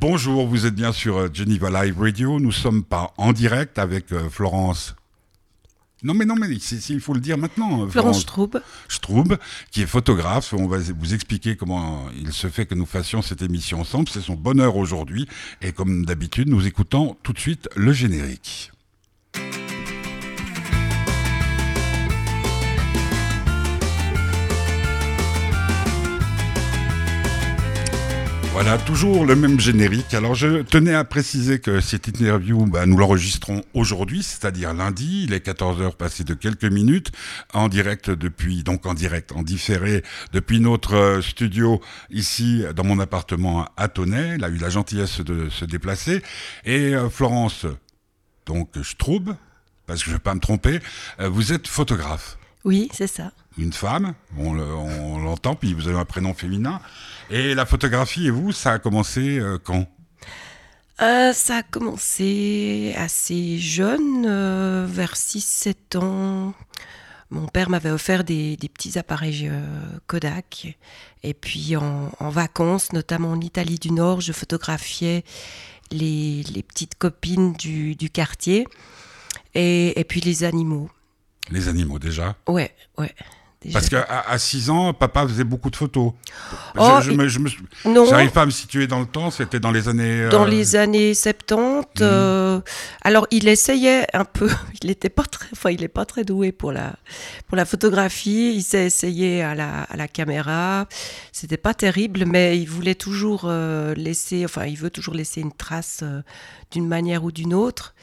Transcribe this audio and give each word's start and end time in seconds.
Bonjour, 0.00 0.46
vous 0.46 0.64
êtes 0.64 0.76
bien 0.76 0.92
sur 0.92 1.16
euh, 1.16 1.28
Geneva 1.32 1.70
Live 1.82 1.98
Radio. 1.98 2.38
Nous 2.38 2.52
sommes 2.52 2.84
pas 2.84 3.12
en 3.16 3.32
direct 3.32 3.80
avec 3.80 4.12
euh, 4.12 4.28
Florence. 4.30 4.94
Non 6.04 6.14
mais 6.14 6.24
non 6.24 6.36
mais 6.36 6.46
il 6.48 7.00
faut 7.00 7.14
le 7.14 7.20
dire 7.20 7.36
maintenant. 7.36 7.82
Euh, 7.82 7.88
Florence 7.88 8.20
Straub. 8.20 8.62
Straub, 8.88 9.36
qui 9.72 9.82
est 9.82 9.86
photographe. 9.86 10.52
On 10.52 10.68
va 10.68 10.78
vous 10.78 11.14
expliquer 11.14 11.56
comment 11.56 12.06
il 12.16 12.32
se 12.32 12.46
fait 12.46 12.64
que 12.64 12.76
nous 12.76 12.86
fassions 12.86 13.22
cette 13.22 13.42
émission 13.42 13.80
ensemble. 13.80 14.08
C'est 14.08 14.20
son 14.20 14.34
bonheur 14.34 14.76
aujourd'hui. 14.76 15.26
Et 15.62 15.72
comme 15.72 16.06
d'habitude, 16.06 16.48
nous 16.48 16.64
écoutons 16.64 17.16
tout 17.24 17.32
de 17.32 17.40
suite 17.40 17.68
le 17.74 17.92
générique. 17.92 18.70
Voilà, 28.60 28.76
toujours 28.76 29.24
le 29.24 29.36
même 29.36 29.60
générique. 29.60 30.12
Alors 30.14 30.34
je 30.34 30.62
tenais 30.62 30.92
à 30.92 31.04
préciser 31.04 31.60
que 31.60 31.80
cette 31.80 32.08
interview, 32.08 32.66
bah, 32.66 32.86
nous 32.86 32.96
l'enregistrons 32.96 33.62
aujourd'hui, 33.72 34.24
c'est-à-dire 34.24 34.74
lundi. 34.74 35.22
Il 35.22 35.32
est 35.32 35.46
14h 35.46 35.94
passé 35.94 36.24
de 36.24 36.34
quelques 36.34 36.64
minutes, 36.64 37.12
en 37.54 37.68
direct 37.68 38.10
depuis, 38.10 38.64
donc 38.64 38.84
en 38.84 38.94
direct, 38.94 39.30
en 39.30 39.44
différé, 39.44 40.02
depuis 40.32 40.58
notre 40.58 40.96
euh, 40.96 41.22
studio 41.22 41.80
ici 42.10 42.64
dans 42.74 42.82
mon 42.82 42.98
appartement 42.98 43.64
à 43.76 43.86
Tonnet. 43.86 44.34
Il 44.38 44.42
a 44.42 44.48
eu 44.48 44.58
la 44.58 44.70
gentillesse 44.70 45.20
de 45.20 45.48
se 45.50 45.64
déplacer. 45.64 46.20
Et 46.64 46.96
euh, 46.96 47.08
Florence, 47.08 47.64
donc 48.44 48.70
je 48.74 48.96
trouve, 48.96 49.36
parce 49.86 50.00
que 50.00 50.06
je 50.06 50.10
ne 50.10 50.16
vais 50.16 50.22
pas 50.22 50.34
me 50.34 50.40
tromper, 50.40 50.80
euh, 51.20 51.28
vous 51.28 51.52
êtes 51.52 51.68
photographe. 51.68 52.36
Oui, 52.64 52.88
c'est 52.92 53.06
ça. 53.06 53.30
Une 53.58 53.72
femme, 53.72 54.14
on 54.38 55.18
l'entend, 55.18 55.56
puis 55.56 55.74
vous 55.74 55.88
avez 55.88 55.98
un 55.98 56.04
prénom 56.04 56.32
féminin. 56.32 56.80
Et 57.28 57.56
la 57.56 57.66
photographie, 57.66 58.28
et 58.28 58.30
vous, 58.30 58.52
ça 58.52 58.74
a 58.74 58.78
commencé 58.78 59.40
euh, 59.40 59.58
quand? 59.58 59.86
Euh, 61.02 61.32
ça 61.32 61.56
a 61.56 61.62
commencé 61.64 62.94
assez 62.96 63.58
jeune, 63.58 64.24
euh, 64.26 64.86
vers 64.88 65.14
6-7 65.14 65.98
ans. 65.98 66.54
Mon 67.30 67.48
père 67.48 67.68
m'avait 67.68 67.90
offert 67.90 68.22
des, 68.22 68.56
petits 68.72 68.96
appareils 68.96 69.50
Kodak. 70.06 70.78
Et 71.24 71.34
puis 71.34 71.76
en, 71.76 72.10
vacances, 72.20 72.92
notamment 72.92 73.32
en 73.32 73.40
Italie 73.40 73.78
du 73.78 73.90
Nord, 73.90 74.20
je 74.20 74.32
photographiais 74.32 75.24
les, 75.90 76.44
petites 76.66 76.94
copines 76.94 77.52
du, 77.54 77.96
quartier. 78.10 78.66
Et, 79.54 79.98
et, 79.98 80.04
puis 80.04 80.20
les 80.20 80.44
animaux. 80.44 80.88
Les 81.50 81.68
animaux 81.68 81.98
déjà? 81.98 82.36
Ouais, 82.46 82.74
ouais. 82.96 83.14
Parce 83.72 83.88
qu'à 83.88 84.02
à 84.04 84.38
6 84.38 84.70
ans, 84.70 84.92
papa 84.94 85.26
faisait 85.26 85.42
beaucoup 85.42 85.68
de 85.68 85.74
photos. 85.74 86.12
Oh, 86.78 86.98
je, 87.02 87.10
n'arrive 87.10 88.30
pas 88.30 88.42
à 88.42 88.46
me 88.46 88.52
situer 88.52 88.86
dans 88.86 89.00
le 89.00 89.06
temps, 89.06 89.32
c'était 89.32 89.58
dans 89.58 89.72
les 89.72 89.88
années... 89.88 90.22
Euh, 90.22 90.30
dans 90.30 90.44
les 90.44 90.76
années 90.76 91.12
70. 91.12 91.64
Mhm. 91.76 91.84
Euh, 92.00 92.60
alors, 93.02 93.26
il 93.32 93.48
essayait 93.48 94.06
un 94.12 94.24
peu, 94.24 94.48
il 94.82 94.88
n'était 94.88 95.08
pas 95.08 95.24
très, 95.24 95.48
enfin, 95.52 95.70
il 95.70 95.80
n'est 95.80 95.88
pas 95.88 96.04
très 96.04 96.22
doué 96.22 96.52
pour 96.52 96.70
la, 96.70 96.94
pour 97.48 97.56
la 97.56 97.64
photographie, 97.64 98.54
il 98.54 98.62
s'est 98.62 98.86
essayé 98.86 99.42
à 99.42 99.56
la, 99.56 99.82
à 99.82 99.96
la 99.96 100.06
caméra, 100.06 100.86
c'était 101.32 101.56
pas 101.56 101.74
terrible, 101.74 102.26
mais 102.26 102.58
il 102.58 102.68
voulait 102.68 102.94
toujours 102.94 103.42
euh, 103.46 103.92
laisser, 103.94 104.44
enfin, 104.44 104.66
il 104.66 104.76
veut 104.76 104.90
toujours 104.90 105.14
laisser 105.14 105.40
une 105.40 105.52
trace 105.52 106.04
d'une 106.70 106.86
manière 106.86 107.24
ou 107.24 107.32
d'une 107.32 107.54
autre. 107.54 107.94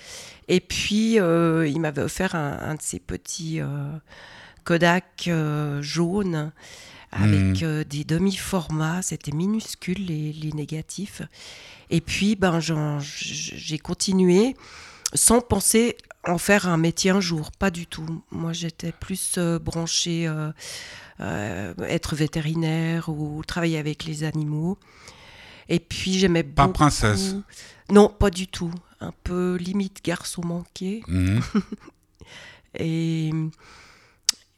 Et 0.50 0.59
puis, 0.59 1.14
il 1.14 1.80
m'avait 1.80 2.02
offert 2.03 2.36
un, 2.36 2.59
un 2.61 2.76
de 2.76 2.81
ces 2.81 3.00
petits... 3.00 3.61
Kodak 4.66 5.27
euh, 5.27 5.81
jaune 5.81 6.52
avec 7.11 7.61
hmm. 7.61 7.63
euh, 7.63 7.83
des 7.85 8.03
demi-formats, 8.03 9.02
c'était 9.02 9.31
minuscule 9.31 10.03
les, 10.05 10.33
les, 10.33 10.52
négatifs. 10.52 11.21
Et 11.89 12.02
puis 12.02 12.35
ben, 12.35 12.59
j'ai 12.99 13.77
continué 13.77 14.58
sans 15.13 15.39
penser 15.39 15.95
en 16.27 16.38
faire 16.39 16.67
un 16.67 16.77
métier 16.77 17.11
un 17.11 17.21
jour, 17.21 17.52
pas 17.52 17.69
du 17.69 17.88
tout. 17.88 18.23
Moi 18.31 18.52
j'étais 18.52 18.91
plus 18.91 19.36
euh, 19.37 19.59
branchée 19.59 20.30
être 21.20 22.15
vétérinaire 22.15 23.08
ou 23.08 23.42
travailler 23.45 23.77
avec 23.77 24.04
les 24.04 24.23
animaux. 24.25 24.77
Et 25.70 25.80
puis 25.80 26.15
j'aimais 26.15 26.43
beaucoup... 26.43 26.55
Pas 26.55 26.73
princesse 26.73 27.36
Non, 27.89 28.09
pas 28.09 28.30
du 28.30 28.48
tout. 28.48 28.71
Un 28.99 29.14
peu 29.23 29.55
limite 29.55 30.04
garçon 30.04 30.42
manqué. 30.43 31.04
Hmm. 31.08 31.39
et 32.80 33.31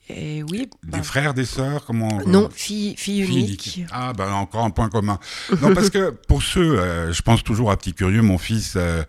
oui. 0.09 0.69
Des 0.83 0.97
bah. 0.97 1.03
frères, 1.03 1.33
des 1.33 1.45
sœurs, 1.45 1.85
comment 1.85 2.21
Non, 2.25 2.49
fille, 2.53 2.95
fille, 2.97 3.21
unique. 3.21 3.85
Ah, 3.91 4.13
ben 4.13 4.31
encore 4.31 4.63
un 4.63 4.69
point 4.69 4.89
commun. 4.89 5.19
non, 5.61 5.73
parce 5.73 5.89
que 5.89 6.11
pour 6.27 6.43
ceux, 6.43 6.79
euh, 6.79 7.11
je 7.11 7.21
pense 7.21 7.43
toujours 7.43 7.71
à 7.71 7.77
Petit 7.77 7.93
Curieux, 7.93 8.21
mon 8.21 8.37
fils. 8.37 8.73
Euh, 8.75 9.03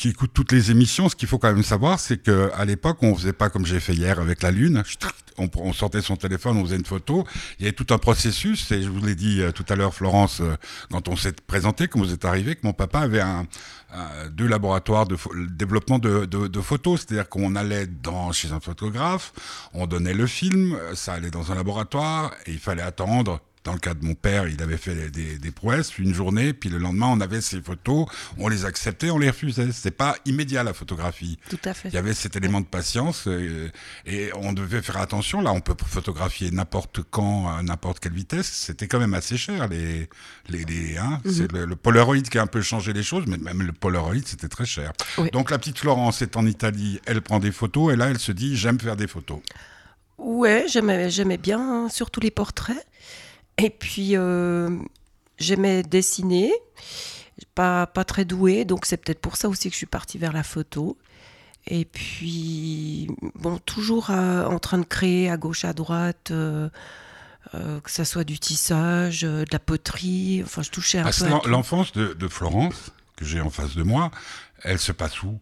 qui 0.00 0.08
écoute 0.08 0.30
toutes 0.32 0.52
les 0.52 0.70
émissions, 0.70 1.10
ce 1.10 1.14
qu'il 1.14 1.28
faut 1.28 1.36
quand 1.36 1.52
même 1.52 1.62
savoir, 1.62 2.00
c'est 2.00 2.16
que 2.16 2.50
à 2.54 2.64
l'époque, 2.64 3.02
on 3.02 3.14
faisait 3.14 3.34
pas 3.34 3.50
comme 3.50 3.66
j'ai 3.66 3.80
fait 3.80 3.92
hier 3.92 4.18
avec 4.18 4.42
la 4.42 4.50
lune. 4.50 4.82
On, 5.36 5.72
sortait 5.74 6.00
son 6.00 6.16
téléphone, 6.16 6.56
on 6.56 6.64
faisait 6.64 6.76
une 6.76 6.86
photo. 6.86 7.26
Il 7.58 7.64
y 7.64 7.68
avait 7.68 7.76
tout 7.76 7.92
un 7.92 7.98
processus. 7.98 8.72
Et 8.72 8.82
je 8.82 8.88
vous 8.88 9.04
l'ai 9.04 9.14
dit 9.14 9.42
euh, 9.42 9.52
tout 9.52 9.64
à 9.68 9.76
l'heure, 9.76 9.94
Florence, 9.94 10.40
quand 10.90 11.08
on 11.08 11.16
s'est 11.16 11.34
présenté, 11.46 11.86
quand 11.86 11.98
vous 11.98 12.14
êtes 12.14 12.24
arrivé, 12.24 12.56
que 12.56 12.60
mon 12.64 12.72
papa 12.72 13.00
avait 13.00 13.20
un, 13.20 13.46
deux 14.30 14.46
laboratoires 14.46 15.06
de 15.06 15.18
développement 15.50 15.98
de, 15.98 16.24
de, 16.24 16.60
photos, 16.60 17.00
c'est-à-dire 17.00 17.28
qu'on 17.28 17.54
allait 17.54 17.86
dans, 17.86 18.32
chez 18.32 18.52
un 18.52 18.60
photographe, 18.60 19.32
on 19.74 19.86
donnait 19.86 20.14
le 20.14 20.26
film, 20.26 20.78
ça 20.94 21.12
allait 21.12 21.30
dans 21.30 21.52
un 21.52 21.56
laboratoire 21.56 22.32
et 22.46 22.52
il 22.52 22.58
fallait 22.58 22.82
attendre 22.82 23.40
dans 23.64 23.72
le 23.72 23.78
cas 23.78 23.92
de 23.92 24.04
mon 24.04 24.14
père, 24.14 24.48
il 24.48 24.62
avait 24.62 24.78
fait 24.78 25.10
des, 25.10 25.38
des, 25.38 25.50
prouesses 25.50 25.98
une 25.98 26.14
journée, 26.14 26.54
puis 26.54 26.70
le 26.70 26.78
lendemain, 26.78 27.08
on 27.08 27.20
avait 27.20 27.42
ses 27.42 27.60
photos, 27.60 28.06
on 28.38 28.48
les 28.48 28.64
acceptait, 28.64 29.10
on 29.10 29.18
les 29.18 29.28
refusait. 29.28 29.70
C'est 29.72 29.90
pas 29.90 30.16
immédiat 30.24 30.62
la 30.62 30.72
photographie. 30.72 31.38
Tout 31.50 31.58
à 31.64 31.74
fait. 31.74 31.88
Il 31.88 31.94
y 31.94 31.98
avait 31.98 32.14
cet 32.14 32.36
élément 32.36 32.60
de 32.60 32.66
patience 32.66 33.24
euh, 33.26 33.68
et, 34.06 34.30
on 34.36 34.54
devait 34.54 34.80
faire 34.80 34.96
attention. 34.96 35.42
Là, 35.42 35.52
on 35.52 35.60
peut 35.60 35.74
photographier 35.86 36.50
n'importe 36.50 37.00
quand, 37.10 37.48
à 37.48 37.62
n'importe 37.62 38.00
quelle 38.00 38.14
vitesse. 38.14 38.46
C'était 38.46 38.88
quand 38.88 38.98
même 38.98 39.14
assez 39.14 39.36
cher. 39.36 39.68
Les, 39.68 40.08
les, 40.48 40.64
les 40.64 40.96
hein. 40.96 41.20
Mhm. 41.24 41.32
C'est 41.32 41.52
le, 41.52 41.76
Polaroid 41.76 42.20
qui 42.22 42.38
a 42.38 42.42
un 42.42 42.46
peu 42.46 42.62
changé 42.62 42.94
les 42.94 43.02
choses, 43.02 43.24
mais 43.26 43.36
même 43.36 43.62
le 43.62 43.72
Polaroid, 43.72 44.14
c'était 44.24 44.48
très 44.48 44.66
cher. 44.66 44.92
Donc 45.32 45.50
la 45.50 45.58
petite 45.58 45.78
Florence 45.78 46.22
est 46.22 46.36
en 46.36 46.46
Italie, 46.46 47.00
elle 47.06 47.20
prend 47.20 47.38
des 47.38 47.52
photos 47.52 47.92
et 47.92 47.96
là, 47.96 48.08
elle 48.08 48.18
se 48.18 48.32
dit 48.32 48.56
j'aime 48.56 48.80
faire 48.80 48.96
des 48.96 49.06
photos. 49.06 49.40
Ouais, 50.18 50.66
j'aimais 50.68 51.38
bien, 51.38 51.60
hein, 51.60 51.88
surtout 51.88 52.20
les 52.20 52.30
portraits. 52.30 52.86
Et 53.62 53.70
puis, 53.70 54.16
euh, 54.16 54.70
j'aimais 55.38 55.82
dessiner, 55.82 56.52
pas, 57.54 57.86
pas 57.86 58.04
très 58.04 58.24
douée, 58.24 58.64
donc 58.64 58.86
c'est 58.86 58.96
peut-être 58.96 59.20
pour 59.20 59.36
ça 59.36 59.48
aussi 59.48 59.68
que 59.68 59.74
je 59.74 59.78
suis 59.78 59.86
partie 59.86 60.16
vers 60.16 60.32
la 60.32 60.42
photo. 60.42 60.96
Et 61.66 61.84
puis, 61.84 63.08
bon, 63.34 63.58
toujours 63.58 64.10
euh, 64.10 64.46
en 64.46 64.58
train 64.58 64.78
de 64.78 64.84
créer 64.84 65.28
à 65.28 65.36
gauche, 65.36 65.66
à 65.66 65.74
droite, 65.74 66.30
euh, 66.30 66.70
que 67.52 67.90
ça 67.90 68.06
soit 68.06 68.24
du 68.24 68.38
tissage, 68.38 69.22
de 69.22 69.44
la 69.52 69.58
poterie, 69.58 70.40
enfin, 70.42 70.62
je 70.62 70.70
touchais 70.70 70.98
un 70.98 71.06
ah, 71.06 71.40
peu. 71.42 71.50
L'enfance 71.50 71.92
de, 71.92 72.28
Florence, 72.28 72.92
que 73.16 73.26
j'ai 73.26 73.42
en 73.42 73.50
face 73.50 73.76
de 73.76 73.82
moi, 73.82 74.10
elle 74.62 74.78
se 74.78 74.92
passe 74.92 75.22
où? 75.22 75.38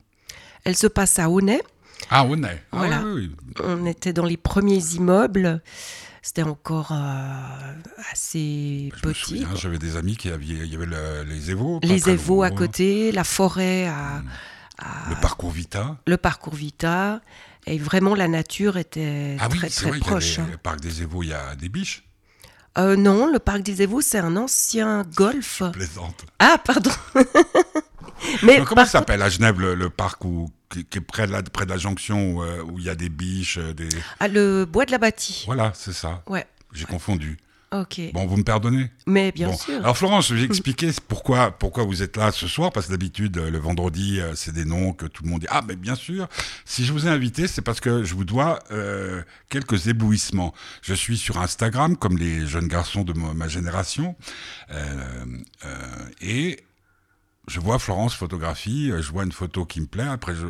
Elle 0.64 0.76
se 0.76 0.88
passe 0.88 1.20
à 1.20 1.30
Aunay. 1.30 1.62
Ah, 2.10 2.24
Aunay. 2.24 2.62
Ah 2.72 2.78
voilà. 2.78 3.04
On 3.62 3.86
était 3.86 4.12
dans 4.12 4.24
les 4.24 4.36
premiers 4.36 4.94
immeubles. 4.94 5.62
C'était 6.22 6.42
encore 6.42 6.92
euh, 6.92 7.72
assez 8.12 8.92
petit. 9.02 9.46
J'avais 9.54 9.78
des 9.78 9.96
amis 9.96 10.16
qui 10.16 10.30
avaient, 10.30 10.44
il 10.44 10.66
y 10.66 10.76
avait 10.76 11.24
les 11.24 11.50
Évaux. 11.50 11.80
Les 11.82 12.10
Évaux 12.10 12.42
à 12.42 12.50
côté, 12.50 13.12
la 13.12 13.24
forêt 13.24 13.86
à, 13.86 14.22
Le 15.08 15.14
parcours 15.20 15.50
Vita. 15.50 15.96
Le 16.06 16.16
parcours 16.16 16.54
Vita. 16.54 17.20
Et 17.66 17.78
vraiment, 17.78 18.14
la 18.14 18.28
nature 18.28 18.78
était 18.78 19.36
ah 19.40 19.48
très, 19.48 19.68
très 19.68 19.90
vrai, 19.90 19.98
proche. 19.98 20.38
Hein. 20.38 20.48
Le 20.50 20.56
parc 20.56 20.80
des 20.80 21.02
Évaux, 21.02 21.22
il 21.22 21.30
y 21.30 21.34
a 21.34 21.54
des 21.54 21.68
biches. 21.68 22.04
Euh, 22.78 22.96
non, 22.96 23.30
le 23.30 23.38
parc 23.38 23.62
des 23.62 23.82
Évaux, 23.82 24.00
c'est 24.00 24.18
un 24.18 24.36
ancien 24.36 25.04
golf. 25.14 25.62
Plaisante. 25.72 26.24
Ah, 26.38 26.58
pardon. 26.64 26.90
Mais 28.42 28.62
comment 28.64 28.84
ça 28.84 28.92
s'appelle 28.92 29.22
à 29.22 29.28
Genève 29.28 29.60
le, 29.60 29.90
parc 29.90 30.24
où, 30.24 30.48
qui, 30.68 30.80
est 30.80 31.00
près 31.00 31.26
de 31.26 31.32
la, 31.32 31.42
près 31.42 31.64
de 31.64 31.70
la 31.70 31.78
jonction 31.78 32.42
euh, 32.42 32.62
où 32.62 32.78
il 32.78 32.84
y 32.84 32.90
a 32.90 32.94
des 32.94 33.08
biches 33.08 33.58
euh, 33.58 33.72
des... 33.72 33.88
Ah, 34.20 34.28
le 34.28 34.64
bois 34.64 34.84
de 34.84 34.90
la 34.90 34.98
bâtie. 34.98 35.44
Voilà, 35.46 35.72
c'est 35.74 35.92
ça. 35.92 36.22
Ouais. 36.26 36.46
J'ai 36.72 36.84
confondu. 36.84 37.38
Ok. 37.70 38.00
Bon, 38.14 38.26
vous 38.26 38.38
me 38.38 38.44
pardonnez 38.44 38.90
Mais 39.06 39.30
bien 39.30 39.52
sûr. 39.52 39.76
Alors 39.76 39.96
Florence, 39.96 40.28
je 40.28 40.34
vais 40.34 40.44
expliquer 40.44 40.90
pourquoi, 41.06 41.50
pourquoi 41.50 41.84
vous 41.84 42.02
êtes 42.02 42.16
là 42.16 42.32
ce 42.32 42.48
soir, 42.48 42.72
parce 42.72 42.86
que 42.86 42.92
d'habitude, 42.92 43.36
le 43.36 43.58
vendredi, 43.58 44.20
euh, 44.20 44.34
c'est 44.34 44.52
des 44.52 44.64
noms 44.64 44.94
que 44.94 45.04
tout 45.04 45.22
le 45.22 45.28
monde 45.28 45.40
dit. 45.40 45.46
Ah, 45.50 45.62
mais 45.66 45.76
bien 45.76 45.94
sûr, 45.94 46.28
si 46.64 46.86
je 46.86 46.92
vous 46.92 47.06
ai 47.06 47.10
invité, 47.10 47.46
c'est 47.46 47.60
parce 47.60 47.80
que 47.80 48.04
je 48.04 48.14
vous 48.14 48.24
dois 48.24 48.60
quelques 49.50 49.86
éblouissements. 49.86 50.54
Je 50.82 50.94
suis 50.94 51.18
sur 51.18 51.38
Instagram, 51.38 51.96
comme 51.96 52.16
les 52.16 52.46
jeunes 52.46 52.68
garçons 52.68 53.02
de 53.02 53.12
ma, 53.12 53.34
ma 53.34 53.48
génération, 53.48 54.16
et 56.22 56.58
je 57.48 57.60
vois 57.60 57.78
Florence 57.78 58.14
photographie, 58.14 58.92
je 59.00 59.10
vois 59.10 59.24
une 59.24 59.32
photo 59.32 59.64
qui 59.64 59.80
me 59.80 59.86
plaît, 59.86 60.06
après 60.06 60.34
je, 60.34 60.46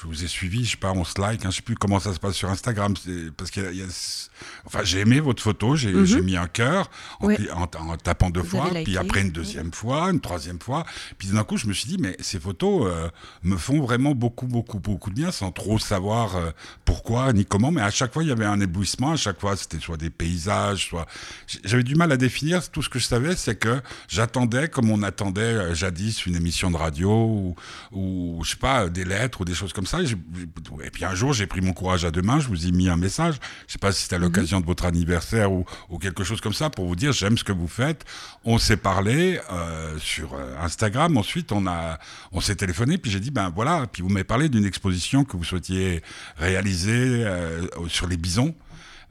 je 0.00 0.06
vous 0.06 0.24
ai 0.24 0.28
suivi, 0.28 0.64
je 0.64 0.72
sais 0.72 0.76
pas, 0.78 0.92
on 0.92 1.04
se 1.04 1.20
like, 1.20 1.44
hein, 1.44 1.50
je 1.50 1.56
sais 1.56 1.62
plus 1.62 1.74
comment 1.74 2.00
ça 2.00 2.14
se 2.14 2.18
passe 2.18 2.34
sur 2.34 2.48
Instagram, 2.48 2.94
parce 3.36 3.50
qu'il 3.50 3.74
y, 3.74 3.82
a, 3.82 3.86
enfin 4.64 4.80
j'ai 4.82 5.00
aimé 5.00 5.20
votre 5.20 5.42
photo, 5.42 5.76
j'ai 5.76 5.92
mhm. 5.92 6.22
mis 6.22 6.36
un 6.36 6.46
cœur 6.46 6.90
en, 7.20 7.30
en, 7.30 7.96
tapant 7.98 8.30
deux 8.30 8.42
fois, 8.42 8.70
puis 8.82 8.96
après 8.96 9.20
une 9.20 9.30
deuxième 9.30 9.72
fois, 9.72 10.10
une 10.10 10.20
troisième 10.20 10.58
fois, 10.58 10.86
puis 11.18 11.28
d'un 11.28 11.44
coup 11.44 11.58
je 11.58 11.66
me 11.66 11.74
suis 11.74 11.86
dit 11.86 11.98
mais 11.98 12.16
ces 12.20 12.40
photos 12.40 12.86
euh, 12.86 13.08
me 13.42 13.58
font 13.58 13.82
vraiment 13.82 14.14
beaucoup 14.14 14.46
beaucoup 14.46 14.78
beaucoup 14.78 15.10
de 15.10 15.16
bien, 15.16 15.32
sans 15.32 15.52
trop 15.52 15.78
savoir 15.78 16.36
euh, 16.36 16.50
pourquoi 16.86 17.32
ni 17.34 17.44
comment, 17.44 17.70
mais 17.70 17.82
à 17.82 17.90
chaque 17.90 18.14
fois 18.14 18.22
il 18.22 18.30
y 18.30 18.32
avait 18.32 18.46
un 18.46 18.60
éblouissement, 18.60 19.12
à 19.12 19.16
chaque 19.16 19.38
fois 19.38 19.54
c'était 19.56 19.80
soit 19.80 19.98
des 19.98 20.10
paysages, 20.10 20.88
soit 20.88 21.06
j'avais 21.64 21.82
du 21.82 21.94
mal 21.94 22.10
à 22.10 22.16
définir, 22.16 22.66
tout 22.70 22.82
ce 22.82 22.88
que 22.88 22.98
je 22.98 23.06
savais 23.06 23.36
c'est 23.36 23.56
que 23.56 23.82
j'attendais 24.08 24.68
comme 24.68 24.90
on 24.90 25.02
attendait 25.02 25.42
euh, 25.42 25.74
jadis 25.74 26.24
une 26.24 26.36
émission 26.36 26.70
de 26.70 26.78
radio 26.78 27.10
ou, 27.10 27.56
ou 27.92 28.40
je 28.44 28.52
sais 28.52 28.56
pas 28.56 28.88
des 28.88 29.04
lettres 29.04 29.42
ou 29.42 29.44
des 29.44 29.54
choses 29.54 29.74
comme 29.74 29.86
ça 29.86 29.89
et 29.98 30.90
puis 30.90 31.04
un 31.04 31.14
jour, 31.14 31.32
j'ai 31.32 31.46
pris 31.46 31.60
mon 31.60 31.72
courage 31.72 32.04
à 32.04 32.10
deux 32.10 32.22
mains, 32.22 32.40
je 32.40 32.48
vous 32.48 32.66
ai 32.66 32.70
mis 32.70 32.88
un 32.88 32.96
message. 32.96 33.36
Je 33.66 33.72
sais 33.72 33.78
pas 33.78 33.92
si 33.92 34.02
c'était 34.02 34.16
à 34.16 34.18
l'occasion 34.18 34.60
de 34.60 34.66
votre 34.66 34.84
anniversaire 34.84 35.50
ou, 35.52 35.64
quelque 36.00 36.24
chose 36.24 36.40
comme 36.40 36.54
ça 36.54 36.70
pour 36.70 36.86
vous 36.86 36.96
dire 36.96 37.12
j'aime 37.12 37.36
ce 37.36 37.44
que 37.44 37.52
vous 37.52 37.68
faites. 37.68 38.04
On 38.44 38.58
s'est 38.58 38.76
parlé 38.76 39.40
euh, 39.52 39.98
sur 39.98 40.34
euh, 40.34 40.56
Instagram. 40.60 41.16
Ensuite, 41.16 41.52
on 41.52 41.66
a, 41.66 41.98
on 42.32 42.40
s'est 42.40 42.56
téléphoné. 42.56 42.96
Puis 42.98 43.10
j'ai 43.10 43.20
dit 43.20 43.30
ben 43.30 43.52
voilà. 43.54 43.86
Puis 43.90 44.02
vous 44.02 44.08
m'avez 44.08 44.24
parlé 44.24 44.48
d'une 44.48 44.64
exposition 44.64 45.24
que 45.24 45.36
vous 45.36 45.44
souhaitiez 45.44 46.02
réaliser 46.38 47.24
euh, 47.24 47.66
sur 47.88 48.06
les 48.06 48.16
bisons. 48.16 48.54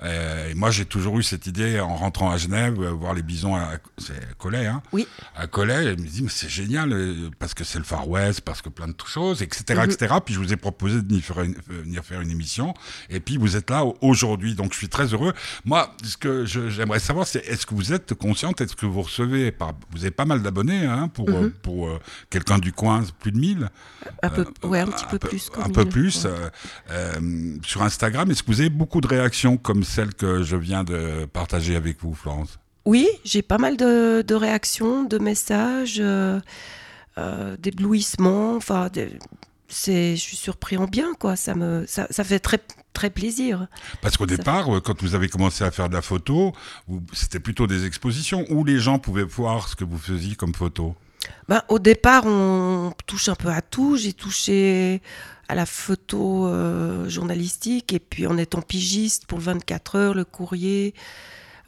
Euh, 0.02 0.50
et 0.50 0.54
moi, 0.54 0.72
j'ai 0.72 0.86
toujours 0.86 1.20
eu 1.20 1.24
cette 1.24 1.46
idée 1.48 1.80
en 1.80 1.96
rentrant 1.96 2.32
à 2.32 2.38
Genève, 2.38 2.82
euh, 2.82 2.92
voir 2.92 3.14
les 3.14 3.22
bisons 3.22 3.56
à, 3.56 3.72
c'est 3.98 4.38
Collet, 4.38 4.66
hein 4.66 4.82
Oui. 4.94 5.08
À 5.36 5.48
Collet, 5.48 5.86
elle 5.86 6.00
me 6.00 6.08
dit, 6.08 6.24
mais 6.24 6.30
c'est 6.30 6.50
génial, 6.50 6.94
euh, 6.94 7.30
parce 7.38 7.54
que 7.54 7.64
c'est 7.64 7.80
le 7.80 7.84
Far 7.84 8.08
West, 8.08 8.42
parce 8.42 8.62
que 8.62 8.70
plein 8.70 8.88
de 8.88 8.96
choses, 9.06 9.42
etc., 9.42 9.82
etc. 9.84 10.14
Mhm. 10.14 10.22
Puis 10.26 10.34
je 10.34 10.40
vous 10.40 10.54
ai 10.54 10.58
proposé 10.58 11.02
de 11.02 11.08
venir 11.08 11.24
faire, 11.24 11.42
une, 11.42 11.56
venir 11.68 12.04
faire 12.04 12.22
une 12.22 12.32
émission. 12.32 12.74
Et 13.10 13.20
puis 13.20 13.38
vous 13.38 13.58
êtes 13.58 13.70
là 13.70 13.84
aujourd'hui. 14.02 14.56
Donc 14.56 14.74
je 14.74 14.78
suis 14.78 14.90
très 14.90 15.08
heureux. 15.08 15.34
Moi, 15.66 15.94
ce 16.04 16.16
que 16.16 16.46
j'aimerais 16.46 17.00
savoir, 17.00 17.28
c'est 17.28 17.46
est-ce 17.46 17.66
que 17.66 17.76
vous 17.76 17.92
êtes 17.92 18.14
consciente, 18.14 18.62
est-ce 18.62 18.76
que 18.76 18.86
vous 18.86 19.02
recevez, 19.02 19.52
par, 19.52 19.74
vous 19.92 20.02
avez 20.02 20.12
pas 20.12 20.26
mal 20.26 20.42
d'abonnés, 20.42 20.86
hein, 20.86 21.10
pour, 21.10 21.30
mhm. 21.30 21.52
pour 21.52 22.00
quelqu'un 22.30 22.58
du 22.58 22.72
coin, 22.72 23.04
plus 23.20 23.32
de 23.32 23.38
1000 23.38 23.70
Un 24.24 24.30
peu, 24.30 24.46
ouais, 24.64 24.80
un 24.80 24.88
petit 24.88 25.06
peu 25.06 25.20
plus. 25.20 25.50
Un 25.62 25.70
peu 25.70 25.86
plus. 25.86 26.26
sur 27.66 27.84
Instagram, 27.84 28.32
est-ce 28.32 28.44
que 28.44 28.52
vous 28.52 28.62
avez 28.62 28.70
beaucoup 28.70 29.02
de 29.02 29.08
réactions 29.08 29.58
comme 29.58 29.84
celle 29.90 30.14
que 30.14 30.44
je 30.44 30.56
viens 30.56 30.84
de 30.84 31.26
partager 31.26 31.76
avec 31.76 32.02
vous, 32.02 32.14
Florence 32.14 32.60
Oui, 32.86 33.08
j'ai 33.26 33.42
pas 33.42 33.58
mal 33.58 33.76
de, 33.76 34.34
réactions, 34.34 35.04
de 35.04 35.18
messages, 35.18 35.98
euh, 36.00 36.40
euh, 37.18 37.58
d'éblouissements. 37.58 38.56
Enfin, 38.56 38.90
c'est, 39.68 40.16
je 40.16 40.22
suis 40.22 40.38
surpris 40.38 40.78
en 40.78 40.86
bien, 40.86 41.14
quoi. 41.20 41.36
Ça 41.36 41.56
me, 41.56 41.86
ça, 41.88 42.08
fait 42.24 42.40
très, 42.40 42.60
très 42.94 43.10
plaisir. 43.10 43.68
Parce 44.02 44.16
qu'au 44.16 44.28
départ, 44.28 44.76
euh, 44.76 44.80
quand 44.80 45.02
vous 45.02 45.16
avez 45.16 45.28
commencé 45.28 45.64
à 45.64 45.72
faire 45.72 45.90
de 45.90 45.96
la 45.96 46.02
photo, 46.02 46.54
c'était 47.12 47.40
plutôt 47.40 47.68
des 47.68 47.86
expositions 47.86 48.46
où 48.50 48.64
les 48.64 48.80
gens 48.80 49.00
pouvaient 49.00 49.24
voir 49.24 49.68
ce 49.68 49.76
que 49.76 49.84
vous 49.84 49.98
faisiez 49.98 50.36
comme 50.36 50.54
photo. 50.54 50.96
Ben, 51.48 51.64
au 51.68 51.80
départ, 51.80 52.26
on 52.26 52.94
touche 53.06 53.30
un 53.30 53.36
peu 53.36 53.50
à 53.50 53.62
tout. 53.62 53.98
J'ai 53.98 54.14
touché 54.14 55.02
à 55.48 55.56
la 55.56 55.66
photo 55.66 56.48
euh, 56.48 57.10
journalistique 57.10 57.92
et 57.92 58.00
puis 58.00 58.28
en 58.28 58.38
étant 58.38 58.62
pigiste 58.62 59.26
pour 59.26 59.40
24 59.40 59.96
heures, 59.96 60.14
le 60.14 60.24
courrier, 60.24 60.94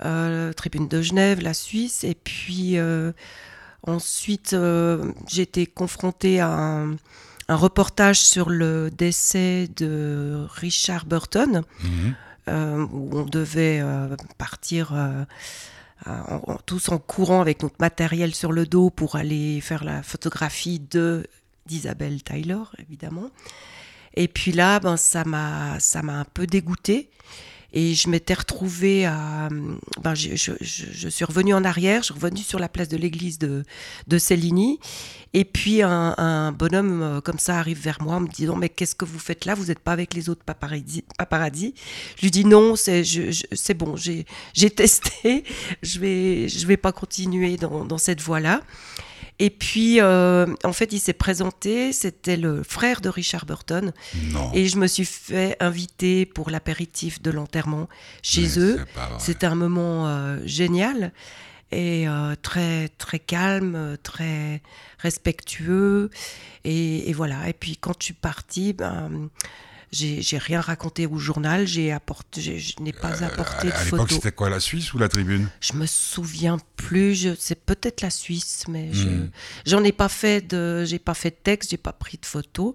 euh, 0.05 0.53
Tribune 0.53 0.87
de 0.87 1.01
Genève, 1.01 1.41
la 1.41 1.55
Suisse. 1.55 2.03
Et 2.03 2.13
puis 2.15 2.77
euh, 2.77 3.11
ensuite, 3.85 4.55
j'ai 5.27 5.41
été 5.41 5.65
confrontée 5.65 6.39
à 6.39 6.49
un, 6.49 6.95
reportage 7.49 8.17
sur 8.21 8.49
le 8.49 8.89
décès 8.91 9.67
de 9.75 10.45
Richard 10.53 11.05
Burton, 11.05 11.63
mhm. 11.83 12.87
où 12.93 13.09
on 13.11 13.25
devait 13.25 13.83
partir. 14.37 14.93
Tous 16.65 16.89
en 16.89 16.97
courant 16.97 17.41
avec 17.41 17.63
notre 17.63 17.75
matériel 17.79 18.33
sur 18.33 18.51
le 18.51 18.65
dos 18.65 18.89
pour 18.89 19.15
aller 19.15 19.61
faire 19.61 19.83
la 19.83 20.03
photographie 20.03 20.79
de 20.79 21.27
d'Isabelle 21.67 22.23
Tyler, 22.23 22.63
évidemment. 22.79 23.29
Et 24.15 24.27
puis 24.27 24.51
là, 24.51 24.79
ben, 24.79 24.97
ça 24.97 25.23
m'a 25.23 25.77
un 25.95 26.25
peu 26.25 26.47
dégoûté. 26.47 27.09
Et 27.73 27.93
je 27.93 28.09
m'étais 28.09 28.33
retrouvée 28.33 29.05
à. 29.05 29.47
Ben, 30.01 30.13
je, 30.13 30.35
je, 30.35 30.51
je, 30.59 31.09
suis 31.09 31.23
revenue 31.23 31.53
en 31.53 31.63
arrière, 31.63 32.01
je 32.01 32.05
suis 32.05 32.13
revenue 32.13 32.41
sur 32.41 32.59
la 32.59 32.67
place 32.67 32.89
de 32.89 32.97
l'église 32.97 33.39
de, 33.39 33.63
de 34.07 34.17
Céligny. 34.17 34.79
Et 35.33 35.45
puis 35.45 35.81
un, 35.81 36.13
un, 36.17 36.51
bonhomme 36.51 37.01
euh, 37.01 37.21
comme 37.21 37.39
ça 37.39 37.57
arrive 37.57 37.79
vers 37.79 38.01
moi 38.01 38.15
en 38.15 38.19
me 38.21 38.27
disant 38.27 38.57
Mais 38.57 38.67
qu'est-ce 38.67 38.95
que 38.95 39.05
vous 39.05 39.19
faites 39.19 39.45
là? 39.45 39.55
Vous 39.55 39.65
n'êtes 39.65 39.79
pas 39.79 39.93
avec 39.93 40.13
les 40.13 40.29
autres 40.29 40.43
paparazzi, 40.43 41.05
paparazzi 41.17 41.73
Je 42.17 42.23
lui 42.23 42.31
dis 42.31 42.43
Non, 42.43 42.75
c'est 42.75 43.73
bon, 43.73 43.95
j'ai 43.95 44.69
testé, 44.69 45.45
je 45.81 45.97
ne 45.97 46.01
vais, 46.01 46.49
je 46.49 46.67
vais 46.67 46.77
pas 46.77 46.91
continuer 46.91 47.55
dans, 47.55 47.85
dans 47.85 47.97
cette 47.97 48.21
voie-là. 48.21 48.61
Et 49.41 49.49
puis, 49.49 49.99
euh, 49.99 50.45
en 50.63 50.71
fait, 50.71 50.93
il 50.93 50.99
s'est 50.99 51.13
présenté, 51.13 51.93
c'était 51.93 52.37
le 52.37 52.61
frère 52.61 53.01
de 53.01 53.09
Richard 53.09 53.47
Burton. 53.47 53.91
Et 54.53 54.67
je 54.67 54.77
me 54.77 54.85
suis 54.85 55.03
fait 55.03 55.57
inviter 55.59 56.27
pour 56.27 56.51
l'apéritif 56.51 57.23
de 57.23 57.31
l'enterrement 57.31 57.89
chez 58.21 58.59
eux. 58.59 58.85
C'était 59.17 59.47
un 59.47 59.55
moment 59.55 60.07
euh, 60.07 60.37
génial 60.45 61.11
et 61.71 62.07
euh, 62.07 62.35
très, 62.39 62.89
très 62.99 63.17
calme, 63.17 63.97
très 64.03 64.61
respectueux. 64.99 66.11
Et, 66.63 67.09
et, 67.09 67.13
voilà. 67.13 67.49
Et 67.49 67.53
puis, 67.53 67.77
quand 67.77 67.95
je 67.97 68.05
suis 68.05 68.13
partie, 68.13 68.73
ben 68.73 69.09
j'ai 69.91 70.37
rien 70.37 70.61
raconté 70.61 71.05
au 71.05 71.17
journal, 71.17 71.67
j'ai 71.67 71.91
apporté, 71.91 72.41
je 72.41 72.81
n'ai 72.81 72.93
pas 72.93 73.21
euh, 73.21 73.27
apporté 73.27 73.67
de 73.67 73.71
photos. 73.71 73.81
À 73.81 73.83
l'époque, 73.91 74.11
c'était 74.11 74.31
quoi, 74.31 74.49
la 74.49 74.61
Suisse 74.61 74.93
ou 74.93 74.97
la 74.97 75.09
Tribune? 75.09 75.49
Je 75.59 75.73
me 75.73 75.85
souviens 75.85 76.57
plus. 76.77 77.27
C'est 77.37 77.59
peut-être 77.65 78.01
la 78.01 78.09
Suisse, 78.09 78.65
mais 78.69 78.93
je 78.93 79.09
hmm. 79.09 79.31
j'en 79.65 79.83
ai 79.83 79.91
pas 79.91 80.07
fait 80.07 80.47
de, 80.47 80.85
j'ai 80.85 80.99
pas 80.99 81.13
fait 81.13 81.31
de 81.31 81.35
texte, 81.43 81.71
j'ai 81.71 81.77
pas 81.77 81.91
pris 81.91 82.17
de 82.17 82.25
photos, 82.25 82.73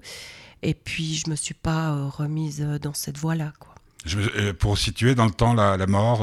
et 0.62 0.74
puis 0.74 1.14
je 1.14 1.30
me 1.30 1.36
suis 1.36 1.54
pas 1.54 1.90
euh, 1.90 2.08
remise 2.08 2.60
euh, 2.60 2.78
dans 2.78 2.94
cette 2.94 3.16
voie-là, 3.16 3.52
quoi. 3.58 3.74
Je, 4.04 4.52
pour 4.52 4.78
situer 4.78 5.14
dans 5.14 5.24
le 5.24 5.32
temps 5.32 5.54
la, 5.54 5.76
la 5.76 5.86
mort. 5.86 6.20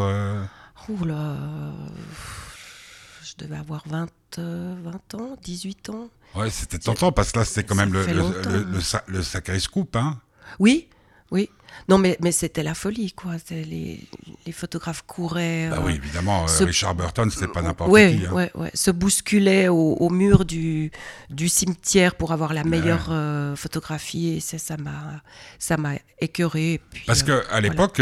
Ouh 0.88 1.06
là, 1.06 1.38
je 3.25 3.34
devais 3.44 3.57
avoir 3.57 3.84
20, 3.88 4.07
20 4.38 5.16
ans, 5.16 5.38
18 5.44 5.90
ans. 5.90 6.10
Ouais, 6.36 6.50
c'était 6.50 6.80
tentant 6.80 7.12
parce 7.12 7.31
que 7.31 7.40
là, 7.40 7.45
c'était 7.45 7.63
quand 7.63 7.75
même 7.75 7.92
le, 7.92 8.06
le, 8.06 8.13
le, 8.13 8.78
le, 9.07 9.24
sacré 9.24 9.60
scoop, 9.60 9.95
hein 9.98 10.18
oui, 10.59 10.88
oui. 11.31 11.50
Non, 11.89 11.97
mais, 11.97 12.17
mais 12.21 12.31
c'était 12.31 12.63
la 12.63 12.73
folie, 12.73 13.11
quoi. 13.11 13.33
Les, 13.50 14.00
les 14.45 14.51
photographes 14.51 15.03
couraient. 15.05 15.69
Bah 15.69 15.79
oui, 15.83 15.94
euh, 15.94 15.95
évidemment. 15.95 16.45
Euh, 16.47 16.65
Richard 16.65 16.95
Burton, 16.95 17.29
c'était 17.29 17.47
pas 17.47 17.61
n'importe 17.61 17.89
qui. 17.89 18.25
Hein. 18.25 18.31
Ouais, 18.31 18.51
ouais. 18.55 18.71
Se 18.73 18.91
bousculaient 18.91 19.67
au, 19.67 19.95
au, 20.00 20.09
mur 20.09 20.45
du, 20.45 20.91
du 21.29 21.50
cimetière 21.50 22.15
pour 22.15 22.31
avoir 22.31 22.54
la 22.54 22.63
meilleure 22.63 23.07
euh, 23.09 23.56
photographie. 23.56 24.30
Et 24.30 24.39
ça, 24.39 24.57
ça 24.57 24.78
m'a, 24.78 25.21
ça 25.59 25.78
m'a 25.78 25.95
écœuré. 26.19 26.80
Parce 27.06 27.23
que 27.23 27.44
à 27.51 27.59
l'époque, 27.59 28.01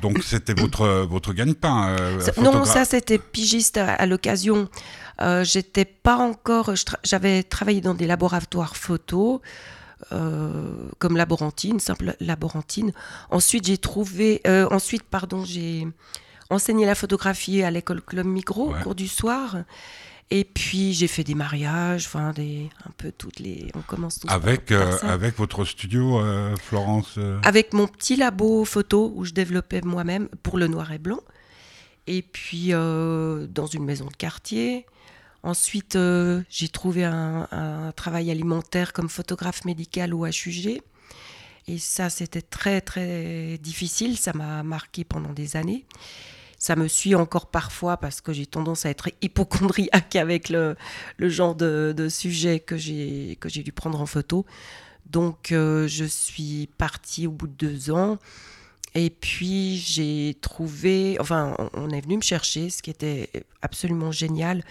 donc 0.00 0.22
c'était 0.22 0.54
votre 0.54 1.06
votre 1.08 1.32
gagne-pain. 1.32 1.96
non, 2.38 2.64
ça 2.64 2.84
c'était 2.84 3.18
pigiste 3.18 3.76
à, 3.76 4.06
l'occasion. 4.06 4.68
J'étais 5.42 5.84
pas 5.84 6.16
encore. 6.16 6.72
J'avais 7.04 7.42
travaillé 7.42 7.80
dans 7.80 7.94
des 7.94 8.06
laboratoires 8.06 8.76
photo. 8.76 9.42
Euh, 10.12 10.88
comme 10.98 11.16
laborantine, 11.16 11.78
simple 11.78 12.14
laborantine. 12.20 12.92
Ensuite, 13.30 13.66
j'ai 13.66 13.78
trouvé, 13.78 14.40
euh, 14.46 14.66
ensuite, 14.70 15.02
pardon, 15.02 15.44
j'ai 15.44 15.86
enseigné 16.48 16.86
la 16.86 16.94
photographie 16.94 17.62
à 17.62 17.70
l'école 17.70 18.00
Club 18.00 18.26
Migros 18.26 18.70
au 18.70 18.82
cours 18.82 18.94
du 18.94 19.08
soir. 19.08 19.58
Et 20.32 20.44
puis 20.44 20.92
j'ai 20.94 21.08
fait 21.08 21.24
des 21.24 21.34
mariages, 21.34 22.06
enfin 22.06 22.32
des 22.32 22.70
un 22.86 22.92
peu 22.96 23.10
toutes 23.10 23.40
les. 23.40 23.66
On 23.74 23.80
commence 23.80 24.20
avec 24.28 24.70
euh, 24.70 24.96
avec 25.02 25.36
votre 25.36 25.64
studio, 25.64 26.22
Florence. 26.62 27.18
Avec 27.42 27.72
mon 27.72 27.88
petit 27.88 28.14
labo 28.14 28.64
photo 28.64 29.12
où 29.16 29.24
je 29.24 29.32
développais 29.32 29.80
moi-même 29.80 30.28
pour 30.44 30.56
le 30.56 30.68
noir 30.68 30.92
et 30.92 30.98
blanc. 30.98 31.20
Et 32.06 32.22
puis 32.22 32.70
dans 32.70 33.66
une 33.72 33.84
maison 33.84 34.06
de 34.06 34.16
quartier. 34.16 34.86
Ensuite, 35.42 35.96
euh, 35.96 36.42
j'ai 36.50 36.68
trouvé 36.68 37.04
un, 37.04 37.92
travail 37.96 38.30
alimentaire 38.30 38.92
comme 38.92 39.08
photographe 39.08 39.64
médical 39.64 40.12
ou 40.12 40.26
HUG. 40.26 40.82
Et 41.66 41.78
ça, 41.78 42.10
c'était 42.10 42.42
très, 42.42 42.80
très 42.80 43.58
difficile. 43.58 44.18
Ça 44.18 44.32
m'a 44.32 44.62
marqué 44.62 45.04
pendant 45.04 45.32
des 45.32 45.56
années. 45.56 45.86
Ça 46.58 46.76
me 46.76 46.88
suit 46.88 47.14
encore 47.14 47.46
parfois 47.46 47.96
parce 47.96 48.20
que 48.20 48.34
j'ai 48.34 48.44
tendance 48.44 48.84
à 48.84 48.90
être 48.90 49.08
hypochondriaque 49.22 50.16
avec 50.16 50.50
le, 50.50 50.76
genre 51.18 51.54
de, 51.54 52.08
sujet 52.10 52.60
que 52.60 52.76
j'ai 52.76 53.36
dû 53.64 53.72
prendre 53.72 54.00
en 54.00 54.06
photo. 54.06 54.44
Donc, 55.06 55.52
euh, 55.52 55.88
je 55.88 56.04
suis 56.04 56.68
partie 56.78 57.26
au 57.26 57.32
bout 57.32 57.48
de 57.48 57.54
deux 57.54 57.90
ans. 57.90 58.18
Et 58.94 59.08
puis, 59.08 59.78
j'ai 59.78 60.36
trouvé, 60.40 61.16
enfin, 61.20 61.56
on 61.74 61.90
est 61.90 62.00
venu 62.00 62.16
me 62.16 62.22
chercher, 62.22 62.70
ce 62.70 62.82
qui 62.82 62.90
était 62.90 63.30
absolument 63.62 64.12
génial 64.12 64.64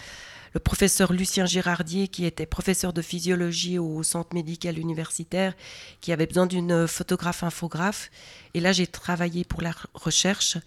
le 0.54 0.60
professeur 0.60 1.14
Lucien 1.14 1.46
Girardier, 1.46 2.08
qui 2.08 2.26
était 2.26 2.46
professeur 2.46 2.94
de 2.94 3.02
physiologie 3.02 3.80
au 3.80 4.04
centre 4.04 4.34
médical 4.34 4.78
universitaire, 4.78 5.54
qui 6.02 6.12
avait 6.12 6.28
besoin 6.28 6.46
d'une 6.46 6.88
photographe 6.88 7.44
infographe. 7.44 8.10
Et 8.54 8.60
là, 8.60 8.72
j'ai 8.72 8.88
travaillé 8.88 9.44
pour 9.44 9.62
la 9.62 9.74
recherche 9.94 10.58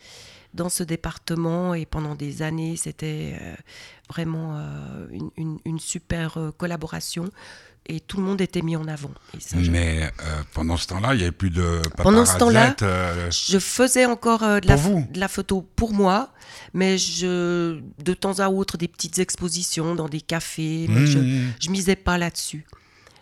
dans 0.54 0.68
ce 0.68 0.82
département 0.82 1.74
et 1.74 1.86
pendant 1.86 2.14
des 2.14 2.42
années, 2.42 2.76
c'était 2.76 3.38
euh, 3.40 3.54
vraiment 4.08 4.58
euh, 4.58 5.06
une, 5.36 5.58
une, 5.64 5.78
super 5.78 6.36
euh, 6.36 6.50
collaboration 6.50 7.30
et 7.86 8.00
tout 8.00 8.18
le 8.18 8.22
monde 8.22 8.40
était 8.40 8.62
mis 8.62 8.76
en 8.76 8.86
avant. 8.86 9.10
Mais 9.70 10.02
euh, 10.04 10.42
pendant 10.54 10.76
ce 10.76 10.86
temps-là, 10.88 11.14
il 11.14 11.18
n'y 11.18 11.22
avait 11.22 11.32
plus 11.32 11.50
de 11.50 11.82
Pendant 11.96 12.24
ce 12.24 12.38
temps-là, 12.38 12.74
euh, 12.82 13.30
je 13.30 13.58
faisais 13.58 14.06
encore 14.06 14.42
euh, 14.42 14.60
de, 14.60 14.68
la, 14.68 14.76
de, 14.76 15.18
la, 15.20 15.28
photo 15.28 15.66
pour 15.74 15.92
moi, 15.92 16.30
mais 16.74 16.96
je, 16.98 17.80
de 18.02 18.14
temps 18.14 18.38
à 18.38 18.48
autre, 18.48 18.76
des 18.76 18.88
petites 18.88 19.18
expositions 19.18 19.94
dans 19.94 20.08
des 20.08 20.20
cafés, 20.20 20.86
mais 20.88 21.06
je 21.06 21.18
ne 21.18 21.24
mmh. 21.24 21.70
misais 21.70 21.96
pas 21.96 22.18
là-dessus. 22.18 22.64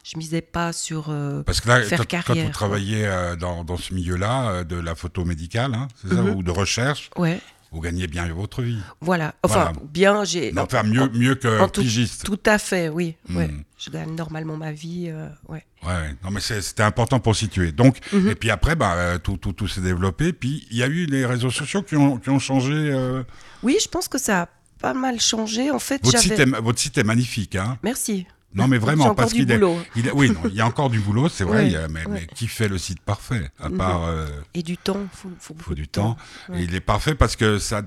Je 0.03 0.17
misais 0.17 0.41
pas 0.41 0.73
sur 0.73 1.15
Parce 1.45 1.61
que 1.61 1.69
là, 1.69 1.83
faire 1.83 2.07
carrière. 2.07 2.27
Quand 2.27 2.43
vous 2.43 2.53
travaillez 2.53 3.09
dans, 3.39 3.65
dans, 3.65 3.77
ce 3.77 3.95
milieu-là, 3.95 4.65
de 4.65 4.77
la 4.77 4.95
photo 4.95 5.25
médicale, 5.25 5.75
hein, 5.75 5.89
c'est 6.03 6.15
ça, 6.15 6.23
mmh. 6.23 6.31
ou 6.31 6.43
de 6.43 6.51
recherche, 6.51 7.11
ouais 7.17 7.41
vous 7.73 7.81
gagnez 7.81 8.07
bien 8.07 8.27
votre 8.33 8.63
vie. 8.63 8.79
Voilà, 9.01 9.35
enfin, 9.43 9.73
bien, 9.93 10.25
j'ai. 10.25 10.53
Enfin, 10.57 10.83
mieux, 10.83 11.09
mieux 11.11 11.35
que 11.37 11.69
pigiste. 11.71 12.25
Tout, 12.25 12.41
à 12.47 12.59
fait, 12.59 12.89
oui. 12.89 13.15
Hmm. 13.29 13.47
Je 13.79 13.91
gagne 13.91 14.15
normalement 14.15 14.57
ma 14.57 14.73
vie. 14.73 15.07
Euh, 15.09 15.29
ouais. 15.49 15.65
ouais. 15.87 16.17
non, 16.25 16.31
mais 16.31 16.41
c'était 16.41 16.83
important 16.83 17.21
pour 17.21 17.35
situer. 17.37 17.73
Donc, 17.73 17.99
mhm. 18.13 18.29
et 18.29 18.35
puis 18.35 18.51
après, 18.51 18.77
bah, 18.77 18.95
euh, 18.95 19.19
tout, 19.19 19.37
tout, 19.37 19.53
tout 19.53 19.69
s'est 19.69 19.81
développé. 19.81 20.33
Puis 20.33 20.67
il 20.71 20.77
y 20.77 20.83
a 20.83 20.87
eu 20.87 21.07
les 21.07 21.25
réseaux 21.25 21.51
sociaux 21.51 21.83
qui 21.83 21.97
ont, 21.97 22.19
qui 22.19 22.29
ont 22.29 22.39
changé. 22.39 22.75
Euh, 22.75 23.23
oui, 23.63 23.79
je 23.83 23.89
pense 23.89 24.09
que 24.09 24.19
ça 24.19 24.43
a 24.43 24.49
pas 24.81 24.93
mal 24.93 25.21
changé. 25.21 25.71
En 25.71 25.79
fait, 25.79 26.05
votre, 26.05 26.19
site 26.19 26.39
est, 26.39 26.45
votre 26.45 26.79
site 26.79 26.99
est 26.99 27.05
magnifique. 27.05 27.57
Hein 27.57 27.79
Merci. 27.83 28.27
Non, 28.53 28.67
mais 28.67 28.79
vraiment, 28.79 29.15
parce 29.15 29.33
qu'il 29.33 29.51
est, 29.51 29.61
il 29.95 30.11
oui, 30.13 30.33
il 30.47 30.55
y 30.55 30.61
a 30.61 30.67
encore 30.67 30.91
du 30.91 30.99
boulot, 30.99 31.29
c'est 31.29 31.45
vrai, 31.45 31.73
mais, 31.89 32.27
qui 32.35 32.49
fait 32.49 32.69
le 32.69 32.79
site 32.79 33.01
parfait 33.01 33.51
à 33.61 33.69
mhm. 33.69 33.77
part, 33.77 34.05
euh, 34.05 34.27
Et 34.55 34.63
du 34.63 34.77
temps, 34.77 35.07
faut, 35.13 35.31
faut, 35.39 35.55
faut 35.59 35.75
du 35.75 35.87
temps. 35.87 36.17
Et 36.55 36.63
il 36.63 36.75
est 36.75 36.81
parfait 36.81 37.15
parce 37.15 37.37
que 37.37 37.59
ça, 37.59 37.83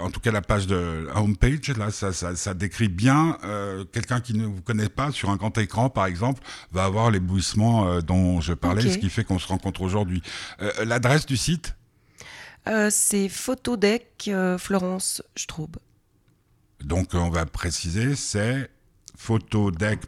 en 0.00 0.10
tout 0.10 0.20
cas 0.20 0.30
la 0.30 0.42
page 0.42 0.66
de 0.66 1.08
homepage 1.14 1.68
là, 1.76 1.90
ça, 1.90 2.12
ça, 2.12 2.36
ça 2.36 2.54
décrit 2.54 2.88
bien 2.88 3.36
euh, 3.44 3.84
quelqu'un 3.84 4.20
qui 4.20 4.34
ne 4.34 4.46
vous 4.46 4.62
connaît 4.62 4.88
pas 4.88 5.10
sur 5.10 5.30
un 5.30 5.36
grand 5.36 5.56
écran, 5.58 5.90
par 5.90 6.06
exemple, 6.06 6.42
va 6.72 6.84
avoir 6.84 7.10
l'éblouissement 7.10 7.88
euh, 7.88 8.00
dont 8.00 8.40
je 8.40 8.52
parlais, 8.52 8.88
ce 8.88 8.98
qui 8.98 9.10
fait 9.10 9.24
qu'on 9.24 9.38
se 9.38 9.48
rencontre 9.48 9.82
aujourd'hui. 9.82 10.22
L'adresse 10.84 11.26
du 11.26 11.36
site? 11.36 11.74
C'est 12.90 13.28
Photodec 13.28 14.30
Florence 14.58 15.22
Straub. 15.34 15.76
Donc 16.84 17.14
on 17.14 17.28
va 17.28 17.44
préciser, 17.44 18.14
c'est 18.14 18.70
photodec. 19.22 20.00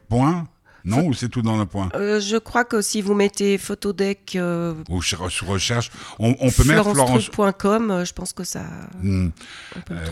Non, 0.84 1.06
ou 1.06 1.14
c'est 1.14 1.28
tout 1.28 1.42
dans 1.42 1.56
le 1.56 1.66
point 1.66 1.88
euh, 1.94 2.20
Je 2.20 2.36
crois 2.36 2.64
que 2.64 2.82
si 2.82 3.02
vous 3.02 3.14
mettez 3.14 3.58
Photodec 3.58 4.36
euh, 4.36 4.74
ou 4.88 5.02
sur 5.02 5.20
recherche, 5.20 5.90
on, 6.18 6.34
peut 6.34 6.64
mettre 6.64 6.90
florence.com, 6.92 7.90
euh, 7.90 8.04
je 8.04 8.12
pense 8.12 8.32
que 8.32 8.44
ça. 8.44 8.64
Hmm. 9.02 9.28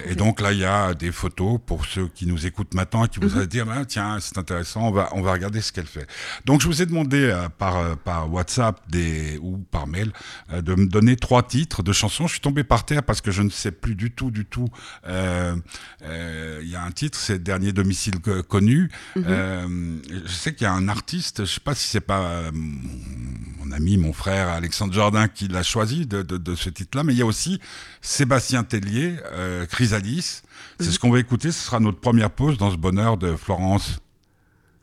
et 0.07 0.15
donc 0.15 0.41
là, 0.41 0.53
il 0.53 0.59
y 0.59 0.65
a 0.65 0.95
des 0.95 1.13
photos 1.13 1.59
pour 1.65 1.87
ceux 1.87 2.09
qui 2.09 2.27
nous 2.27 2.47
écoutent 2.47 2.75
maintenant 2.75 3.05
et 3.05 3.09
qui 3.09 3.21
vous 3.21 3.29
mm 3.29 3.47
dire 3.47 3.67
ah, 3.71 3.85
tiens, 3.85 4.19
c'est 4.21 4.39
intéressant, 4.39 4.89
on 4.89 4.91
va 4.91 5.09
on 5.13 5.23
va 5.23 5.33
regarder 5.33 5.61
ce 5.61 5.73
qu'elle 5.73 5.87
fait. 5.87 6.07
Donc 6.45 6.61
je 6.61 6.67
vous 6.67 6.83
ai 6.83 6.87
demandé 6.87 7.35
par 7.59 7.97
par 7.99 8.33
WhatsApp 8.33 8.81
des 8.89 9.39
ou 9.43 9.59
par 9.59 9.87
mail 9.87 10.13
de 10.53 10.75
me 10.75 10.87
donner 10.87 11.17
trois 11.17 11.43
titres 11.43 11.83
de 11.83 11.93
chansons. 11.93 12.27
Je 12.27 12.33
suis 12.33 12.41
tombé 12.41 12.65
par 12.65 12.85
terre 12.85 13.03
parce 13.03 13.21
que 13.21 13.31
je 13.31 13.43
ne 13.43 13.51
sais 13.51 13.73
plus 13.73 13.95
du 13.95 14.11
tout 14.11 14.31
du 14.31 14.45
tout. 14.45 14.69
Il 15.07 16.69
y 16.69 16.77
a 16.77 16.83
un 16.83 16.91
titre, 16.93 17.19
c'est 17.19 17.43
Dernier 17.43 17.73
domicile 17.73 18.15
connu. 18.49 18.91
Mhm. 19.17 20.03
je 20.27 20.33
sais 20.33 20.53
il 20.61 20.65
y 20.65 20.67
a 20.67 20.73
un 20.73 20.89
artiste, 20.89 21.39
je 21.39 21.43
ne 21.43 21.47
sais 21.47 21.61
pas 21.61 21.75
si 21.75 21.89
c'est 21.89 22.01
pas 22.01 22.21
euh, 22.21 22.51
mon 22.53 23.73
ami, 23.73 23.97
mon 23.97 24.13
frère 24.13 24.49
Alexandre 24.49 24.93
Jardin 24.93 25.29
qui 25.29 25.49
l'a 25.49 25.63
choisi 25.63 26.07
de, 26.07 26.55
ce 26.55 26.71
titre-là, 26.71 27.05
mais 27.05 27.15
il 27.15 27.19
y 27.19 27.23
a 27.23 27.27
aussi 27.27 27.61
Sébastien 28.01 28.65
Tellier, 28.65 29.17
euh, 29.33 29.67
Chrysalis. 29.67 30.43
C'est 30.79 30.87
mhm. 30.87 30.93
ce 30.93 30.99
qu'on 30.99 31.11
va 31.11 31.19
écouter, 31.19 31.53
ce 31.53 31.65
sera 31.65 31.81
notre 31.81 32.01
première 32.01 32.31
pause 32.31 32.59
dans 32.59 32.71
ce 32.71 32.77
bonheur 32.77 33.17
de 33.17 33.37
Florence. 33.37 34.01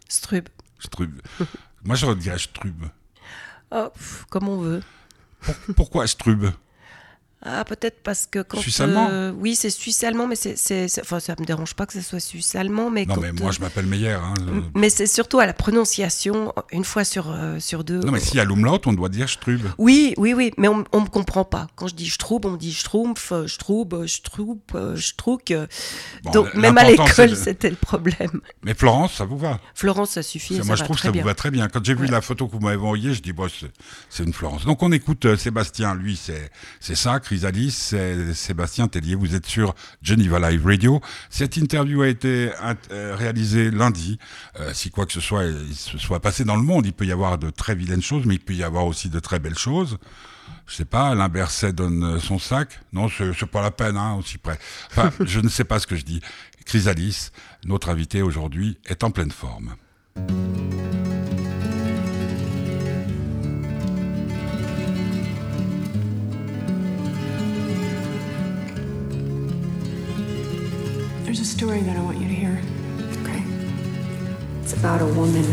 Strub. 0.09 0.47
Strub. 0.79 1.11
Moi, 1.83 1.95
je 1.95 2.11
dirais 2.13 2.39
Strub. 2.39 2.85
Oh, 3.71 3.89
comme 4.29 4.47
on 4.47 4.61
veut. 4.61 4.83
pourquoi 5.75 6.07
Strub? 6.07 6.45
Ah, 7.43 7.63
peut-être 7.65 8.01
parce 8.03 8.25
que 8.25 8.41
quand. 8.41 8.59
Suisse-allemand 8.59 9.09
euh, 9.11 9.31
Oui, 9.31 9.55
c'est 9.55 9.69
suisse-allemand, 9.69 10.25
mais 10.25 10.35
c'est, 10.35 10.87
enfin, 11.01 11.19
ça 11.19 11.35
me 11.39 11.45
dérange 11.45 11.75
pas 11.75 11.85
que 11.85 11.93
ce 11.93 12.01
soit 12.01 12.19
suisse-allemand. 12.19 12.89
Mais 12.89 13.05
non, 13.05 13.15
mais 13.21 13.31
moi, 13.31 13.51
je 13.51 13.59
m'appelle 13.59 13.85
Meyer. 13.85 14.13
Hein, 14.13 14.33
mais 14.73 14.89
c'est 14.89 15.05
surtout 15.05 15.39
à 15.39 15.45
la 15.45 15.53
prononciation, 15.53 16.51
une 16.71 16.83
fois 16.83 17.03
sur, 17.03 17.29
euh, 17.29 17.59
sur 17.59 17.83
deux. 17.83 17.99
Non, 17.99 18.11
mais 18.11 18.19
s'il 18.19 18.37
y 18.37 18.39
a 18.39 18.43
l'umlaut, 18.43 18.81
on 18.87 18.93
doit 18.93 19.09
dire 19.09 19.29
Strub. 19.29 19.61
Oui, 19.77 20.15
oui, 20.17 20.33
oui, 20.33 20.51
mais 20.57 20.67
on 20.67 20.77
ne 20.77 20.99
me 20.99 21.09
comprend 21.09 21.45
pas. 21.45 21.67
Quand 21.75 21.87
je 21.87 21.93
dis 21.93 22.09
Strub, 22.09 22.43
on 22.45 22.51
me 22.51 22.57
dit 22.57 22.73
Strumpf, 22.73 23.31
Strub, 23.45 24.07
Strup, 24.07 24.75
Struck. 24.95 25.53
Donc, 26.33 26.55
même 26.55 26.77
à 26.79 26.85
l'école, 26.85 27.35
c'était 27.35 27.69
le 27.69 27.75
problème. 27.75 28.41
Mais 28.63 28.73
Florence, 28.73 29.13
ça 29.13 29.25
vous 29.25 29.37
va? 29.37 29.59
Florence, 29.75 30.11
ça 30.11 30.23
suffit. 30.23 30.59
moi, 30.65 30.75
je 30.75 30.83
trouve 30.83 30.95
que 30.95 31.03
ça 31.03 31.11
vous 31.11 31.21
va 31.21 31.35
très 31.35 31.51
bien. 31.51 31.67
Quand 31.67 31.85
j'ai 31.85 31.93
vu 31.93 32.07
la 32.07 32.21
photo 32.21 32.47
que 32.47 32.53
vous 32.53 32.59
m'avez 32.59 32.77
envoyée, 32.77 33.13
je 33.13 33.21
dis, 33.21 33.31
bon, 33.31 33.47
c'est 34.09 34.23
une 34.23 34.33
Florence. 34.33 34.65
Donc, 34.65 34.81
on 34.81 34.91
écoute 34.91 35.25
euh, 35.25 35.37
Sébastien, 35.37 35.93
lui, 35.93 36.19
c'est 36.79 36.95
ça. 36.95 37.19
Chrysalis, 37.27 37.71
c'est 37.71 38.33
Sébastien 38.33 38.87
Tellier. 38.87 39.15
Vous 39.15 39.35
êtes 39.35 39.45
sur 39.45 39.75
Geneva 40.01 40.49
Live 40.49 40.65
Radio. 40.65 41.01
Cette 41.29 41.57
interview 41.57 42.01
a 42.01 42.07
été 42.07 42.51
euh, 42.91 43.15
réalisée 43.17 43.69
lundi. 43.69 44.17
Euh, 44.61 44.71
si 44.73 44.91
quoi 44.91 45.05
que 45.05 45.11
ce 45.11 45.19
soit 45.19 45.43
se 45.73 45.97
soit 45.97 46.21
passé 46.21 46.45
dans 46.45 46.55
le 46.55 46.61
monde, 46.61 46.85
il 46.85 46.93
peut 46.93 47.05
y 47.05 47.11
avoir 47.11 47.37
de 47.37 47.49
très 47.49 47.75
vilaines 47.75 48.01
choses, 48.01 48.25
mais 48.25 48.35
il 48.35 48.39
peut 48.39 48.53
y 48.53 48.63
avoir 48.63 48.85
aussi 48.85 49.09
de 49.09 49.19
très 49.19 49.39
belles 49.39 49.57
choses. 49.57 49.97
Je 50.67 50.75
sais 50.75 50.85
pas, 50.85 51.09
Alain 51.09 51.27
Berset 51.27 51.73
donne 51.73 52.17
son 52.21 52.39
sac. 52.39 52.79
Non, 52.93 53.09
c'est 53.09 53.45
pas 53.45 53.61
la 53.61 53.71
peine, 53.71 53.97
hein, 53.97 54.13
aussi 54.13 54.37
près. 54.37 54.57
Enfin, 54.91 55.11
je 55.25 55.41
ne 55.41 55.49
sais 55.49 55.65
pas 55.65 55.79
ce 55.79 55.87
que 55.87 55.97
je 55.97 56.05
dis. 56.05 56.21
Chrysalis, 56.65 57.31
notre 57.65 57.89
invité 57.89 58.21
aujourd'hui, 58.21 58.77
est 58.85 59.03
en 59.03 59.11
pleine 59.11 59.31
forme. 59.31 59.75
There's 71.27 71.41
a 71.41 71.45
story 71.45 71.81
that 71.81 71.97
I 71.97 72.01
want 72.01 72.19
you 72.19 72.27
to 72.29 72.33
hear. 72.33 72.61
Okay. 73.19 73.43
It's 74.61 74.71
about 74.71 75.01
a 75.01 75.05
woman 75.07 75.43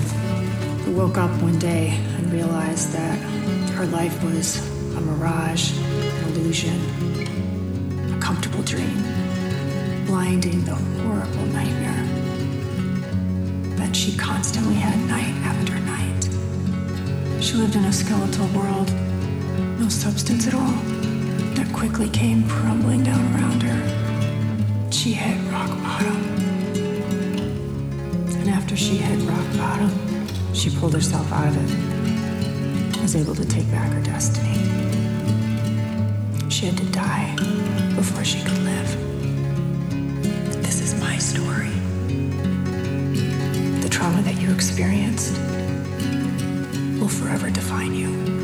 who 0.85 0.93
woke 0.93 1.19
up 1.19 1.33
one 1.43 1.59
day 1.59 1.89
and 2.17 2.33
realized 2.33 2.93
that 2.93 3.19
her 3.73 3.85
life 3.87 4.23
was 4.23 4.59
a 4.97 5.01
mirage, 5.01 5.77
an 5.77 6.33
illusion, 6.33 6.79
a 8.17 8.19
comfortable 8.21 8.63
dream, 8.63 9.03
blinding 10.07 10.65
the 10.65 10.77
horrible 10.77 11.47
nightmare 11.47 12.07
that 13.77 13.97
she 13.97 14.17
constantly 14.17 14.77
had 14.77 14.97
night 15.09 15.35
after 15.43 15.75
night. 15.81 17.43
She 17.43 17.55
lived 17.55 17.75
in 17.75 17.85
a 17.87 17.93
skeletal 17.93 18.47
world, 18.57 18.93
no 19.81 19.89
substance 19.89 20.47
at 20.47 20.55
all, 20.55 20.77
that 21.57 21.69
quickly 21.73 22.09
came 22.11 22.49
crumbling 22.49 23.03
down 23.03 23.35
around 23.35 23.61
her 23.65 24.04
she 24.95 25.13
hit 25.13 25.37
rock 25.53 25.69
bottom. 25.83 26.17
And 28.39 28.49
after 28.49 28.77
she 28.77 28.97
hit 28.97 29.19
rock 29.29 29.57
bottom, 29.57 29.91
she 30.55 30.71
pulled 30.71 30.95
herself 30.95 31.31
out 31.33 31.49
of 31.49 31.57
it, 31.57 33.03
was 33.03 33.17
able 33.17 33.35
to 33.35 33.45
take 33.45 33.69
back 33.73 33.93
her 33.93 34.01
destiny. 34.03 34.55
She 36.49 36.67
had 36.67 36.77
to 36.79 36.85
die 36.93 37.35
before 37.97 38.25
she 38.25 38.41
could 38.43 38.59
live. 38.59 38.97
This 40.63 40.81
is 40.81 40.95
my 41.01 41.19
story. 41.19 41.71
The 43.81 43.89
trauma 43.91 44.23
that 44.23 44.41
you 44.41 44.53
experienced 44.53 45.33
will 47.01 47.09
forever 47.09 47.51
define 47.51 47.95
you. 47.95 48.44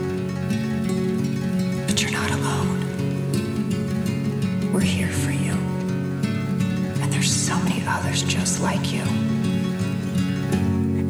Like 8.60 8.92
you. 8.92 9.02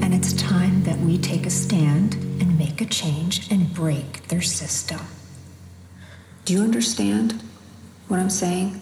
And 0.03 0.15
it's 0.15 0.33
time 0.35 0.83
that 0.85 0.99
we 0.99 1.19
take 1.19 1.47
a 1.47 1.51
stand 1.51 2.15
and 2.15 2.59
make 2.59 2.81
a 2.81 2.87
change 2.87 3.51
and 3.51 3.73
break 3.75 4.29
their 4.29 4.41
system. 4.41 5.01
Do 6.45 6.53
you 6.53 6.63
understand 6.63 7.43
what 8.09 8.21
I'm 8.21 8.31
saying? 8.31 8.81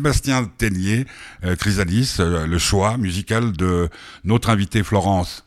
Sébastien 0.00 0.50
Tellier, 0.56 1.04
euh, 1.44 1.56
Chrysalis, 1.56 2.16
euh, 2.20 2.46
le 2.46 2.56
choix 2.56 2.96
musical 2.96 3.52
de 3.52 3.90
notre 4.24 4.48
invitée 4.48 4.82
Florence. 4.82 5.44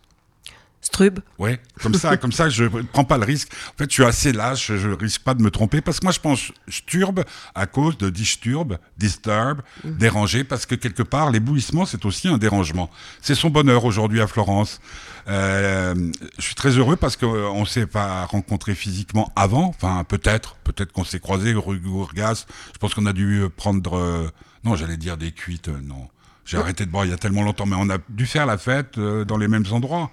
Strub. 0.80 1.22
Ouais, 1.40 1.60
comme 1.82 1.96
ça, 1.96 2.18
comme 2.18 2.32
ça, 2.32 2.50
je 2.50 2.66
prends 2.66 3.04
pas 3.04 3.18
le 3.18 3.26
risque. 3.26 3.50
En 3.70 3.78
fait, 3.80 3.90
je 3.90 3.94
suis 3.94 4.04
assez 4.04 4.32
lâche, 4.32 4.72
je 4.72 4.90
risque 4.90 5.24
pas 5.24 5.34
de 5.34 5.42
me 5.42 5.50
tromper 5.50 5.82
parce 5.82 6.00
que 6.00 6.06
moi, 6.06 6.12
je 6.12 6.20
pense 6.20 6.52
sturbe 6.68 7.24
à 7.56 7.66
cause 7.66 7.98
de 7.98 8.12
disturb, 8.12 8.78
disturb, 8.96 9.62
déranger, 9.86 10.44
parce 10.44 10.68
que 10.68 10.76
quelque 10.76 11.02
part, 11.02 11.32
l'éblouissement, 11.32 11.88
c'est 11.88 12.06
aussi 12.06 12.28
un 12.28 12.38
dérangement. 12.38 12.92
C'est 13.24 13.34
son 13.34 13.50
bonheur 13.50 13.86
aujourd'hui 13.86 14.22
à 14.22 14.28
Florence. 14.28 14.80
Euh, 15.28 16.12
je 16.38 16.42
suis 16.44 16.56
très 16.56 16.72
heureux 16.72 16.96
parce 16.96 17.16
qu'on 17.16 17.60
ne 17.62 17.66
s'est 17.66 17.88
pas 17.88 18.26
rencontré 18.26 18.76
physiquement 18.76 19.32
avant. 19.36 19.68
Enfin, 19.68 20.04
peut-être, 20.04 20.56
peut-être 20.64 20.92
qu'on 20.92 21.04
s'est 21.04 21.20
croisé 21.20 21.54
rue 21.54 21.80
Gourgas. 21.80 22.46
Je 22.74 22.78
pense 22.78 22.94
qu'on 22.94 23.06
a 23.06 23.14
dû 23.14 23.44
prendre, 23.56 23.98
euh, 23.98 24.30
non, 24.64 24.76
j'allais 24.76 24.98
dire 24.98 25.18
des 25.18 25.32
cuites, 25.32 25.70
euh, 25.70 25.80
non. 25.82 26.10
J'ai 26.46 26.58
arrêté 26.58 26.86
de 26.86 26.92
boire 26.92 27.06
il 27.06 27.12
y 27.12 27.14
a 27.14 27.18
tellement 27.18 27.44
longtemps, 27.44 27.66
mais 27.66 27.78
on 27.80 27.90
a 27.90 27.98
dû 28.10 28.26
faire 28.26 28.46
la 28.46 28.58
fête 28.58 28.98
euh, 28.98 29.24
dans 29.24 29.38
les 29.38 29.48
mêmes 29.48 29.66
endroits. 29.72 30.12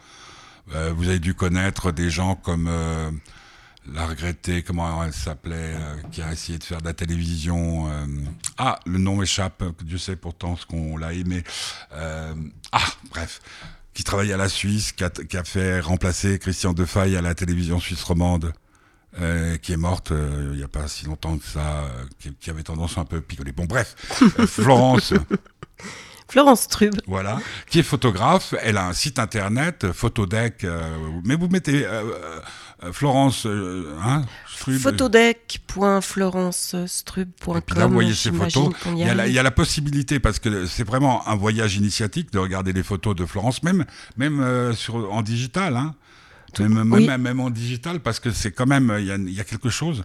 Euh, 0.74 0.92
vous 0.96 1.08
avez 1.08 1.18
dû 1.18 1.34
connaître 1.34 1.90
des 1.90 2.08
gens 2.08 2.36
comme 2.36 2.68
euh, 2.68 3.10
la 3.92 4.06
regrettée, 4.06 4.62
comment 4.62 5.02
elle 5.02 5.12
s'appelait, 5.12 5.74
euh, 5.74 5.96
qui 6.12 6.22
a 6.22 6.30
essayé 6.32 6.58
de 6.58 6.62
faire 6.62 6.80
de 6.80 6.84
la 6.84 6.92
télévision. 6.94 7.90
euh, 7.90 8.06
ah, 8.58 8.78
le 8.86 8.98
nom 8.98 9.16
m'échappe, 9.16 9.64
que 9.76 9.82
Dieu 9.82 9.98
sait 9.98 10.14
pourtant 10.14 10.56
ce 10.56 10.66
qu'on 10.66 10.96
l'a 10.96 11.12
aimé. 11.12 11.42
Euh, 11.94 12.32
ah, 12.70 12.86
bref, 13.10 13.40
qui 13.94 14.04
travaille 14.04 14.32
à 14.32 14.36
la 14.36 14.48
Suisse, 14.48 14.92
qui 14.92 15.04
a, 15.04 15.44
fait 15.44 15.80
remplacer 15.80 16.38
Christian 16.38 16.72
Defaille 16.72 17.16
à 17.16 17.22
la 17.22 17.34
télévision 17.34 17.80
suisse 17.80 18.02
romande. 18.02 18.52
euh, 19.20 19.56
qui 19.56 19.72
est 19.72 19.76
morte 19.76 20.12
euh, 20.12 20.50
il 20.52 20.58
n'y 20.58 20.62
a 20.62 20.68
pas 20.68 20.86
si 20.86 21.06
longtemps 21.06 21.36
que 21.36 21.44
ça, 21.44 21.82
euh, 21.82 22.04
qui, 22.20 22.32
qui 22.34 22.48
avait 22.48 22.62
tendance 22.62 22.96
à 22.96 23.00
un 23.00 23.04
peu 23.04 23.20
picoler. 23.20 23.50
Bon, 23.50 23.64
bref, 23.64 23.96
Florence, 24.46 25.12
Florence 26.30 26.62
Strub. 26.62 26.94
voilà, 27.06 27.38
qui 27.68 27.80
est 27.80 27.82
photographe. 27.82 28.54
Elle 28.62 28.76
a 28.76 28.86
un 28.86 28.92
site 28.92 29.18
internet, 29.18 29.84
euh, 29.84 29.92
Photodeck. 29.92 30.64
euh, 30.64 30.80
mais 31.24 31.34
vous 31.34 31.48
mettez 31.48 31.84
euh, 31.84 32.02
euh, 32.82 32.92
Florence, 32.92 33.46
hein, 33.46 34.22
Strub, 34.46 34.78
puis 37.66 37.78
là, 37.78 37.86
vous 37.86 37.94
voyez 37.94 38.14
ces 38.14 38.30
j'imagine 38.30 38.64
photos. 38.72 38.74
Il 38.92 38.98
y 38.98 39.00
y, 39.00 39.04
a 39.04 39.14
la, 39.14 39.22
arrive. 39.22 39.32
il 39.32 39.36
y 39.36 39.38
a 39.38 39.42
la 39.42 39.50
possibilité, 39.50 40.20
parce 40.20 40.38
que 40.38 40.66
c'est 40.66 40.84
vraiment 40.84 41.26
un 41.28 41.34
voyage 41.34 41.76
initiatique 41.76 42.32
de 42.32 42.38
regarder 42.38 42.72
les 42.72 42.82
photos 42.82 43.14
de 43.16 43.26
Florence, 43.26 43.62
même, 43.62 43.84
même 44.16 44.40
euh, 44.40 44.72
sur, 44.72 45.12
en 45.12 45.22
digital. 45.22 45.76
Hein. 45.76 45.94
Même, 46.58 46.74
même, 46.74 46.92
oui. 46.92 47.06
même, 47.06 47.22
même 47.22 47.40
en 47.40 47.50
digital, 47.50 48.00
parce 48.00 48.18
que 48.18 48.30
c'est 48.32 48.50
quand 48.50 48.66
même, 48.66 48.92
il 48.98 49.04
y 49.04 49.34
y 49.34 49.40
a 49.40 49.44
quelque 49.44 49.70
chose. 49.70 50.02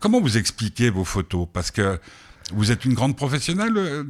Comment 0.00 0.20
vous 0.20 0.36
expliquez 0.36 0.90
vos 0.90 1.04
photos? 1.04 1.46
Parce 1.52 1.70
que 1.70 2.00
vous 2.52 2.70
êtes 2.72 2.84
une 2.84 2.94
grande 2.94 3.16
professionnelle 3.16 3.76
euh. 3.76 4.04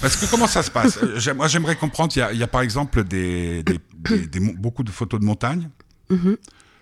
Parce 0.00 0.16
que 0.16 0.26
comment 0.30 0.46
ça 0.46 0.62
se 0.62 0.70
passe? 0.70 0.98
Euh, 1.02 1.34
Moi, 1.34 1.48
j'aimerais 1.48 1.76
comprendre. 1.76 2.12
Il 2.16 2.18
y 2.20 2.22
a, 2.22 2.32
il 2.32 2.38
y 2.38 2.42
a 2.42 2.46
par 2.46 2.60
exemple 2.62 3.04
des, 3.04 3.62
des- 3.62 3.80
des- 3.98 4.26
des 4.26 4.40
mon- 4.40 4.54
beaucoup 4.54 4.82
de 4.82 4.90
photos 4.90 5.20
de 5.20 5.24
montagne. 5.24 5.68
Mhm. 6.10 6.36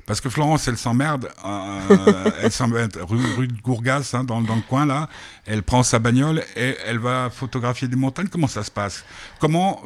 Parce 0.07 0.20
que 0.20 0.28
Florence, 0.28 0.68
elle 0.68 0.76
s'emmerde. 0.76 1.30
euh, 1.46 2.30
elle 2.42 2.52
s'emmerde 2.52 2.98
rue, 3.09 3.24
rue 3.37 3.48
de 3.48 3.61
Gourgas, 3.62 4.11
hein, 4.12 4.22
dans, 4.24 4.42
dans 4.42 4.54
le 4.57 4.61
coin 4.62 4.85
là. 4.87 5.09
Elle 5.46 5.62
prend 5.62 5.83
sa 5.83 5.98
bagnole 5.98 6.42
et 6.57 6.76
elle 6.87 6.98
va 6.98 7.30
photographier 7.30 7.88
des 7.88 7.96
montagnes. 7.96 8.28
Comment 8.28 8.46
ça 8.48 8.62
se 8.62 8.70
passe? 8.70 9.04
Comment 9.40 9.80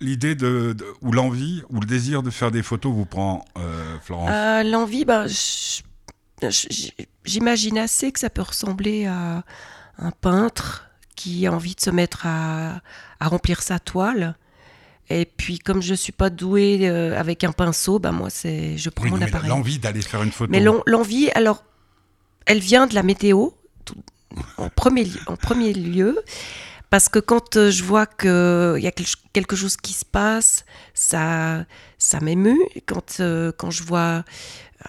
l'idée 0.00 0.34
de, 0.36 0.72
de- 0.78 0.86
ou 1.02 1.10
l'envie 1.12 1.62
ou 1.70 1.80
le 1.80 1.86
désir 1.86 2.22
de 2.22 2.30
faire 2.30 2.50
des 2.52 2.62
photos 2.62 2.92
vous 2.94 3.04
prend, 3.04 3.44
euh, 3.58 3.96
Florence? 4.02 4.30
Euh, 4.32 4.62
L'envie, 4.62 5.04
ben, 5.04 5.26
j'imagine 7.24 7.78
assez 7.78 8.12
que 8.12 8.20
ça 8.20 8.30
peut 8.30 8.42
ressembler 8.42 9.06
à 9.06 9.42
un 9.98 10.10
peintre 10.10 10.88
qui 11.16 11.46
a 11.46 11.52
envie 11.52 11.74
de 11.74 11.80
se 11.80 11.90
mettre 11.90 12.26
à, 12.26 12.80
à 13.20 13.28
remplir 13.28 13.62
sa 13.62 13.78
toile. 13.78 14.36
Et 15.10 15.26
puis, 15.26 15.58
comme 15.58 15.82
je 15.82 15.94
suis 15.94 16.12
pas 16.12 16.30
douée 16.30 16.80
euh, 16.88 17.18
avec 17.18 17.44
un 17.44 17.52
pinceau, 17.52 17.98
ben 17.98 18.10
moi, 18.12 18.30
c'est, 18.30 18.76
je 18.78 18.88
prends 18.90 19.04
Oui, 19.04 19.10
mon 19.10 19.18
mais 19.18 19.26
appareil. 19.26 19.50
l'envie 19.50 19.78
d'aller 19.78 20.00
faire 20.02 20.22
une 20.22 20.32
photo. 20.32 20.50
Mais 20.50 20.60
l'en- 20.60 20.82
l'envie, 20.86 21.30
alors, 21.34 21.62
elle 22.46 22.58
vient 22.60 22.86
de 22.86 22.94
la 22.94 23.02
météo, 23.02 23.48
tout- 23.84 23.94
en 24.56 24.68
premier, 24.70 25.06
en 25.26 25.36
premier 25.36 25.72
lieu, 25.74 26.18
parce 26.90 27.08
que 27.10 27.18
quand 27.18 27.56
euh, 27.56 27.70
je 27.70 27.84
vois 27.84 28.06
qu'il 28.06 28.82
y 28.82 28.86
a 28.86 28.90
quel- 28.92 29.06
quelque 29.34 29.56
chose 29.56 29.76
qui 29.76 29.92
se 29.92 30.04
passe, 30.06 30.64
ça, 30.94 31.64
ça 31.98 32.20
m'émeut. 32.20 32.58
Quand, 32.86 33.20
euh, 33.20 33.52
quand 33.56 33.70
je 33.70 33.82
vois 33.84 34.24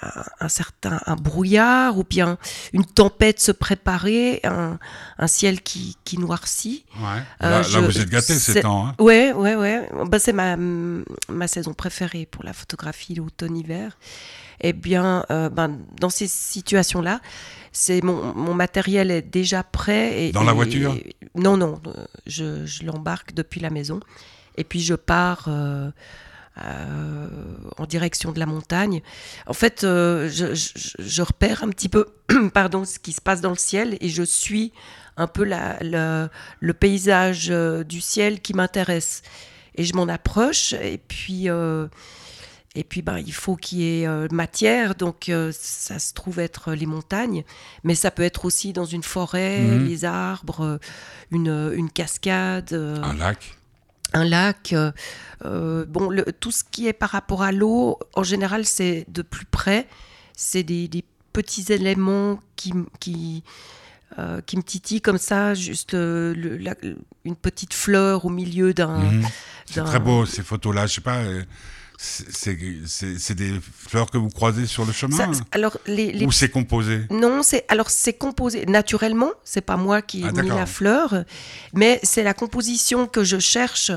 un, 0.02 0.24
un 0.42 0.50
certain 0.50 1.00
un 1.06 1.16
brouillard 1.16 1.98
ou 1.98 2.04
bien 2.04 2.38
une 2.74 2.86
tempête 2.86 3.40
se 3.40 3.52
préparer, 3.52 4.42
un, 4.44 4.78
un 5.18 5.28
ciel 5.28 5.62
qui, 5.62 5.98
qui 6.04 6.18
noircit. 6.18 6.86
Ouais. 7.00 7.22
Euh, 7.44 7.62
là, 7.64 7.80
vous 7.82 8.00
êtes 8.00 8.10
gâté 8.10 8.34
ces 8.36 8.62
temps. 8.62 8.88
Hein. 8.88 8.96
Ouais, 9.00 9.32
ouais, 9.34 9.56
ouais. 9.56 9.90
Bah, 10.08 10.20
c'est 10.20 10.34
ma, 10.34 10.56
ma 10.58 11.48
saison 11.48 11.74
préférée 11.74 12.26
pour 12.26 12.44
la 12.44 12.54
photographie, 12.54 13.16
l'automne-hiver. 13.16 13.98
Eh 14.62 14.72
bien, 14.74 15.26
euh, 15.32 15.50
ben, 15.50 15.78
dans 16.00 16.10
ces 16.10 16.28
situations-là, 16.28 17.20
c'est 17.74 18.02
mon, 18.02 18.34
mon 18.34 18.54
matériel 18.54 19.12
est 19.12 19.22
déjà 19.22 19.64
prêt. 19.64 20.28
Et, 20.28 20.32
Dans 20.32 20.44
la 20.44 20.54
et- 20.54 20.56
voiture? 20.56 20.98
Non, 21.36 21.58
non, 21.58 21.82
euh, 21.88 22.06
je, 22.26 22.66
je 22.66 22.84
l'embarque 22.86 23.34
depuis 23.34 23.60
la 23.60 23.70
maison. 23.70 24.00
Et 24.58 24.64
puis 24.64 24.80
je 24.80 24.94
pars 24.94 25.46
euh, 25.50 25.92
euh, 26.64 27.28
en 27.78 27.86
direction 27.86 28.32
de 28.32 28.40
la 28.40 28.46
montagne. 28.46 29.02
En 29.48 29.54
fait, 29.54 29.84
euh, 29.84 30.30
je, 30.30 30.54
je- 30.56 30.72
je 31.00 31.22
repère 31.22 31.64
un 31.64 31.70
petit 31.70 31.90
peu 31.90 32.06
pardon, 32.54 32.86
ce 32.86 33.00
qui 33.00 33.12
se 33.14 33.22
passe 33.22 33.42
dans 33.42 33.50
le 33.50 33.56
ciel 33.58 33.98
et 34.02 34.10
je 34.10 34.24
suis 34.24 34.72
un 35.18 35.28
peu 35.28 35.44
la, 35.44 35.78
la- 35.82 36.30
le 36.60 36.74
paysage 36.74 37.48
euh, 37.50 37.84
du 37.84 38.02
ciel 38.02 38.42
qui 38.42 38.54
m'intéresse. 38.54 39.22
Et 39.76 39.84
je 39.84 39.94
m'en 39.96 40.08
approche 40.08 40.74
et 40.74 40.98
puis... 41.08 41.50
euh, 41.50 41.88
et 42.78 42.84
puis, 42.84 43.02
ben, 43.02 43.20
il 43.20 43.32
faut 43.32 43.56
qu'il 43.56 43.78
y 43.80 44.02
ait 44.02 44.06
euh, 44.06 44.28
matière, 44.34 44.96
donc 44.96 45.30
euh, 45.30 45.50
ça 45.58 45.98
se 45.98 46.14
trouve 46.14 46.40
être 46.42 46.74
les 46.74 46.86
montagnes, 46.86 47.46
mais 47.86 47.96
ça 47.96 48.12
peut 48.12 48.22
être 48.24 48.44
aussi 48.44 48.74
dans 48.74 48.84
une 48.84 49.02
forêt, 49.02 49.62
Mhm. 49.62 49.86
les 49.88 50.04
arbres, 50.04 50.78
une, 51.32 51.72
une 51.74 51.90
cascade, 51.90 52.74
euh, 52.74 53.02
Un 53.02 53.14
lac. 53.14 53.56
Un 54.16 54.24
lac. 54.26 54.74
euh, 54.74 54.92
euh, 55.44 55.86
bon, 55.86 56.10
le- 56.10 56.26
tout 56.40 56.52
ce 56.52 56.64
qui 56.70 56.88
est 56.88 56.94
par 56.94 57.10
rapport 57.10 57.44
à 57.44 57.52
l'eau, 57.52 58.00
en 58.16 58.24
général, 58.24 58.66
c'est 58.66 59.06
de 59.10 59.22
plus 59.22 59.46
près. 59.46 59.88
C'est 60.36 60.64
des, 60.64 60.88
des 60.88 61.04
petits 61.34 61.66
éléments 61.72 62.40
qui, 62.56 62.74
qui, 63.00 63.44
euh, 64.18 64.42
qui 64.42 64.58
me 64.58 64.64
titillent 64.64 65.02
comme 65.02 65.18
ça, 65.18 65.54
juste 65.54 65.94
euh, 65.94 66.34
le- 66.36 66.58
la- 66.58 66.76
une 67.26 67.36
petite 67.36 67.74
fleur 67.74 68.26
au 68.26 68.30
milieu 68.30 68.74
d'un. 68.74 68.98
Mhm. 68.98 69.26
C'est 69.66 69.84
très 69.84 70.00
beau 70.00 70.26
ces 70.26 70.44
photos-là. 70.44 70.88
Je 70.88 70.94
sais 70.96 71.02
pas. 71.02 71.20
C'est- 72.06 72.32
C'est 72.32 72.58
c'est- 72.86 73.18
c'est 73.20 73.36
des 73.36 73.54
fleurs 73.88 74.10
que 74.12 74.18
vous 74.18 74.30
croisez 74.30 74.66
sur 74.68 74.86
le 74.86 74.92
chemin 74.94 75.18
Ça- 75.18 75.30
alors, 75.52 75.78
les, 75.88 76.12
les 76.12 76.26
Ou 76.26 76.32
c'est 76.32 76.50
composé 76.50 77.02
Non, 77.10 77.42
c'est 77.44 77.66
alors 77.68 77.90
c'est 77.90 78.14
composé 78.14 78.66
naturellement. 78.68 79.32
C'est 79.44 79.62
pas 79.62 79.78
moi 79.78 80.02
qui 80.02 80.22
ai 80.22 80.28
Ah, 80.28 80.42
mis 80.42 80.48
la 80.50 80.66
fleur, 80.66 81.24
mais 81.74 82.00
c'est 82.04 82.24
la 82.24 82.34
composition 82.34 83.08
que 83.08 83.24
je 83.24 83.40
cherche 83.40 83.92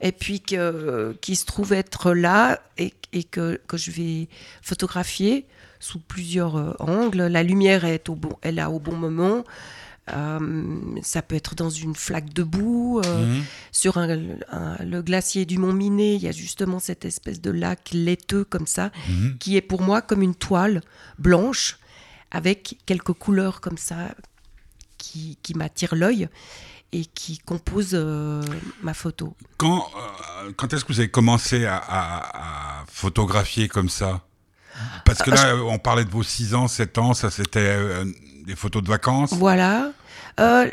et 0.00 0.12
puis 0.12 0.40
que, 0.40 1.16
qui 1.20 1.36
se 1.36 1.44
trouve 1.46 1.72
être 1.72 2.12
là 2.12 2.60
et, 2.78 2.92
et 3.12 3.24
que, 3.24 3.60
que 3.68 3.76
je 3.76 3.90
vais 3.92 4.28
photographier 4.62 5.46
sous 5.80 6.00
plusieurs 6.00 6.56
euh, 6.56 6.72
angles. 6.80 7.22
La 7.26 7.42
lumière 7.42 7.84
est 7.84 8.08
au 8.08 8.14
bon, 8.14 8.36
est 8.42 8.52
là 8.52 8.70
au 8.70 8.78
bon 8.80 8.96
moment. 8.96 9.44
Euh, 10.12 10.96
ça 11.02 11.22
peut 11.22 11.34
être 11.34 11.54
dans 11.54 11.70
une 11.70 11.96
flaque 11.96 12.32
de 12.34 12.42
boue, 12.42 13.00
euh, 13.04 13.26
Mhm. 13.38 13.44
sur 13.72 13.96
un- 13.96 14.18
un- 14.50 14.84
le 14.84 15.00
glacier 15.00 15.46
du 15.46 15.56
Mont 15.56 15.72
Miné. 15.72 16.14
Il 16.16 16.22
y 16.22 16.28
a 16.28 16.32
justement 16.32 16.78
cette 16.78 17.06
espèce 17.06 17.40
de 17.40 17.50
lac 17.50 17.90
laiteux 17.92 18.44
comme 18.44 18.66
ça 18.66 18.90
Mhm. 19.08 19.38
qui 19.38 19.56
est 19.56 19.62
pour 19.62 19.80
moi 19.80 20.02
comme 20.02 20.20
une 20.20 20.34
toile 20.34 20.82
blanche 21.18 21.78
avec 22.30 22.76
quelques 22.84 23.12
couleurs 23.14 23.60
comme 23.62 23.78
ça 23.78 24.14
qui, 24.98 25.38
qui 25.42 25.54
m'attirent 25.54 25.94
l'œil 25.94 26.28
et 26.92 27.06
qui 27.06 27.38
composent 27.38 27.90
euh, 27.94 28.42
ma 28.82 28.92
photo. 28.94 29.34
Quand, 29.56 29.88
euh, 30.44 30.52
quand 30.56 30.72
est-ce 30.74 30.84
que 30.84 30.92
vous 30.92 31.00
avez 31.00 31.10
commencé 31.10 31.64
à, 31.64 31.76
à- 31.78 32.80
à 32.82 32.84
photographier 32.88 33.68
comme 33.68 33.88
ça? 33.88 34.22
Parce 35.04 35.22
que 35.22 35.30
là, 35.30 35.56
on 35.56 35.78
parlait 35.78 36.04
de 36.04 36.10
vos 36.10 36.22
6 36.22 36.54
ans, 36.54 36.68
7 36.68 36.98
ans, 36.98 37.14
ça 37.14 37.30
c'était 37.30 37.60
euh, 37.60 38.04
des 38.46 38.56
photos 38.56 38.82
de 38.82 38.88
vacances. 38.88 39.32
Voilà. 39.34 39.92
Euh, 40.40 40.68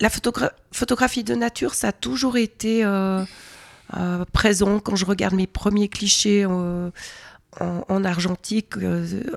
la 0.00 0.08
photogra- 0.08 0.52
photographie 0.72 1.24
de 1.24 1.34
nature, 1.34 1.74
ça 1.74 1.88
a 1.88 1.92
toujours 1.92 2.36
été 2.36 2.84
euh, 2.84 3.24
présent 4.32 4.78
quand 4.80 4.96
je 4.96 5.04
regarde 5.04 5.34
mes 5.34 5.46
premiers 5.46 5.88
clichés 5.88 6.44
en, 6.46 6.90
en 7.60 8.04
argentique. 8.04 8.74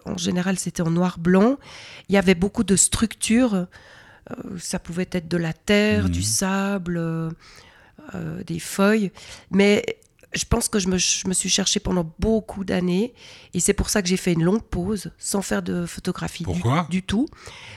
en 0.06 0.18
général, 0.18 0.60
c'était 0.60 0.82
en 0.84 0.92
noir-blanc. 0.92 1.58
Il 2.10 2.16
y 2.16 2.18
avait 2.18 2.36
beaucoup 2.36 2.64
de 2.64 2.76
structures. 2.76 3.68
ça 4.60 4.80
pouvait 4.80 5.10
être 5.12 5.28
de 5.28 5.38
la 5.38 5.52
terre, 5.54 6.04
Mhm. 6.06 6.10
du 6.10 6.22
sable, 6.24 6.98
euh, 6.98 7.30
euh, 8.16 8.44
des 8.44 8.60
feuilles. 8.60 9.12
Mais 9.52 9.84
je 10.34 10.46
pense 10.46 10.70
que 10.70 10.80
je 10.80 10.88
me, 10.88 10.98
je 10.98 11.28
me 11.28 11.34
suis 11.34 11.50
cherchée 11.50 11.80
pendant 11.80 12.10
beaucoup 12.20 12.64
d'années. 12.64 13.14
Et 13.54 13.60
c'est 13.60 13.74
pour 13.74 13.90
ça 13.90 14.02
que 14.02 14.08
j'ai 14.08 14.18
fait 14.18 14.34
une 14.34 14.44
longue 14.44 14.64
pause 14.64 15.12
sans 15.18 15.42
faire 15.42 15.62
de 15.62 15.86
photographie 15.86 16.44
du- 16.44 16.46
Pourquoi? 16.46 16.88
du, 16.90 17.04
tout. 17.04 17.28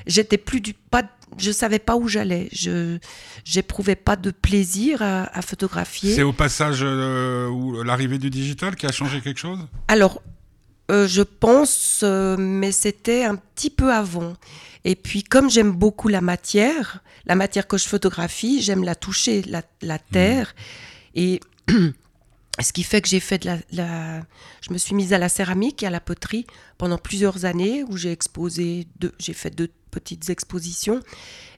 J'étais 0.07 0.39
plus 0.39 0.61
du, 0.61 0.75
pas 0.75 1.03
je 1.37 1.51
savais 1.51 1.81
pas 1.81 1.97
où 1.97 2.07
j'allais. 2.07 2.49
Je 2.53 2.99
j'éprouvais 3.45 3.97
pas 3.97 4.15
de 4.15 4.31
plaisir 4.31 5.03
à, 5.03 5.25
à 5.37 5.43
photographier. 5.43 6.15
C'est 6.15 6.23
au 6.23 6.33
passage 6.33 6.79
euh, 6.83 7.49
où 7.49 7.83
l'arrivée 7.83 8.19
du 8.19 8.31
digital 8.31 8.77
qui 8.77 8.87
a 8.87 8.93
changé 8.93 9.21
quelque 9.21 9.41
chose? 9.41 9.59
Alors, 9.89 10.23
euh, 10.91 11.09
je 11.09 11.23
pense, 11.23 12.03
euh, 12.05 12.37
mais 12.39 12.71
c'était 12.71 13.25
un 13.25 13.35
petit 13.37 13.71
peu 13.71 13.93
avant. 13.93 14.35
Et 14.85 14.95
puis, 14.95 15.23
comme 15.25 15.51
j'aime 15.51 15.73
beaucoup 15.73 16.09
la 16.09 16.21
matière, 16.21 17.01
la 17.27 17.35
matière 17.35 17.67
que 17.67 17.79
je 17.79 17.89
photographie, 17.89 18.61
j'aime 18.63 18.85
la 18.85 18.95
toucher, 18.95 19.43
la, 19.49 19.63
la 19.83 19.99
terre. 19.99 20.55
Et 21.15 21.41
ce 22.61 22.73
qui 22.73 22.83
fait 22.85 23.03
que 23.03 23.09
j'ai 23.09 23.21
fait 23.21 23.39
de 23.39 23.47
la, 23.47 23.59
la- 23.73 24.23
Je 24.61 24.73
me 24.73 24.79
suis 24.79 24.95
mise 24.95 25.13
à 25.13 25.19
la 25.19 25.29
céramique 25.29 25.83
et 25.83 25.87
à 25.87 25.91
la 25.91 26.01
poterie 26.01 26.47
pendant 26.79 26.99
plusieurs 26.99 27.45
années, 27.45 27.83
où 27.85 27.97
j'ai 27.97 28.13
exposé, 28.13 28.87
deux, 29.01 29.13
j'ai 29.19 29.33
fait 29.35 29.51
deux 29.51 29.71
petites 29.91 30.31
expositions. 30.31 31.01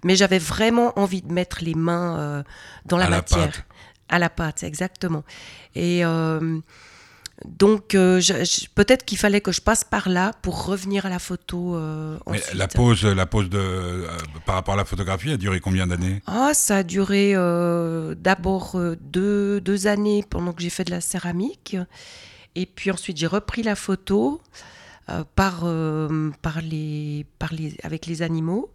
Mais 0.04 0.16
j'avais 0.16 0.38
vraiment 0.38 0.98
envie 0.98 1.22
de 1.22 1.32
mettre 1.32 1.58
les 1.62 1.74
mains 1.74 2.18
euh, 2.18 2.42
dans 2.86 2.96
la 2.98 3.06
À 3.06 3.10
la 3.10 3.16
matière. 3.18 3.50
pâte. 3.52 3.64
À 4.08 4.18
la 4.18 4.30
pâte, 4.30 4.62
exactement. 4.62 5.24
Et 5.74 6.04
euh, 6.04 6.58
donc, 7.46 7.94
euh, 7.94 8.20
peut-être 8.74 9.04
qu'il 9.04 9.18
fallait 9.18 9.40
que 9.40 9.52
je 9.52 9.60
passe 9.60 9.84
par 9.84 10.08
là 10.08 10.32
pour 10.42 10.66
revenir 10.66 11.06
à 11.06 11.08
la 11.08 11.18
photo 11.18 11.76
euh, 11.76 12.18
Mais 12.30 12.42
la 12.54 12.66
pause, 12.68 13.04
la 13.04 13.26
pause 13.26 13.48
de, 13.48 13.58
euh, 13.58 14.08
par 14.44 14.56
rapport 14.56 14.74
à 14.74 14.76
la 14.76 14.84
photographie 14.84 15.30
a 15.30 15.36
duré 15.36 15.60
combien 15.60 15.86
d'années? 15.86 16.22
Ah, 16.26 16.52
ça 16.54 16.78
a 16.78 16.82
duré 16.82 17.32
euh, 17.34 18.14
d'abord 18.16 18.78
deux, 19.00 19.60
deux 19.60 19.86
années 19.86 20.24
pendant 20.28 20.52
que 20.52 20.62
j'ai 20.62 20.70
fait 20.70 20.84
de 20.84 20.90
la 20.90 21.00
céramique. 21.00 21.76
Et 22.54 22.66
puis 22.66 22.90
ensuite, 22.90 23.16
j'ai 23.16 23.26
repris 23.26 23.62
la 23.62 23.76
photo 23.76 24.40
par, 25.34 25.64
par 26.42 26.60
les, 26.62 27.26
par 27.38 27.52
les, 27.52 27.76
avec 27.82 28.06
les 28.06 28.22
animaux. 28.22 28.72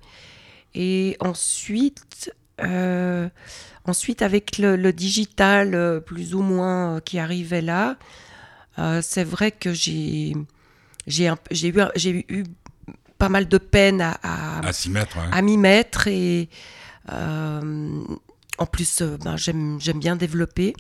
Et 0.76 1.18
ensuite, 1.20 2.32
ensuite 3.86 4.22
avec 4.22 4.60
le, 4.60 4.76
le 4.76 4.94
digital 4.94 6.02
plus 6.06 6.36
ou 6.36 6.42
moins 6.42 7.02
qui 7.02 7.20
arrivait 7.20 7.62
là, 7.62 7.98
c'est 9.02 9.24
vrai 9.24 9.52
que 9.52 9.74
j'ai 9.74 10.32
eu, 10.32 10.36
j'ai 11.08 12.26
eu 12.30 12.44
pas 13.18 13.30
mal 13.30 13.48
de 13.48 13.58
peine 13.58 14.02
à- 14.02 14.18
à, 14.24 14.68
À 14.68 14.74
s'y 14.74 14.90
mettre, 14.90 15.18
ouais. 15.18 15.30
à 15.32 15.42
m'y 15.42 15.58
mettre 15.58 16.08
et 16.08 16.50
euh, 17.12 18.04
en 18.58 18.66
plus 18.66 19.02
euh, 19.02 19.18
ben, 19.24 19.36
j'aime 19.38 19.78
bien 20.00 20.16
développer 20.16 20.74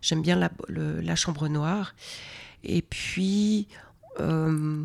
j'aime 0.00 0.22
bien 0.22 0.36
la, 0.36 0.50
le- 0.68 1.00
la 1.00 1.16
chambre 1.16 1.48
noire 1.48 1.94
et 2.64 2.82
puis 2.82 3.68
euh, 4.20 4.82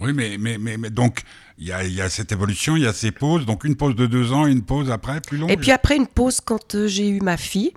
Oui, 0.00 0.12
mais, 0.12 0.36
mais, 0.38 0.58
mais, 0.58 0.76
mais 0.76 0.90
donc, 0.90 1.22
il 1.58 1.66
y 1.68 1.72
a, 1.72 1.82
y 1.84 2.00
a 2.00 2.08
cette 2.08 2.30
évolution, 2.32 2.76
il 2.76 2.82
y 2.82 2.86
a 2.86 2.92
ces 2.92 3.10
pauses. 3.12 3.46
Donc, 3.46 3.64
une 3.64 3.74
pause 3.76 3.94
de 3.96 4.06
deux 4.06 4.32
ans, 4.32 4.46
une 4.46 4.62
pause 4.62 4.90
après, 4.92 5.20
plus 5.20 5.38
longue. 5.38 5.50
et 5.50 5.56
puis 5.56 5.70
après 5.72 5.96
une 5.96 6.06
pause 6.08 6.40
quand 6.40 6.74
euh, 6.76 6.86
j'ai 6.88 7.08
eu 7.08 7.20
ma 7.20 7.36
fille 7.36 7.72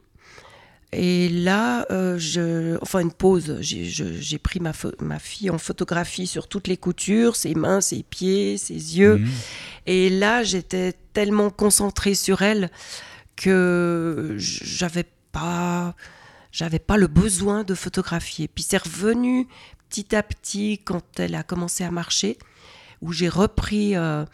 et 0.93 1.29
là 1.29 1.85
euh, 1.89 2.17
je 2.17 2.77
enfin 2.81 2.99
une 2.99 3.13
pause 3.13 3.59
j'ai 3.61 4.37
pris 4.37 4.59
ma, 4.59 4.73
fille 5.19 5.49
en 5.49 5.57
photographie 5.57 6.27
sur 6.27 6.49
toutes 6.49 6.67
les 6.67 6.75
coutures 6.75 7.37
ses 7.37 7.55
mains 7.55 7.79
ses 7.79 8.03
pieds 8.03 8.57
ses 8.57 8.73
yeux 8.73 9.21
Mhm. 9.21 9.29
Et 9.87 10.09
là, 10.09 10.43
j'étais 10.43 10.93
tellement 11.13 11.49
concentrée 11.49 12.15
sur 12.15 12.41
elle 12.41 12.69
que 13.35 14.35
j'avais 14.37 15.05
pas, 15.31 15.95
j'avais 16.51 16.79
pas 16.79 16.97
le 16.97 17.07
besoin 17.07 17.63
de 17.63 17.73
photographier. 17.73 18.47
Puis 18.47 18.63
c'est 18.67 18.81
revenu 18.81 19.47
petit 19.89 20.15
à 20.15 20.23
petit 20.23 20.79
quand 20.83 21.19
elle 21.19 21.35
a 21.35 21.43
commencé 21.43 21.83
à 21.83 21.91
marcher, 21.91 22.37
où 23.01 23.11
j'ai 23.11 23.29
repris 23.29 23.95
euh, 23.95 24.25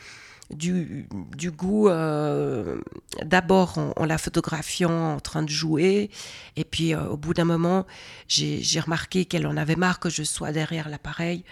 du, 0.54 1.08
du 1.36 1.52
goût 1.52 1.90
euh, 1.90 2.80
d'abord 3.24 3.78
en, 3.78 3.94
en 3.96 4.06
la 4.06 4.18
photographiant 4.18 5.16
en 5.16 5.20
train 5.20 5.44
de 5.44 5.50
jouer, 5.50 6.10
et 6.56 6.64
puis 6.64 6.94
euh, 6.94 7.10
au 7.10 7.18
bout 7.18 7.34
d'un 7.34 7.46
moment, 7.46 7.86
j'ai 8.28 8.80
remarqué 8.80 9.26
qu'elle 9.26 9.48
en 9.48 9.58
avait 9.58 9.76
marre 9.76 10.00
que 10.00 10.10
je 10.10 10.24
sois 10.24 10.52
derrière 10.52 10.90
l'appareil, 10.90 11.44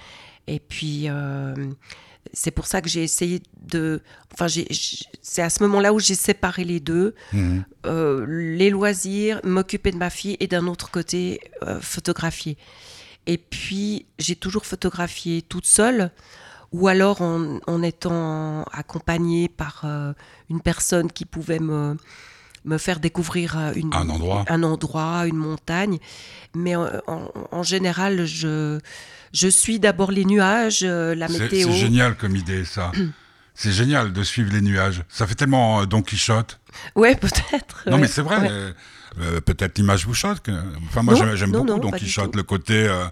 et 0.47 0.60
puis 0.60 1.10
euh, 1.10 1.53
c'est 2.34 2.51
pour 2.51 2.67
ça 2.67 2.81
que 2.81 2.89
j'ai 2.89 3.03
essayé 3.03 3.41
de. 3.62 4.01
Enfin, 4.34 4.47
c'est 5.21 5.41
à 5.41 5.49
ce 5.49 5.62
moment-là 5.63 5.93
où 5.93 5.99
j'ai 5.99 6.15
séparé 6.15 6.63
les 6.63 6.79
deux. 6.79 7.15
Euh, 7.86 8.25
les 8.27 8.69
loisirs, 8.69 9.39
m'occuper 9.43 9.91
de 9.91 9.97
ma 9.97 10.10
fille 10.10 10.38
et 10.39 10.47
d'un 10.47 10.67
autre 10.67 10.89
côté, 10.89 11.39
photographier. 11.81 12.58
Et 13.27 13.38
puis, 13.38 14.05
j'ai 14.19 14.36
toujours 14.36 14.65
photographié 14.65 15.41
toute 15.41 15.65
seule 15.65 16.12
ou 16.75 16.88
alors 16.88 17.21
en, 17.21 17.59
en 17.67 17.81
étant 17.83 18.63
accompagnée 18.71 19.47
par 19.47 19.81
euh, 19.85 20.13
une 20.49 20.61
personne 20.61 21.09
qui 21.11 21.25
pouvait 21.25 21.59
me, 21.59 21.95
me 22.65 22.77
faire 22.77 22.99
découvrir 22.99 23.57
euh, 23.57 23.71
une, 23.75 23.93
Un 23.93 24.09
endroit. 24.09 24.43
un 24.49 24.61
endroit, 24.63 25.25
une 25.27 25.38
montagne. 25.38 25.99
Mais 26.53 26.75
euh, 26.75 26.99
en, 27.07 27.29
en 27.51 27.63
général, 27.63 28.25
je, 28.25 28.79
je 29.33 29.47
suis 29.47 29.79
d'abord 29.79 30.11
les 30.11 30.25
nuages, 30.25 30.81
la 30.83 31.27
météo. 31.27 31.69
c'est 31.71 31.77
génial 31.77 32.15
comme 32.17 32.35
idée, 32.35 32.65
ça. 32.65 32.91
c'est 33.55 33.71
génial 33.71 34.11
de 34.11 34.23
suivre 34.23 34.51
les 34.51 34.61
nuages. 34.61 35.03
Ça 35.09 35.25
fait 35.27 35.35
tellement 35.35 35.81
euh, 35.81 35.85
Don 35.85 36.01
Quichotte. 36.01 36.59
Ouais, 36.95 37.15
peut-être. 37.15 37.83
Non, 37.88 37.93
ouais. 37.93 38.01
mais 38.01 38.07
c'est 38.07 38.21
vrai. 38.21 38.38
Ouais. 38.39 38.49
euh, 39.21 39.39
Peut-être 39.45 39.77
l'image 39.77 40.05
vous 40.05 40.13
choque. 40.13 40.41
que- 40.41 40.51
Enfin, 40.89 41.03
moi, 41.03 41.15
j'aime- 41.35 41.51
beaucoup 41.51 41.79
Don 41.79 41.91
Quichotte, 41.91 42.35
le 42.35 42.43
côté 42.43 42.85
euh, 42.85 43.05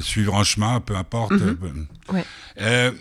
suivre 0.00 0.36
un 0.36 0.44
chemin, 0.44 0.80
peu 0.80 0.96
importe. 0.96 1.32
Mhm. 1.32 1.58
euh, 1.62 2.12
Ouais. 2.12 2.24
Euh, 2.60 2.92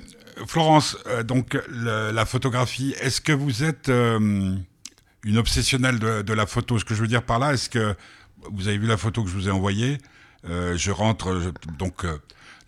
Florence, 0.46 0.98
euh, 1.08 1.24
donc 1.24 1.58
le- 1.70 2.12
la 2.12 2.26
photographie, 2.26 2.94
est-ce 3.02 3.22
que 3.22 3.32
vous 3.32 3.64
êtes 3.64 3.90
euh, 3.90 4.56
une 5.24 5.38
obsessionnelle 5.38 5.98
de, 6.00 6.22
de 6.22 6.34
la 6.34 6.46
photo? 6.46 6.78
Ce 6.78 6.86
que 6.86 6.94
je 6.94 7.02
veux 7.02 7.08
dire 7.08 7.24
par 7.24 7.40
là, 7.40 7.54
est-ce 7.54 7.70
que 7.70 7.96
vous 8.52 8.68
avez 8.68 8.78
vu 8.78 8.86
la 8.88 8.98
photo 8.98 9.24
que 9.24 9.30
je 9.30 9.36
vous 9.36 9.48
ai 9.48 9.52
envoyée? 9.52 9.98
Euh, 10.50 10.78
Je 10.78 10.92
rentre, 10.92 11.40
je- 11.42 11.50
donc 11.78 12.06
euh, 12.06 12.18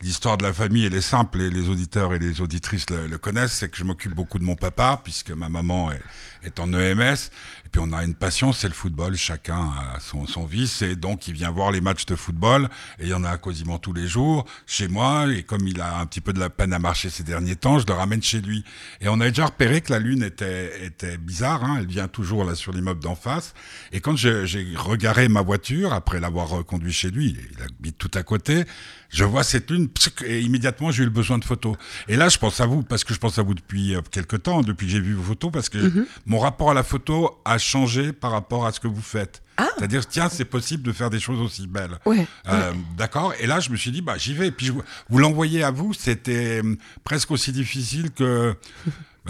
l'histoire 0.01 0.37
de 0.37 0.43
la 0.43 0.53
famille, 0.53 0.85
elle 0.85 0.95
est 0.95 1.01
simple, 1.01 1.39
et 1.41 1.49
les 1.51 1.69
auditeurs 1.69 2.13
et 2.15 2.19
les 2.19 2.41
auditrices 2.41 2.89
le, 2.89 3.05
le 3.05 3.17
connaissent, 3.19 3.53
c'est 3.53 3.69
que 3.69 3.77
je 3.77 3.83
m'occupe 3.83 4.15
beaucoup 4.15 4.39
de 4.39 4.43
mon 4.45 4.55
papa, 4.55 4.99
puisque 5.03 5.29
ma 5.31 5.49
maman 5.49 5.91
est, 5.91 6.01
est 6.43 6.59
en 6.59 6.73
EMS, 6.73 7.29
et 7.69 7.71
puis 7.71 7.81
on 7.87 7.93
a 7.93 8.03
une 8.03 8.15
passion, 8.15 8.51
c'est 8.51 8.67
le 8.67 8.73
football, 8.73 9.15
chacun 9.15 9.69
a 9.77 9.99
son, 9.99 10.25
son 10.25 10.43
vice, 10.43 10.81
et 10.81 10.95
donc 10.95 11.27
il 11.27 11.35
vient 11.35 11.51
voir 11.51 11.69
les 11.71 11.81
matchs 11.81 12.07
de 12.07 12.15
football, 12.15 12.67
et 12.97 13.03
il 13.03 13.09
y 13.09 13.13
en 13.13 13.23
a 13.23 13.37
quasiment 13.37 13.77
tous 13.77 13.93
les 13.93 14.07
jours 14.07 14.45
chez 14.65 14.87
moi, 14.87 15.27
et 15.31 15.43
comme 15.43 15.67
il 15.67 15.79
a 15.79 15.99
un 15.99 16.07
petit 16.07 16.19
peu 16.19 16.33
de 16.33 16.39
la 16.39 16.49
peine 16.49 16.73
à 16.73 16.79
marcher 16.79 17.11
ces 17.11 17.21
derniers 17.21 17.55
temps, 17.55 17.77
je 17.77 17.85
le 17.85 17.93
ramène 17.93 18.23
chez 18.23 18.41
lui. 18.41 18.63
Et 19.01 19.07
on 19.07 19.19
a 19.19 19.29
déjà 19.29 19.45
repéré 19.45 19.81
que 19.81 19.93
la 19.93 19.99
lune 19.99 20.23
était, 20.23 20.83
était 20.83 21.19
bizarre, 21.19 21.63
hein, 21.63 21.75
elle 21.77 21.85
vient 21.85 22.07
toujours 22.07 22.43
là 22.43 22.55
sur 22.55 22.71
l'immeuble 22.71 23.03
d'en 23.03 23.13
face, 23.13 23.53
et 23.91 24.01
quand 24.01 24.15
j'ai 24.15 24.73
regaré 24.75 25.29
ma 25.29 25.43
voiture, 25.43 25.93
après 25.93 26.19
l'avoir 26.19 26.49
reconduit 26.49 26.91
chez 26.91 27.11
lui, 27.11 27.37
il 27.51 27.61
habite 27.61 27.99
tout 27.99 28.11
à 28.15 28.23
côté, 28.23 28.65
je 29.09 29.23
vois 29.23 29.43
cette 29.43 29.69
lune, 29.71 29.89
et 30.25 30.39
immédiatement 30.41 30.91
j'ai 30.91 31.03
eu 31.03 31.05
le 31.05 31.11
besoin 31.11 31.37
de 31.37 31.45
photos. 31.45 31.75
Et 32.07 32.15
là, 32.15 32.29
je 32.29 32.37
pense 32.37 32.59
à 32.61 32.65
vous, 32.65 32.83
parce 32.83 33.03
que 33.03 33.13
je 33.13 33.19
pense 33.19 33.39
à 33.39 33.43
vous 33.43 33.53
depuis 33.53 33.95
euh, 33.95 34.01
quelques 34.11 34.43
temps, 34.43 34.61
depuis 34.61 34.85
que 34.87 34.91
j'ai 34.93 34.99
vu 34.99 35.13
vos 35.13 35.23
photos, 35.23 35.51
parce 35.51 35.69
que 35.69 36.05
mon 36.25 36.39
rapport 36.39 36.71
à 36.71 36.73
la 36.73 36.83
photo 36.83 37.39
a 37.45 37.57
changé 37.57 38.13
par 38.13 38.31
rapport 38.31 38.65
à 38.65 38.71
ce 38.71 38.79
que 38.79 38.87
vous 38.87 39.01
faites. 39.01 39.41
Ah. 39.57 39.67
C'est-à-dire, 39.77 40.07
tiens, 40.07 40.29
c'est 40.29 40.45
possible 40.45 40.83
de 40.83 40.93
faire 40.93 41.09
des 41.09 41.19
choses 41.19 41.41
aussi 41.41 41.67
belles. 41.67 41.97
Ouais, 42.05 42.25
Euh, 42.47 42.71
D'accord. 42.97 43.33
Et 43.41 43.45
là, 43.47 43.59
je 43.59 43.69
me 43.71 43.75
suis 43.75 43.91
dit, 43.91 44.01
bah, 44.01 44.15
j'y 44.17 44.33
vais. 44.33 44.47
Et 44.47 44.51
puis, 44.51 44.67
je 44.67 44.71
vous, 44.71 44.81
vous 45.09 45.17
l'envoyez 45.17 45.63
à 45.63 45.71
vous, 45.71 45.93
c'était 45.93 46.61
hum, 46.61 46.77
presque 47.03 47.31
aussi 47.31 47.51
difficile 47.51 48.11
que. 48.11 48.55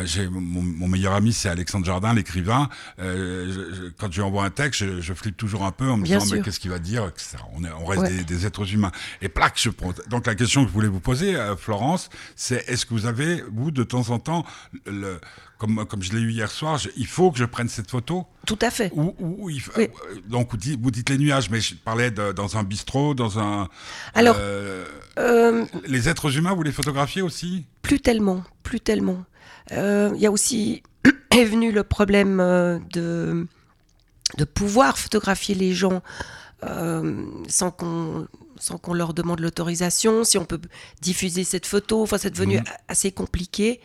Bah, 0.04 0.10
mon, 0.32 0.62
mon 0.62 0.88
meilleur 0.88 1.14
ami, 1.14 1.34
c'est 1.34 1.50
Alexandre 1.50 1.86
Jardin, 1.86 2.14
l'écrivain. 2.14 2.70
Euh, 3.00 3.46
je- 3.52 3.76
je- 3.76 3.90
quand 3.98 4.12
je 4.12 4.18
lui 4.18 4.22
envoie 4.22 4.44
un 4.46 4.50
texte, 4.50 4.80
je, 4.84 5.02
je 5.02 5.14
flippe 5.14 5.38
toujours 5.38 5.64
un 5.66 5.72
peu 5.72 5.90
en 5.90 5.98
me 5.98 6.04
Bien 6.04 6.18
disant, 6.20 6.36
mais 6.36 6.42
qu'est-ce 6.42 6.60
qu'il 6.60 6.72
va 6.72 6.80
dire 6.80 7.12
on, 7.56 7.64
est- 7.64 7.72
on 7.72 7.86
reste 7.86 8.02
Ouais. 8.04 8.10
des, 8.10 8.24
des 8.24 8.46
êtres 8.46 8.74
humains. 8.74 8.92
Et 9.22 9.30
plaque, 9.30 9.60
je 9.60 9.70
prends. 9.70 9.94
Donc, 10.10 10.26
la 10.28 10.36
question 10.36 10.62
que 10.64 10.70
je 10.70 10.74
voulais 10.74 10.88
vous 10.88 11.00
poser, 11.00 11.36
euh, 11.36 11.56
Florence, 11.56 12.10
c'est 12.36 12.64
est-ce 12.70 12.86
que 12.86 12.94
vous 12.94 13.06
avez, 13.06 13.44
vous, 13.52 13.72
de 13.72 13.84
temps 13.84 14.10
en 14.10 14.20
temps, 14.20 14.46
le, 14.86 15.20
comme, 15.58 15.86
comme 15.86 16.02
je 16.02 16.14
l'ai 16.14 16.22
eu 16.22 16.32
hier 16.32 16.50
soir, 16.50 16.80
il 16.96 17.08
faut 17.08 17.32
que 17.32 17.38
je 17.38 17.46
prenne 17.46 17.68
cette 17.70 17.90
photo? 17.92 18.26
Tout 18.46 18.60
à 18.62 18.72
fait. 18.72 18.90
ou, 18.94 19.14
ou- 19.20 19.36
ou 19.40 19.50
il 19.50 19.60
faut- 19.62 19.72
Oui. 19.78 19.90
euh, 20.12 20.16
donc 20.28 20.52
vous 20.52 20.58
dites, 20.58 20.80
vous 20.82 20.92
dites 20.92 21.10
les 21.10 21.18
nuages, 21.18 21.50
mais 21.50 21.60
je 21.62 21.76
parlais 21.76 22.10
de, 22.12 22.32
dans 22.32 22.58
un 22.58 22.64
bistrot, 22.64 23.14
dans 23.14 23.38
un. 23.40 23.68
Alors- 24.16 24.38
euh, 24.40 24.86
Euh, 25.18 25.66
les 25.86 26.08
êtres 26.08 26.38
humains, 26.38 26.54
vous 26.54 26.64
les 26.64 26.72
photographiez 26.72 27.22
aussi? 27.22 27.66
Plus 27.82 28.00
tellement, 28.00 28.44
plus 28.64 28.80
tellement. 28.80 29.26
Euh, 29.72 30.12
Il 30.16 30.22
y 30.22 30.26
a 30.26 30.32
aussi 30.32 30.84
est 31.32 31.46
venu 31.46 31.72
le 31.72 31.84
problème 31.84 32.40
euh, 32.40 32.80
de, 32.94 33.48
de 34.38 34.44
pouvoir 34.46 34.98
photographier 34.98 35.56
les 35.56 35.74
gens 35.74 36.02
euh, 36.66 37.24
sans 37.48 37.72
qu'on 37.72 38.28
sans 38.62 38.78
qu'on 38.78 38.94
leur 38.94 39.14
demande 39.14 39.40
l'autorisation, 39.40 40.26
si 40.26 40.38
on 40.38 40.44
peut 40.44 40.60
diffuser 41.02 41.46
cette 41.46 41.66
photo. 41.66 42.04
Enfin, 42.04 42.18
c'est 42.18 42.32
devenu 42.32 42.58
a- 42.58 42.64
assez 42.90 43.10
compliqué. 43.14 43.80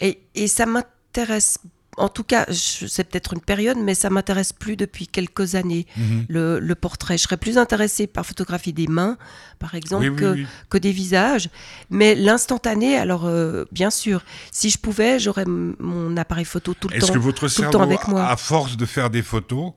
Et, 0.00 0.18
et 0.34 0.48
ça 0.48 0.66
m'intéresse. 0.66 1.58
En 2.00 2.08
tout 2.08 2.24
cas, 2.24 2.46
c'est 2.50 3.04
peut-être 3.04 3.34
une 3.34 3.40
période, 3.40 3.76
mais 3.78 3.94
ça 3.94 4.10
m'intéresse 4.10 4.52
plus 4.52 4.76
depuis 4.76 5.06
quelques 5.06 5.54
années. 5.54 5.86
Mhm. 5.96 6.26
Le, 6.28 6.58
le 6.58 6.74
portrait, 6.74 7.16
je 7.18 7.22
serais 7.24 7.36
plus 7.36 7.58
intéressée 7.58 8.06
par 8.06 8.24
photographier 8.26 8.72
des 8.72 8.86
mains, 8.86 9.18
par 9.58 9.74
exemple, 9.74 10.08
Oui, 10.10 10.16
que, 10.16 10.32
oui. 10.34 10.46
que 10.70 10.78
des 10.78 10.92
visages. 10.92 11.48
Mais 11.90 12.14
l'instantané, 12.14 12.96
alors 12.96 13.26
euh, 13.26 13.64
bien 13.72 13.90
sûr, 13.90 14.24
si 14.50 14.70
je 14.70 14.78
pouvais, 14.78 15.18
j'aurais 15.18 15.44
mon 15.46 16.16
appareil 16.16 16.44
photo 16.44 16.74
tout 16.74 16.88
le 16.88 16.96
Est-ce 16.96 17.06
temps, 17.06 17.12
que 17.14 17.18
votre 17.18 17.48
cerveau, 17.48 17.80
avec 17.80 18.08
moi. 18.08 18.26
à 18.26 18.36
force 18.36 18.76
de 18.76 18.86
faire 18.86 19.10
des 19.10 19.22
photos, 19.22 19.72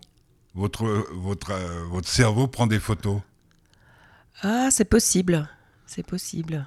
votre, 0.56 0.86
votre, 1.14 1.52
euh, 1.52 1.84
votre 1.92 2.08
cerveau 2.08 2.48
prend 2.48 2.68
des 2.68 2.80
photos? 2.80 3.20
Ah, 4.42 4.70
c'est 4.72 4.86
possible, 4.86 5.48
c'est 5.86 6.06
possible, 6.06 6.66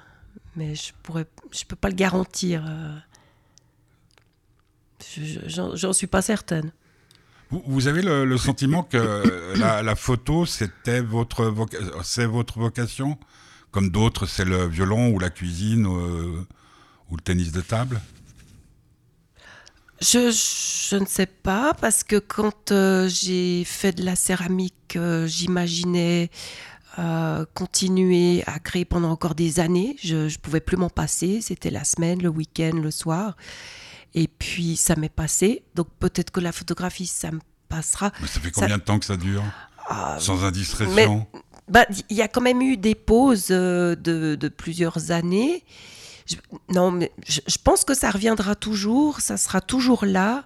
mais 0.55 0.75
je 0.75 0.91
pourrais, 1.03 1.25
je 1.51 1.63
peux 1.65 1.75
pas 1.75 1.89
le 1.89 1.95
garantir. 1.95 2.63
Euh. 5.01 5.05
Je- 5.23 5.47
je- 5.47 5.75
J'en 5.75 5.93
suis 5.93 6.07
pas 6.07 6.21
certaine. 6.21 6.71
Vous, 7.49 7.63
vous 7.65 7.87
avez 7.87 8.01
le, 8.01 8.25
le 8.25 8.37
sentiment 8.37 8.83
que 8.83 9.53
la, 9.57 9.81
la 9.81 9.95
photo, 9.95 10.45
c'était 10.45 10.99
votre, 11.01 11.45
voca- 11.45 11.77
c'est 12.03 12.25
votre 12.25 12.59
vocation? 12.59 13.17
Comme 13.71 13.89
d'autres, 13.89 14.25
c'est 14.25 14.45
le 14.45 14.67
violon 14.67 15.09
ou 15.09 15.19
la 15.19 15.29
cuisine 15.29 15.85
euh, 15.85 16.45
ou 17.09 17.15
le 17.15 17.21
tennis 17.21 17.51
de 17.51 17.61
table? 17.61 18.01
Je, 20.01 20.29
je 20.31 20.95
ne 20.95 21.05
sais 21.05 21.25
pas, 21.25 21.73
parce 21.73 22.03
que 22.03 22.17
quand 22.19 22.71
euh, 22.71 23.07
j'ai 23.07 23.63
fait 23.63 23.93
de 23.93 24.03
la 24.03 24.15
céramique, 24.15 24.95
euh, 24.95 25.25
j'imaginais 25.25 26.29
euh, 26.99 27.45
continuer 27.53 28.43
à 28.45 28.59
créer 28.59 28.85
pendant 28.85 29.09
encore 29.09 29.35
des 29.35 29.59
années. 29.59 29.95
Je 30.03 30.25
ne 30.25 30.37
pouvais 30.37 30.59
plus 30.59 30.77
m'en 30.77 30.89
passer. 30.89 31.41
C'était 31.41 31.71
la 31.71 31.83
semaine, 31.83 32.21
le 32.21 32.29
week-end, 32.29 32.73
le 32.75 32.91
soir. 32.91 33.37
Et 34.15 34.27
puis, 34.27 34.75
ça 34.77 34.95
m'est 34.95 35.09
passé. 35.09 35.63
Donc, 35.75 35.87
peut-être 35.99 36.31
que 36.31 36.39
la 36.39 36.51
photographie, 36.51 37.05
ça 37.07 37.31
me 37.31 37.39
passera. 37.69 38.11
Mais 38.21 38.27
ça 38.27 38.39
fait 38.39 38.53
Ça- 38.53 38.61
combien 38.61 38.77
de 38.77 38.83
temps 38.83 38.99
que 38.99 39.05
ça 39.05 39.17
dure 39.17 39.43
Ah, 39.89 40.17
Sans 40.19 40.43
indiscrétion 40.43 41.27
bah, 41.69 41.85
il 42.09 42.15
y 42.15 42.21
a 42.21 42.29
quand 42.29 42.39
même 42.39 42.61
eu 42.61 42.77
des 42.77 42.95
pauses 42.95 43.47
euh, 43.51 43.93
de, 43.95 44.35
de 44.35 44.47
plusieurs 44.47 45.11
années. 45.11 45.65
Je- 46.25 46.37
non, 46.73 46.91
mais 46.91 47.11
je, 47.27 47.41
je 47.45 47.57
pense 47.61 47.83
que 47.83 47.93
ça 47.93 48.09
reviendra 48.09 48.55
toujours, 48.55 49.19
ça 49.19 49.35
sera 49.35 49.59
toujours 49.59 50.05
là, 50.05 50.45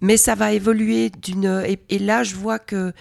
mais 0.00 0.16
ça 0.16 0.36
va 0.36 0.52
évoluer 0.52 1.10
d'une. 1.10 1.64
Et, 1.66 1.80
et 1.88 1.98
là, 1.98 2.22
je 2.22 2.36
vois 2.36 2.60
que 2.60 2.92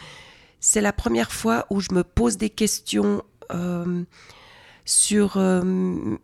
c'est 0.59 0.81
la 0.81 0.91
première 0.93 1.31
fois 1.31 1.67
où 1.69 1.79
je 1.79 1.89
me 1.91 2.03
pose 2.03 2.37
des 2.37 2.49
questions 2.49 3.21
euh, 3.51 4.03
sur 4.83 5.37
euh, 5.37 6.17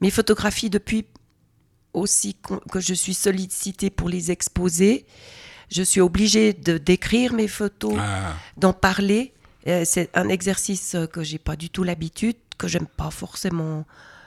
mes 0.00 0.10
photographies 0.10 0.68
depuis 0.70 1.06
aussi 1.96 2.36
que 2.70 2.80
je 2.80 2.94
suis 2.94 3.14
sollicitée 3.14 3.90
pour 3.90 4.08
les 4.08 4.30
exposer. 4.30 5.06
Je 5.70 5.82
suis 5.82 6.00
obligée 6.00 6.52
de 6.52 6.78
décrire 6.78 7.32
mes 7.32 7.48
photos 7.48 7.94
Ah, 7.98 8.34
d'en 8.56 8.72
parler. 8.72 9.32
Euh, 9.66 9.82
C'est 9.84 10.10
un 10.14 10.28
exercice 10.28 10.96
que 11.12 11.22
j'ai 11.24 11.38
pas 11.38 11.56
du 11.56 11.70
tout 11.70 11.82
l'habitude, 11.82 12.36
que 12.58 12.68
j'aime 12.68 12.86
pas 12.86 13.10
forcément 13.10 13.84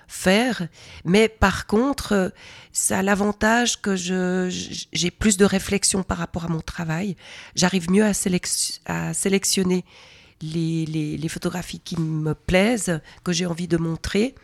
faire. 0.08 0.68
Mais 1.06 1.30
par 1.30 1.68
contre, 1.68 2.34
ça 2.74 3.00
a 3.00 3.02
l'avantage 3.04 3.80
que 3.82 3.96
je- 3.96 4.50
j'ai 4.92 5.12
plus 5.12 5.38
de 5.38 5.46
réflexion 5.46 6.04
par 6.04 6.18
rapport 6.18 6.46
à 6.46 6.48
mon 6.50 6.62
travail. 6.62 7.16
J'arrive 7.56 7.90
mieux 7.92 8.04
à, 8.04 8.12
sélec- 8.14 8.80
à 8.86 9.14
sélectionner 9.14 9.86
les, 10.42 10.86
les- 10.88 11.16
les 11.18 11.30
photographies 11.30 11.80
qui 11.80 11.98
me 12.00 12.34
plaisent, 12.34 13.00
que 13.24 13.32
j'ai 13.32 13.46
envie 13.46 13.68
de 13.68 13.78
montrer. 13.78 14.36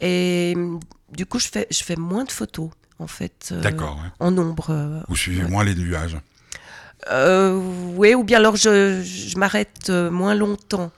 Et 0.00 0.54
hum, 0.56 0.80
du 1.12 1.26
coup, 1.26 1.38
je 1.38 1.48
fais, 1.48 1.66
je 1.70 1.82
fais 1.84 1.96
moins 1.96 2.24
de 2.24 2.32
photos, 2.32 2.70
en 2.98 3.06
fait, 3.06 3.50
euh, 3.52 3.62
ouais. 3.62 4.10
en 4.20 4.30
nombre. 4.30 4.70
euh, 4.70 5.00
Vous 5.08 5.16
suivez 5.16 5.42
ouais. 5.44 5.50
moins 5.50 5.64
les 5.64 5.74
nuages. 5.74 6.16
euh, 7.10 7.54
oui, 7.96 8.14
ou 8.14 8.24
bien 8.24 8.38
alors 8.38 8.56
je, 8.56 9.02
je 9.02 9.38
m'arrête 9.38 9.88
euh, 9.90 10.10
moins 10.10 10.34
longtemps. 10.34 10.90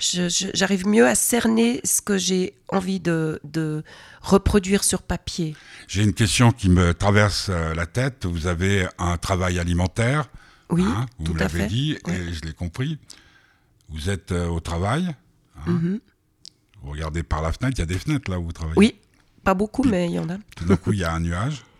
J'arrive 0.00 0.86
mieux 0.88 1.06
à 1.06 1.14
cerner 1.14 1.80
ce 1.84 2.02
que 2.02 2.18
j'ai 2.18 2.54
envie 2.68 2.98
de, 2.98 3.38
de 3.44 3.84
reproduire 4.20 4.82
sur 4.82 5.00
papier. 5.00 5.54
J'ai 5.86 6.02
une 6.02 6.12
question 6.14 6.50
qui 6.50 6.68
me 6.70 6.92
traverse 6.92 7.50
la 7.50 7.86
tête. 7.86 8.26
Vous 8.26 8.48
avez 8.48 8.88
un 8.98 9.16
travail 9.16 9.60
alimentaire. 9.60 10.28
Oui, 10.70 10.82
hein, 10.84 11.06
vous 11.20 11.34
l'avez 11.34 11.66
dit 11.66 11.98
et 12.08 12.32
je 12.32 12.40
l'ai 12.40 12.52
compris. 12.52 12.98
Vous 13.90 14.10
êtes 14.10 14.32
au 14.32 14.58
travail. 14.58 15.14
hein. 15.58 15.70
Mhm. 15.70 16.00
Vous 16.82 16.90
regardez 16.92 17.22
par 17.22 17.42
la 17.42 17.52
fenêtre. 17.52 17.76
Il 17.78 17.80
y 17.80 17.82
a 17.82 17.86
des 17.86 17.98
fenêtres 17.98 18.30
là 18.30 18.38
où 18.38 18.44
vous 18.44 18.52
travaillez. 18.52 18.78
Oui, 18.78 18.94
pas 19.44 19.54
beaucoup, 19.54 19.82
mais 19.84 20.06
il 20.06 20.12
y 20.12 20.18
en 20.18 20.28
a. 20.28 20.36
Tout 20.56 20.64
d'un 20.64 20.76
coup, 20.76 20.92
il 20.92 20.98
y 21.00 21.04
a 21.04 21.12
un 21.12 21.20
nuage. 21.20 21.62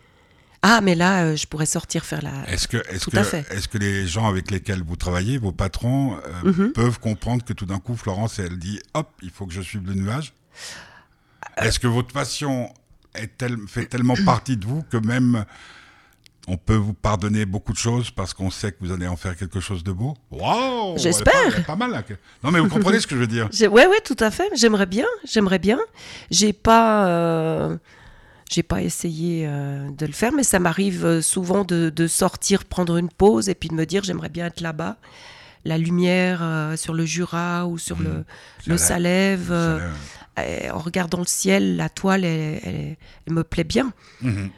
Ah, 0.64 0.80
mais 0.80 0.94
là, 0.94 1.24
euh, 1.24 1.34
je 1.34 1.44
pourrais 1.48 1.66
sortir 1.66 2.04
faire 2.04 2.22
la. 2.22 2.48
Est-ce 2.48 2.68
que, 2.68 2.76
est-ce 2.88 3.00
Tout 3.06 3.10
que, 3.10 3.16
à 3.16 3.24
fait. 3.24 3.44
est-ce 3.50 3.66
que 3.66 3.78
les 3.78 4.06
gens 4.06 4.28
avec 4.28 4.48
lesquels 4.52 4.80
vous 4.84 4.94
travaillez, 4.94 5.36
vos 5.36 5.50
patrons, 5.50 6.16
euh, 6.44 6.52
Mhm. 6.52 6.72
peuvent 6.72 7.00
comprendre 7.00 7.44
que 7.44 7.52
tout 7.52 7.66
d'un 7.66 7.80
coup, 7.80 7.96
Florence, 7.96 8.38
elle 8.38 8.60
dit, 8.60 8.78
hop, 8.94 9.10
il 9.22 9.30
faut 9.30 9.44
que 9.46 9.52
je 9.52 9.60
suive 9.60 9.82
le 9.88 9.94
nuage? 9.94 10.32
Euh. 11.58 11.64
Est-ce 11.64 11.80
que 11.80 11.88
votre 11.88 12.12
passion 12.14 12.72
est 13.16 13.36
tel- 13.38 13.58
fait 13.66 13.86
tellement 13.86 14.14
partie 14.24 14.56
de 14.56 14.64
vous 14.64 14.84
que 14.84 14.98
même 14.98 15.44
on 16.48 16.56
peut 16.56 16.74
vous 16.74 16.92
pardonner 16.94 17.44
beaucoup 17.46 17.72
de 17.72 17.78
choses 17.78 18.10
parce 18.10 18.34
qu'on 18.34 18.50
sait 18.50 18.72
que 18.72 18.78
vous 18.80 18.90
allez 18.92 19.06
en 19.06 19.16
faire 19.16 19.36
quelque 19.36 19.60
chose 19.60 19.84
de 19.84 19.92
beau 19.92 20.14
Waouh 20.30 20.98
J'espère. 20.98 21.54
Pas- 21.56 21.62
Pas, 21.62 21.76
mal. 21.76 21.92
là. 21.92 22.02
Non, 22.42 22.50
mais 22.50 22.58
vous 22.60 22.68
comprenez 22.68 22.98
ce 23.00 23.06
que 23.06 23.14
je 23.14 23.20
veux 23.20 23.26
dire 23.28 23.48
J'ai- 23.52 23.68
Ouais, 23.68 23.86
ouais, 23.86 24.00
tout 24.04 24.16
à 24.18 24.30
fait. 24.30 24.50
J'aimerais 24.56 24.86
bien, 24.86 25.06
j'aimerais 25.24 25.60
bien. 25.60 25.78
J'ai 26.30 26.52
pas, 26.52 27.06
euh, 27.06 27.76
j'ai 28.50 28.62
pas 28.64 28.82
essayé 28.82 29.44
euh, 29.46 29.88
de 29.96 30.04
le 30.06 30.12
faire, 30.12 30.32
mais 30.32 30.42
ça 30.42 30.58
m'arrive 30.58 31.04
euh, 31.04 31.22
souvent 31.22 31.64
de, 31.64 31.90
de 31.94 32.06
sortir, 32.08 32.64
prendre 32.64 32.96
une 32.96 33.08
pause 33.08 33.48
et 33.48 33.54
puis 33.54 33.68
de 33.68 33.74
me 33.74 33.86
dire 33.86 34.02
j'aimerais 34.02 34.28
bien 34.28 34.46
être 34.46 34.60
là-bas. 34.60 34.96
La 35.64 35.78
lumière 35.78 36.40
euh, 36.42 36.76
sur 36.76 36.92
le 36.92 37.04
Jura 37.06 37.66
ou 37.68 37.78
sur 37.78 38.00
le, 38.00 38.24
le 38.66 38.76
Ça 38.78 38.86
Salève, 38.88 39.52
en 40.36 40.78
regardant 40.78 41.18
le 41.18 41.24
ciel, 41.26 41.76
la 41.76 41.88
toile, 41.88 42.24
elle, 42.24 42.60
elle- 42.64 42.96
elle 43.28 43.32
me 43.32 43.44
plaît 43.44 43.62
bien. 43.64 43.92
mhm. 44.22 44.50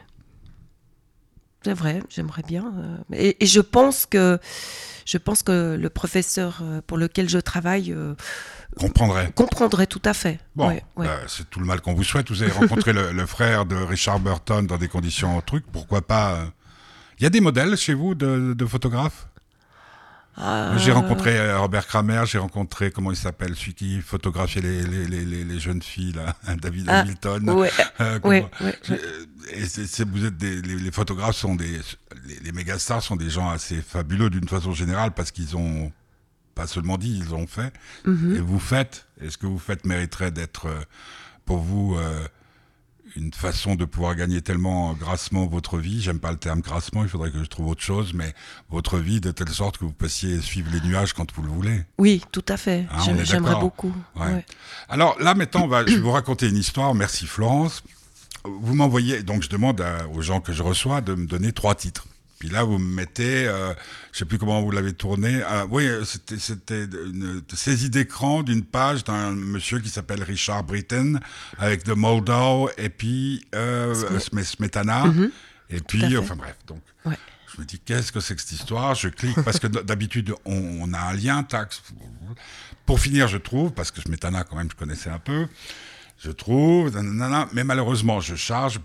C'est 1.65 1.73
vrai, 1.75 2.03
j'aimerais 2.11 2.43
bien. 2.47 2.73
euh, 2.79 2.97
et, 3.17 3.43
et 3.43 3.47
je 3.47 3.61
pense 3.61 4.07
que 4.07 4.39
je 5.07 5.19
pense 5.19 5.43
que 5.43 5.77
le 5.81 5.91
professeur 5.91 6.61
euh, 6.63 6.81
pour 6.87 6.97
lequel 6.99 7.29
je 7.29 7.39
travaille 7.39 7.93
euh, 7.93 8.15
Comprendrait. 8.79 9.31
comprendrait 9.35 9.87
tout 9.87 10.01
à 10.05 10.15
fait. 10.15 10.39
Bon, 10.57 10.69
Ouais, 10.69 10.83
ouais. 10.97 11.07
bah, 11.07 11.19
c'est 11.27 11.49
tout 11.51 11.61
le 11.61 11.67
mal 11.67 11.81
qu'on 11.81 11.95
vous 11.95 12.05
souhaite. 12.05 12.31
Vous 12.31 12.43
avez 12.43 12.53
rencontré 12.53 12.93
le, 12.93 13.13
le 13.13 13.27
frère 13.27 13.67
de 13.67 13.77
Richard 13.77 14.19
Burton 14.21 14.67
dans 14.67 14.79
des 14.79 14.89
conditions 14.89 15.41
trucs. 15.43 15.67
Pourquoi 15.71 16.03
pas 16.03 16.47
Il 17.19 17.23
y 17.25 17.27
a 17.27 17.31
des 17.31 17.41
modèles 17.41 17.77
chez 17.77 17.95
vous 17.95 18.15
de, 18.15 18.55
de 18.57 18.67
photographes? 18.67 19.29
Ah, 20.37 20.73
J'ai 20.79 20.91
rencontré 20.91 21.39
euh, 21.39 21.59
Robert 21.61 21.87
Kramer, 21.87 22.23
j'ai 22.27 22.39
rencontré, 22.39 22.91
comment 22.91 23.11
il 23.13 23.17
s'appelle, 23.17 23.55
celui 23.55 23.75
qui 23.75 24.01
photographiait 24.01 24.61
les, 24.63 24.83
les, 24.83 25.05
les, 25.07 25.25
les- 25.25 25.45
les 25.45 25.59
jeunes 25.61 25.81
filles, 25.83 26.13
là, 26.13 26.35
David 26.57 26.87
Ah, 26.89 27.01
Hamilton. 27.01 27.51
ouais, 27.51 27.71
Euh, 28.01 28.19
ouais, 28.25 28.45
ouais, 28.61 28.79
Je- 28.83 28.95
Et 29.53 29.65
c'est- 29.67 29.87
c'est- 29.87 30.09
vous 30.09 30.25
êtes 30.25 30.37
des, 30.37 30.61
les, 30.63 30.91
photographes 30.91 31.37
sont 31.37 31.55
des, 31.55 31.79
les, 32.27 32.41
les 32.43 32.53
méga 32.53 32.79
stars 32.79 33.03
sont 33.03 33.15
des 33.17 33.31
gens 33.31 33.49
assez 33.51 33.81
fabuleux 33.81 34.29
d'une 34.31 34.49
façon 34.49 34.73
générale 34.73 35.13
parce 35.13 35.31
qu'ils 35.31 35.57
ont 35.57 35.93
pas 36.57 36.67
seulement 36.67 36.99
dit, 36.99 37.17
ils 37.25 37.35
ont 37.35 37.47
fait. 37.47 37.73
Mhm. 38.05 38.37
Et 38.37 38.41
vous 38.41 38.59
faites, 38.59 39.07
est 39.21 39.31
ce 39.31 39.39
que 39.39 39.47
vous 39.47 39.59
faites 39.59 39.85
mériterait 39.87 40.31
d'être 40.33 40.67
euh, 40.67 40.81
pour 41.45 41.59
vous 41.59 41.97
euh, 41.97 42.27
une 43.17 43.33
façon 43.33 43.75
de 43.77 43.85
pouvoir 43.85 44.15
gagner 44.17 44.43
tellement 44.43 44.93
grassement 44.95 45.47
votre 45.47 45.79
vie. 45.79 46.01
J'aime 46.03 46.19
pas 46.19 46.31
le 46.33 46.37
terme 46.37 46.61
grassement, 46.61 47.03
il 47.03 47.09
faudrait 47.09 47.31
que 47.31 47.39
je 47.43 47.49
trouve 47.49 47.69
autre 47.69 47.83
chose, 47.83 48.13
mais 48.15 48.35
votre 48.71 48.99
vie 48.99 49.21
de 49.21 49.31
telle 49.31 49.49
sorte 49.51 49.79
que 49.79 49.85
vous 49.85 49.93
puissiez 49.93 50.41
suivre 50.41 50.71
les 50.73 50.81
nuages 50.81 51.13
quand 51.13 51.33
vous 51.35 51.43
le 51.43 51.49
voulez. 51.49 51.83
Oui, 51.99 52.23
tout 52.33 52.45
à 52.49 52.57
fait. 52.57 52.87
Ah, 52.91 53.03
J'aimerais 53.23 53.61
beaucoup. 53.61 53.93
Ouais. 54.17 54.27
ouais. 54.27 54.47
Alors 54.89 55.17
là, 55.21 55.35
maintenant, 55.35 55.63
on 55.65 55.69
va, 55.69 55.87
je 55.87 55.93
vais 55.95 56.01
vous 56.01 56.11
raconter 56.13 56.49
une 56.49 56.57
histoire. 56.57 56.95
Merci 56.95 57.27
Florence. 57.27 57.83
Vous 58.45 58.75
m'envoyez, 58.75 59.23
donc 59.23 59.43
je 59.43 59.49
demande 59.49 59.81
à- 59.81 60.07
aux 60.09 60.21
gens 60.21 60.41
que 60.41 60.53
je 60.53 60.63
reçois 60.63 61.01
de 61.01 61.15
me 61.15 61.27
donner 61.27 61.53
trois 61.53 61.75
titres. 61.75 62.07
Puis 62.45 62.53
là, 62.53 62.63
vous 62.63 62.77
me 62.77 62.95
mettez, 62.95 63.49
euh, 63.49 63.73
je 64.13 64.19
sais 64.19 64.25
plus 64.27 64.37
comment 64.37 64.61
vous 64.61 64.71
l'avez 64.71 64.93
tourné. 64.93 65.43
euh, 65.43 65.65
oui, 65.71 65.87
euh, 65.87 66.05
c'était 66.05 66.85
une 66.85 67.41
saisie 67.55 67.89
d'écran 67.89 68.43
d'une 68.43 68.65
page 68.65 69.03
d'un 69.03 69.31
monsieur 69.31 69.79
qui 69.79 69.89
s'appelle 69.89 70.23
Richard 70.23 70.63
Britton 70.63 71.21
avec 71.57 71.85
The 71.85 71.97
Moldau 71.97 72.69
et 72.77 72.91
puis 72.91 73.47
euh, 73.55 73.95
Sme- 74.19 74.45
Smetana. 74.45 75.05
Et 75.71 75.79
à 75.79 75.81
puis, 75.81 76.19
enfin 76.19 76.37
bref, 76.37 76.57
donc 76.67 76.83
Ouais. 77.07 77.17
je 77.55 77.63
me 77.63 77.67
dis, 77.67 77.79
qu'est-ce 77.79 78.13
que 78.13 78.21
c'est 78.21 78.35
que 78.35 78.43
cette 78.43 78.53
histoire? 78.53 78.95
Je 78.95 79.09
clique 79.09 79.41
parce 79.43 79.59
que 79.59 79.67
d'habitude, 79.67 80.35
on, 80.45 80.81
on 80.83 80.93
a 80.93 80.99
un 81.01 81.15
lien, 81.15 81.45
tac. 81.45 81.71
Pour 82.85 83.01
finir, 83.01 83.27
je 83.27 83.39
trouve, 83.39 83.73
parce 83.73 83.91
que 83.91 84.03
Smetana, 84.03 84.45
quand 84.45 84.57
même, 84.57 84.69
je 84.71 84.77
connaissais 84.77 85.09
un 85.09 85.19
peu, 85.19 85.47
je 86.23 86.31
trouve, 86.31 86.95
nanana, 86.95 87.49
mais 87.55 87.65
malheureusement, 87.65 88.21
je 88.21 88.35
charge. 88.35 88.81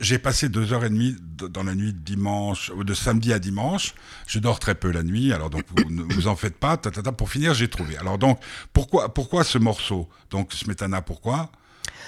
J'ai 0.00 0.18
passé 0.18 0.48
deux 0.48 0.72
heures 0.72 0.84
et 0.84 0.90
demie 0.90 1.16
de- 1.20 1.48
dans 1.48 1.62
la 1.62 1.74
nuit 1.74 1.92
de 1.92 1.98
dimanche, 1.98 2.70
ou 2.76 2.84
de 2.84 2.94
samedi 2.94 3.32
à 3.32 3.38
dimanche. 3.38 3.94
Je 4.26 4.38
dors 4.38 4.58
très 4.58 4.74
peu 4.74 4.90
la 4.90 5.02
nuit, 5.02 5.32
alors 5.32 5.50
donc 5.50 5.64
vous 5.76 5.90
ne 5.90 6.02
vous 6.02 6.26
en 6.26 6.36
faites 6.36 6.56
pas. 6.56 6.76
Pour 6.76 7.30
finir, 7.30 7.54
j'ai 7.54 7.68
trouvé. 7.68 7.96
Alors 7.96 8.18
donc, 8.18 8.38
pourquoi, 8.72 9.12
pourquoi 9.12 9.42
ce 9.44 9.58
morceau? 9.58 10.08
Donc 10.30 10.52
Smetana, 10.52 11.02
pourquoi? 11.02 11.50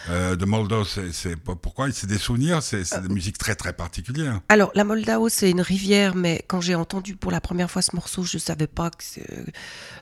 Euh, 0.09 0.37
de 0.37 0.45
Moldau, 0.45 0.85
c'est 0.85 1.37
pourquoi? 1.37 1.91
C'est 1.91 2.07
des 2.07 2.19
souvenirs, 2.19 2.63
c'est 2.63 2.85
des 3.03 3.09
musiques 3.09 3.39
très 3.39 3.57
très 3.57 3.73
particulières. 3.73 4.41
Alors, 4.49 4.71
la 4.75 4.85
Moldao, 4.85 5.29
c'est 5.29 5.51
une 5.51 5.61
rivière, 5.61 6.15
mais 6.15 6.45
quand 6.47 6.61
j'ai 6.61 6.77
entendu 6.77 7.17
pour 7.17 7.33
la 7.33 7.41
première 7.41 7.71
fois 7.71 7.83
ce 7.83 7.97
morceau, 7.97 8.23
je 8.23 8.37
ne 8.37 8.41
savais 8.41 8.69
pas 8.69 8.91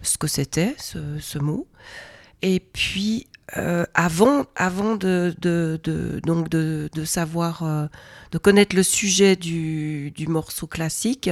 ce 0.02 0.18
que 0.18 0.26
c'était, 0.26 0.76
ce 0.78 1.38
mot. 1.38 1.66
Et 2.42 2.60
puis, 2.60 3.26
euh, 3.58 3.84
avant, 3.94 4.46
avant 4.56 4.96
de, 4.96 5.34
de, 5.40 5.78
de- 5.84 6.20
donc 6.24 6.48
de, 6.48 6.88
de 6.94 7.04
savoir, 7.04 7.62
euh, 7.62 7.86
de 8.32 8.38
connaître 8.38 8.74
le 8.74 8.82
sujet 8.82 9.36
du, 9.36 10.10
du 10.12 10.26
morceau 10.26 10.66
classique, 10.66 11.30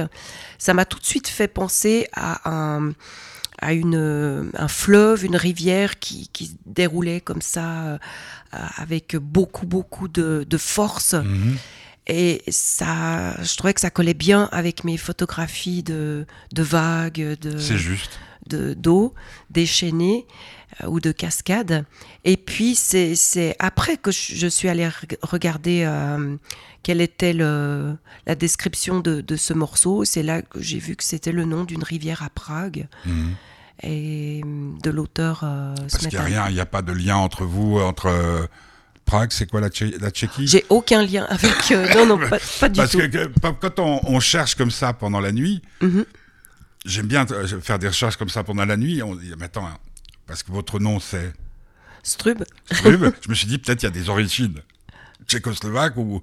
ça 0.59 0.73
m'a 0.73 0.85
tout 0.85 0.99
de 0.99 1.05
suite 1.05 1.27
fait 1.27 1.47
penser 1.47 2.07
à 2.13 2.49
un, 2.49 2.93
à 3.59 3.73
une, 3.73 4.51
un 4.55 4.67
fleuve, 4.67 5.25
une 5.25 5.35
rivière 5.35 5.97
qui, 5.99 6.27
qui 6.31 6.47
se 6.47 6.53
déroulait 6.65 7.19
comme 7.21 7.41
ça, 7.41 7.83
euh, 7.83 7.97
avec 8.77 9.15
beaucoup, 9.15 9.65
beaucoup 9.65 10.07
de, 10.07 10.45
de 10.47 10.57
force. 10.57 11.13
Mhm. 11.13 11.57
Et 12.05 12.43
ça, 12.49 13.41
je 13.41 13.55
trouvais 13.55 13.73
que 13.73 13.79
ça 13.81 13.89
collait 13.89 14.13
bien 14.13 14.49
avec 14.51 14.83
mes 14.83 14.97
photographies 14.97 15.83
de, 15.83 16.25
de 16.53 16.61
vagues, 16.63 17.37
de, 17.41 17.57
C'est 17.57 17.77
juste. 17.77 18.19
de- 18.47 18.73
d'eau 18.73 19.13
déchaînée 19.49 20.27
ou 20.87 20.99
de 20.99 21.11
cascades. 21.11 21.85
Et 22.25 22.37
puis, 22.37 22.75
c'est, 22.75 23.55
après 23.59 23.97
que 23.97 24.11
je, 24.11 24.47
suis 24.47 24.69
allée 24.69 24.87
reg- 24.87 25.17
regarder 25.21 25.83
euh, 25.85 26.35
quelle 26.83 27.01
était 27.01 27.33
le- 27.33 27.95
la 28.25 28.35
description 28.35 28.99
de, 28.99 29.21
de 29.21 29.35
ce 29.35 29.53
morceau. 29.53 30.03
C'est 30.05 30.23
là 30.23 30.41
que 30.41 30.61
j'ai 30.61 30.79
vu 30.79 30.95
que 30.95 31.03
c'était 31.03 31.31
le 31.31 31.45
nom 31.45 31.63
d'une 31.63 31.83
rivière 31.83 32.23
à 32.23 32.29
Prague 32.29 32.87
Mhm. 33.05 33.35
et 33.83 34.41
euh, 34.43 34.71
de 34.81 34.89
l'auteur 34.89 35.41
euh, 35.43 35.75
Parce 35.75 35.97
qu'il 35.97 36.09
n'y 36.09 36.15
a 36.17 36.23
rien, 36.23 36.49
il 36.49 36.55
n'y 36.55 36.59
a 36.61 36.65
pas 36.65 36.81
de 36.81 36.91
lien 36.91 37.17
entre 37.17 37.45
vous, 37.45 37.79
entre 37.79 38.07
euh, 38.07 38.45
Prague, 39.05 39.31
c'est 39.33 39.49
quoi 39.49 39.59
la, 39.61 39.69
Tché- 39.69 39.99
la 39.99 40.11
Tchéquie? 40.11 40.47
J'ai 40.47 40.63
aucun 40.69 41.03
lien 41.05 41.25
avec. 41.29 41.71
euh, 41.71 41.93
non, 41.95 42.05
non, 42.05 42.17
pas, 42.29 42.37
pas 42.59 42.69
du 42.69 42.77
Parce 42.77 42.91
tout. 42.91 42.99
que, 42.99 43.05
que- 43.07 43.49
quand 43.59 43.79
on, 43.79 43.99
on 44.05 44.19
cherche 44.19 44.55
comme 44.55 44.71
ça 44.71 44.93
pendant 44.93 45.19
la 45.19 45.31
nuit, 45.33 45.61
Mhm. 45.81 46.05
j'aime 46.85 47.07
bien 47.07 47.25
euh, 47.31 47.59
faire 47.61 47.79
des 47.79 47.87
recherches 47.89 48.15
comme 48.17 48.29
ça 48.29 48.43
pendant 48.43 48.65
la 48.65 48.77
nuit. 48.77 49.03
On 49.03 49.15
dit, 49.15 49.31
mais 49.37 49.45
attends, 49.45 49.67
hein, 49.67 49.77
parce 50.27 50.43
que 50.43 50.51
votre 50.51 50.79
nom 50.79 50.99
c'est 50.99 51.33
Strub 52.03 52.43
Strub, 52.71 53.11
je 53.23 53.29
me 53.29 53.33
suis 53.35 53.47
dit 53.47 53.57
peut-être 53.57 53.81
il 53.83 53.85
y 53.85 53.87
a 53.87 53.91
des 53.91 54.09
origines 54.09 54.59
tchécoslovaques 55.27 55.97
ou, 55.97 56.21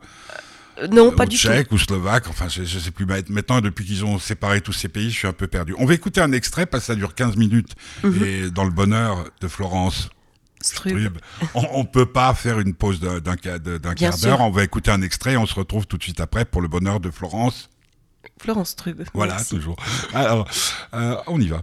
Euh, 0.79 0.87
Non, 0.89 1.09
ou 1.09 1.13
pas 1.13 1.27
du 1.27 1.37
tout. 1.37 1.43
tchèques 1.43 1.73
ou 1.73 1.79
slovaques. 1.79 2.29
Enfin, 2.29 2.49
je, 2.49 2.65
je 2.65 2.79
sais 2.79 2.91
plus. 2.91 3.07
Maintenant, 3.07 3.61
depuis 3.61 3.85
qu'ils 3.85 4.05
ont 4.05 4.19
séparé 4.19 4.61
tous 4.61 4.73
ces 4.73 4.89
pays, 4.89 5.11
je 5.11 5.17
suis 5.19 5.27
un 5.29 5.33
peu 5.33 5.47
perdu. 5.47 5.75
On 5.79 5.87
va 5.87 5.95
écouter 5.95 6.21
un 6.21 6.33
extrait 6.33 6.67
parce 6.67 6.85
que 6.85 6.87
ça 6.89 6.95
dure 6.95 7.15
15 7.15 7.37
minutes. 7.37 7.75
Mhm. 8.05 8.25
Et 8.25 8.51
dans 8.51 8.65
le 8.65 8.71
bonheur 8.71 9.25
de 9.41 9.49
Florence 9.49 10.11
Strub. 10.63 11.19
On, 11.55 11.67
on 11.73 11.85
peut 11.87 12.07
pas 12.07 12.35
faire 12.35 12.61
une 12.61 12.75
pause 12.75 13.01
d'un 13.01 13.37
quart 13.37 13.59
d'heure. 13.61 14.41
On 14.41 14.51
va 14.51 14.63
écouter 14.65 14.91
un 14.91 15.01
extrait 15.03 15.33
et 15.33 15.37
on 15.39 15.47
se 15.47 15.55
retrouve 15.55 15.87
tout 15.87 15.97
de 15.97 16.03
suite 16.03 16.21
après 16.21 16.45
pour 16.45 16.61
le 16.61 16.69
bonheur 16.69 17.01
de 17.01 17.11
Florence. 17.11 17.71
Florence 18.39 18.71
Strub. 18.71 19.03
Voilà, 19.15 19.35
merci. 19.37 19.55
toujours. 19.57 19.77
Alors, 20.13 20.47
euh, 20.95 21.17
on 21.27 21.41
y 21.41 21.49
va. 21.49 21.63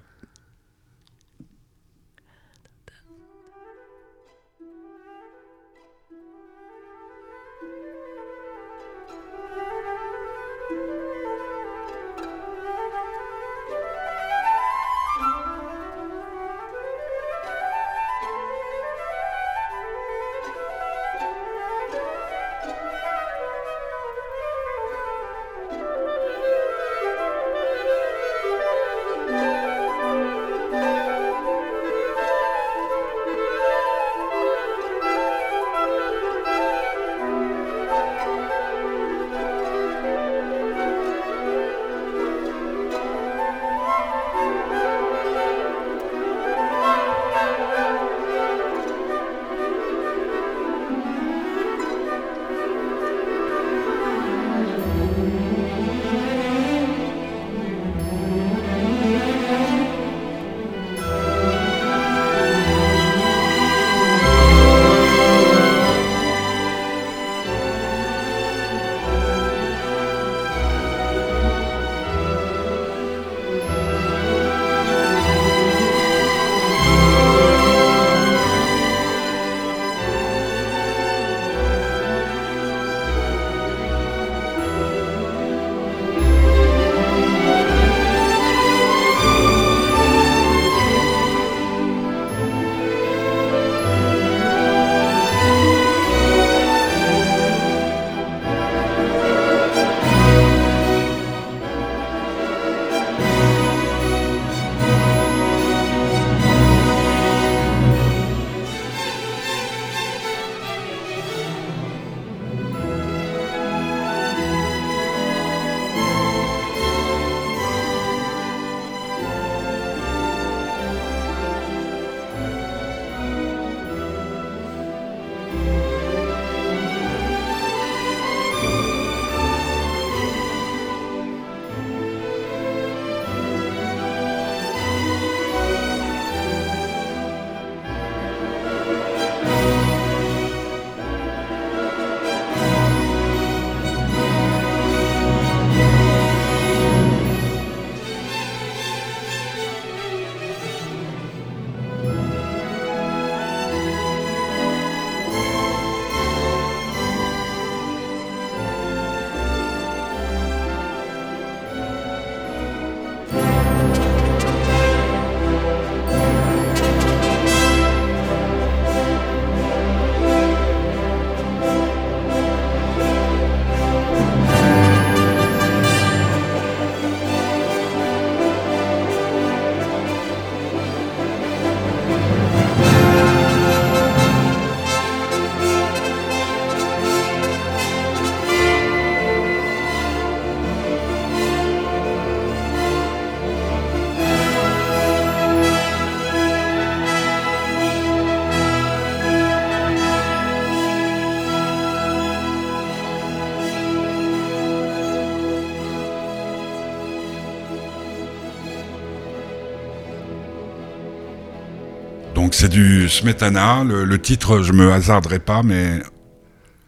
Du 212.77 213.09
Smetana. 213.09 213.83
Le, 213.83 214.05
le 214.05 214.21
titre, 214.21 214.61
je 214.61 214.71
me 214.71 214.91
hasarderai 214.91 215.39
pas, 215.39 215.63
mais 215.63 215.99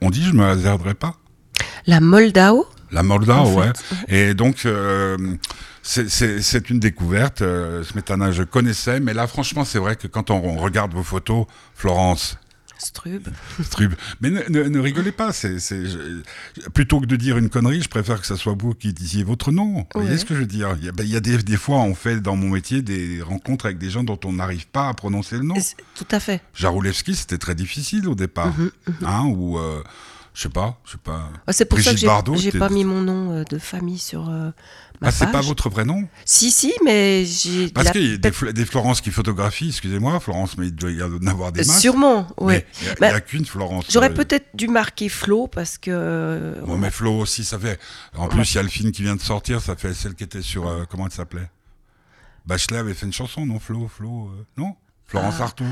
on 0.02 0.12
dit 0.12 0.24
je 0.24 0.34
me 0.34 0.46
hasarderai 0.46 0.94
pas. 0.94 1.16
La 1.88 2.00
Moldao? 2.00 2.68
La 2.92 3.02
Moldau, 3.02 3.32
En 3.34 3.54
ouais. 3.56 3.72
fait, 4.08 4.30
Et 4.30 4.34
donc, 4.36 4.66
euh, 4.66 5.18
c'est- 5.82 6.70
une 6.70 6.80
découverte. 6.80 7.42
Euh, 7.42 7.84
Smetana, 7.84 8.32
je 8.32 8.44
connaissais, 8.44 9.00
mais 9.00 9.14
là, 9.16 9.26
franchement, 9.26 9.66
c'est 9.66 9.80
vrai 9.80 9.96
que 9.96 10.06
quand 10.08 10.30
on, 10.30 10.36
on 10.44 10.58
regarde 10.58 10.94
vos 10.94 11.04
photos, 11.04 11.46
Florence, 11.74 12.38
Strub. 12.80 13.28
Strub, 13.62 13.94
mais 14.22 14.30
ne, 14.30 14.42
ne- 14.50 14.64
ne 14.70 14.80
rigolez 14.80 15.12
pas. 15.12 15.34
c'est 15.34 15.60
c'est- 15.60 15.86
je- 15.86 16.22
plutôt 16.74 17.00
que 17.02 17.06
de 17.06 17.16
dire 17.16 17.38
une 17.38 17.50
connerie, 17.50 17.82
je 17.82 17.90
préfère 17.90 18.20
que 18.22 18.26
ce 18.28 18.36
soit 18.36 18.56
vous 18.58 18.74
qui 18.74 18.94
disiez 18.94 19.24
votre 19.24 19.52
nom. 19.52 19.86
Vous 19.94 20.02
voyez 20.02 20.18
ce 20.18 20.26
que 20.26 20.34
je 20.34 20.40
veux 20.40 20.46
dire? 20.46 20.76
Il 20.80 20.86
y 20.86 20.90
a, 20.90 20.92
ben, 20.92 21.04
il 21.04 21.10
y 21.12 21.16
a 21.16 21.20
des, 21.20 21.38
des 21.40 21.58
fois, 21.58 21.78
on 21.80 21.94
fait 21.94 22.20
dans 22.22 22.36
mon 22.36 22.50
métier 22.50 22.82
des 22.82 23.22
rencontres 23.22 23.66
avec 23.66 23.78
des 23.78 23.90
gens 23.90 24.04
dont 24.04 24.20
on 24.26 24.34
n'arrive 24.34 24.68
pas 24.68 24.88
à 24.90 24.94
prononcer 24.94 25.38
le 25.38 25.44
nom. 25.44 25.56
Tout 25.96 26.08
à 26.12 26.20
fait. 26.20 26.42
Jaroulewski, 26.54 27.16
c'était 27.16 27.38
très 27.38 27.56
difficile 27.56 28.08
au 28.08 28.16
départ. 28.16 28.48
Mhm, 28.58 28.72
Hein, 29.06 29.24
ou, 29.26 29.58
euh, 29.60 29.84
je 30.34 30.44
sais 30.44 30.50
pas, 30.50 30.80
je 30.86 30.92
sais 30.92 30.98
pas. 31.04 31.30
Ah, 31.48 31.52
C'est 31.54 31.66
pour 31.66 31.78
ça 31.80 31.84
que 31.84 31.90
Brigitte 31.90 32.00
j'ai 32.02 32.08
Bardot, 32.08 32.36
j'ai 32.38 32.52
pas 32.52 32.70
mis 32.70 32.86
mon 32.86 33.02
nom 33.02 33.32
euh, 33.34 33.44
de 33.44 33.58
famille 33.60 33.98
sur 33.98 34.30
euh, 34.30 34.52
Ah, 35.02 35.12
c'est 35.12 35.32
pas 35.32 35.40
votre 35.42 35.70
vrai 35.70 35.86
nom 35.86 36.08
Si, 36.26 36.52
si, 36.52 36.74
mais 36.84 37.24
j'ai. 37.26 37.70
Parce 37.70 37.86
la 37.86 37.92
qu'il 37.94 38.12
y 38.12 38.14
a 38.16 38.52
des, 38.52 38.66
Florence 38.66 39.00
qui 39.00 39.12
photographient, 39.12 39.70
excusez-moi, 39.70 40.20
Florence, 40.20 40.58
mais 40.58 40.68
il 40.68 40.76
doit 40.76 40.92
y 40.92 41.02
en 41.02 41.26
avoir 41.28 41.54
des 41.54 41.62
masses. 41.64 41.80
Sûrement. 41.80 42.28
Mais 42.42 42.66
Il 42.82 42.86
n'y 42.88 42.92
a, 42.92 42.96
Bah, 43.00 43.16
a 43.16 43.22
qu'une 43.22 43.46
Florence. 43.46 43.86
J'aurais 43.90 44.10
euh, 44.12 44.14
peut-être 44.14 44.48
dû 44.56 44.68
marquer 44.68 45.08
Flo 45.08 45.48
parce 45.48 45.78
que. 45.78 45.90
euh, 45.94 46.62
Bon, 46.66 46.78
mais 46.78 46.92
Flo 46.92 47.18
aussi, 47.20 47.46
ça 47.46 47.58
fait. 47.58 47.80
En 48.18 48.24
Ouais. 48.24 48.30
plus, 48.30 48.52
il 48.54 48.56
y 48.56 48.60
a 48.60 48.64
le 48.64 48.68
film 48.70 48.92
qui 48.92 49.04
vient 49.04 49.16
de 49.16 49.22
sortir, 49.22 49.62
ça 49.62 49.76
fait 49.78 49.94
celle 49.94 50.16
qui 50.16 50.26
était 50.26 50.42
sur. 50.42 50.68
euh, 50.68 50.84
comment 50.90 51.06
elle 51.06 51.14
s'appelait? 51.14 51.50
Bachelet 52.46 52.78
avait 52.78 52.94
fait 52.94 53.06
une 53.06 53.14
chanson, 53.14 53.46
non 53.46 53.60
Flo 53.60 53.88
Flo 53.88 54.28
euh, 54.34 54.46
Non? 54.58 54.76
Florence 55.08 55.36
Ah. 55.40 55.44
Artaud. 55.44 55.66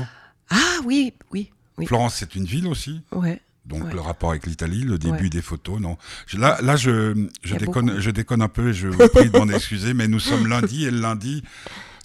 Ah 0.50 0.56
oui, 0.84 1.12
oui, 1.32 1.50
oui. 1.76 1.86
Florence, 1.86 2.14
c'est 2.16 2.34
une 2.34 2.44
ville 2.46 2.66
aussi? 2.66 3.02
Ouais. 3.12 3.40
Donc 3.68 3.84
Ouais. 3.84 3.92
le 3.92 4.00
rapport 4.00 4.30
avec 4.30 4.46
l'Italie, 4.46 4.82
le 4.82 4.96
début 4.98 5.24
Ouais. 5.24 5.28
des 5.28 5.42
photos, 5.42 5.78
non. 5.78 5.98
Je- 6.26 6.38
là, 6.38 6.58
là, 6.62 6.76
je, 6.76 7.12
déconne, 7.58 7.86
beaucoup. 7.86 8.00
je 8.00 8.10
déconne 8.10 8.40
un 8.42 8.48
peu 8.48 8.70
et 8.70 8.72
je 8.72 8.88
vous 8.88 9.08
prie 9.08 9.28
de 9.30 9.38
m'en 9.38 9.48
excuser, 9.48 9.92
mais 9.94 10.08
nous 10.08 10.20
sommes 10.20 10.46
lundi 10.46 10.86
et 10.86 10.90
le 10.90 11.00
lundi. 11.00 11.42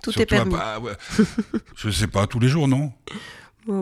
Tout 0.01 0.11
est 0.20 0.24
à- 0.24 0.26
permis. 0.26 0.55
ah, 0.59 0.80
ouais. 0.82 0.91
je 1.78 1.89
sais 1.89 2.07
pas, 2.07 2.28
tous 2.28 2.39
les 2.39 2.49
jours, 2.49 2.68
non 2.68 2.91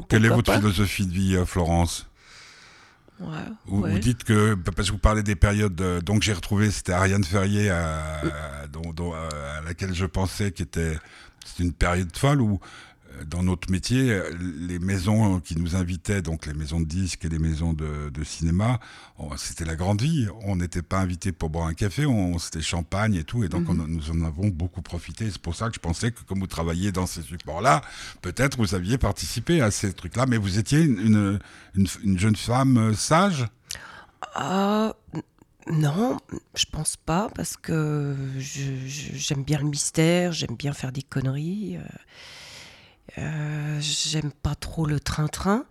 Quelle 0.09 0.25
est 0.25 0.29
votre 0.29 0.51
pas 0.51 0.59
philosophie 0.59 1.07
de 1.07 1.11
vie, 1.13 1.35
euh, 1.35 1.45
Florence 1.45 2.05
Ouais, 3.19 3.27
vous, 3.67 3.81
ouais. 3.81 3.91
vous 3.91 3.99
dites 3.99 4.23
que, 4.23 4.55
parce 4.55 4.87
que 4.87 4.93
vous 4.93 4.99
parlez 4.99 5.21
des 5.23 5.35
périodes, 5.35 5.79
euh, 5.81 6.01
donc 6.01 6.23
j'ai 6.23 6.33
retrouvé, 6.33 6.71
c'était 6.71 6.91
Ariane 6.93 7.23
Ferrier, 7.23 7.69
à, 7.69 8.21
dont- 8.71 8.93
dont, 8.93 9.13
euh, 9.13 9.59
à 9.59 9.61
laquelle 9.61 9.93
je 9.93 10.05
pensais, 10.07 10.51
qui 10.51 10.63
était, 10.63 10.97
c'était 11.45 11.63
une 11.63 11.73
période 11.73 12.15
folle 12.17 12.41
où, 12.41 12.55
euh, 12.55 12.57
dans 13.27 13.43
notre 13.43 13.69
métier, 13.71 14.11
euh, 14.11 14.29
les 14.67 14.79
maisons 14.79 15.39
qui 15.39 15.55
nous 15.57 15.75
invitaient, 15.75 16.21
donc 16.21 16.45
les 16.45 16.53
maisons 16.53 16.79
de 16.79 16.85
disques 16.85 17.25
et 17.25 17.29
les 17.29 17.39
maisons 17.39 17.73
de, 17.73 18.09
de 18.09 18.23
cinéma, 18.23 18.79
c'était 19.37 19.65
la 19.65 19.75
grande 19.75 20.01
vie. 20.01 20.27
On 20.45 20.55
n'était 20.55 20.81
pas 20.81 20.99
invités 20.99 21.31
pour 21.31 21.49
boire 21.49 21.67
un 21.67 21.73
café, 21.73 22.05
on, 22.05 22.37
c'était 22.39 22.61
champagne 22.61 23.15
et 23.15 23.23
tout, 23.23 23.43
et 23.43 23.49
donc 23.49 23.69
on- 23.69 23.73
nous 23.75 24.09
en 24.11 24.21
avons 24.23 24.47
beaucoup 24.47 24.81
profité. 24.81 25.29
C'est 25.31 25.41
pour 25.41 25.55
ça 25.55 25.69
que 25.69 25.75
je 25.75 25.79
pensais 25.79 26.11
que 26.11 26.21
comme 26.23 26.39
vous 26.39 26.47
travailliez 26.47 26.91
dans 26.91 27.05
ces 27.07 27.21
supports-là, 27.21 27.81
peut-être 28.21 28.57
vous 28.57 28.73
aviez 28.75 28.97
participé 28.97 29.61
à 29.61 29.71
ces 29.71 29.93
trucs-là, 29.93 30.25
mais 30.27 30.37
vous 30.37 30.57
étiez 30.59 30.79
une, 30.81 30.99
une, 30.99 31.39
une- 31.75 31.87
une 32.03 32.19
jeune 32.19 32.35
femme 32.35 32.77
euh, 32.77 32.93
sage? 32.93 33.45
N- 35.13 35.21
non, 35.67 36.17
je 36.55 36.65
pense 36.71 36.97
pas 36.97 37.29
parce 37.35 37.55
que 37.57 38.15
j'aime 38.39 39.43
bien 39.43 39.59
le 39.59 39.65
mystère, 39.65 40.31
j'aime 40.31 40.55
bien 40.57 40.73
faire 40.73 40.91
des 40.91 41.03
conneries. 41.03 41.77
euh, 41.77 41.81
euh, 43.17 43.79
j'aime 43.81 44.31
pas 44.31 44.55
trop 44.55 44.85
le 44.85 44.99
train-train, 44.99 45.65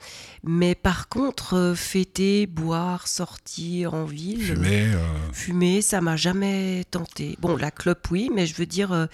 mais 0.45 0.74
par 0.74 1.09
contre, 1.09 1.55
euh, 1.57 1.74
fêter, 1.74 2.47
boire, 2.47 3.09
sortir 3.09 3.95
en 3.95 4.05
ville, 4.05 4.45
Fumer, 4.45 4.93
euh, 4.95 5.32
fumer, 5.32 5.80
ça 5.82 6.01
m'a 6.01 6.16
jamais 6.16 6.84
tenté. 6.91 7.36
Bon, 7.41 7.57
la 7.57 7.70
clope, 7.70 8.07
oui, 8.11 8.30
mais 8.34 8.47
je 8.47 8.55
veux 8.57 8.66
dire, 8.66 9.09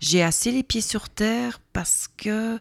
j'ai 0.00 0.22
assez 0.22 0.50
les 0.50 0.62
pieds 0.64 0.80
sur 0.80 1.08
terre 1.08 1.60
parce 1.72 2.08
que. 2.16 2.58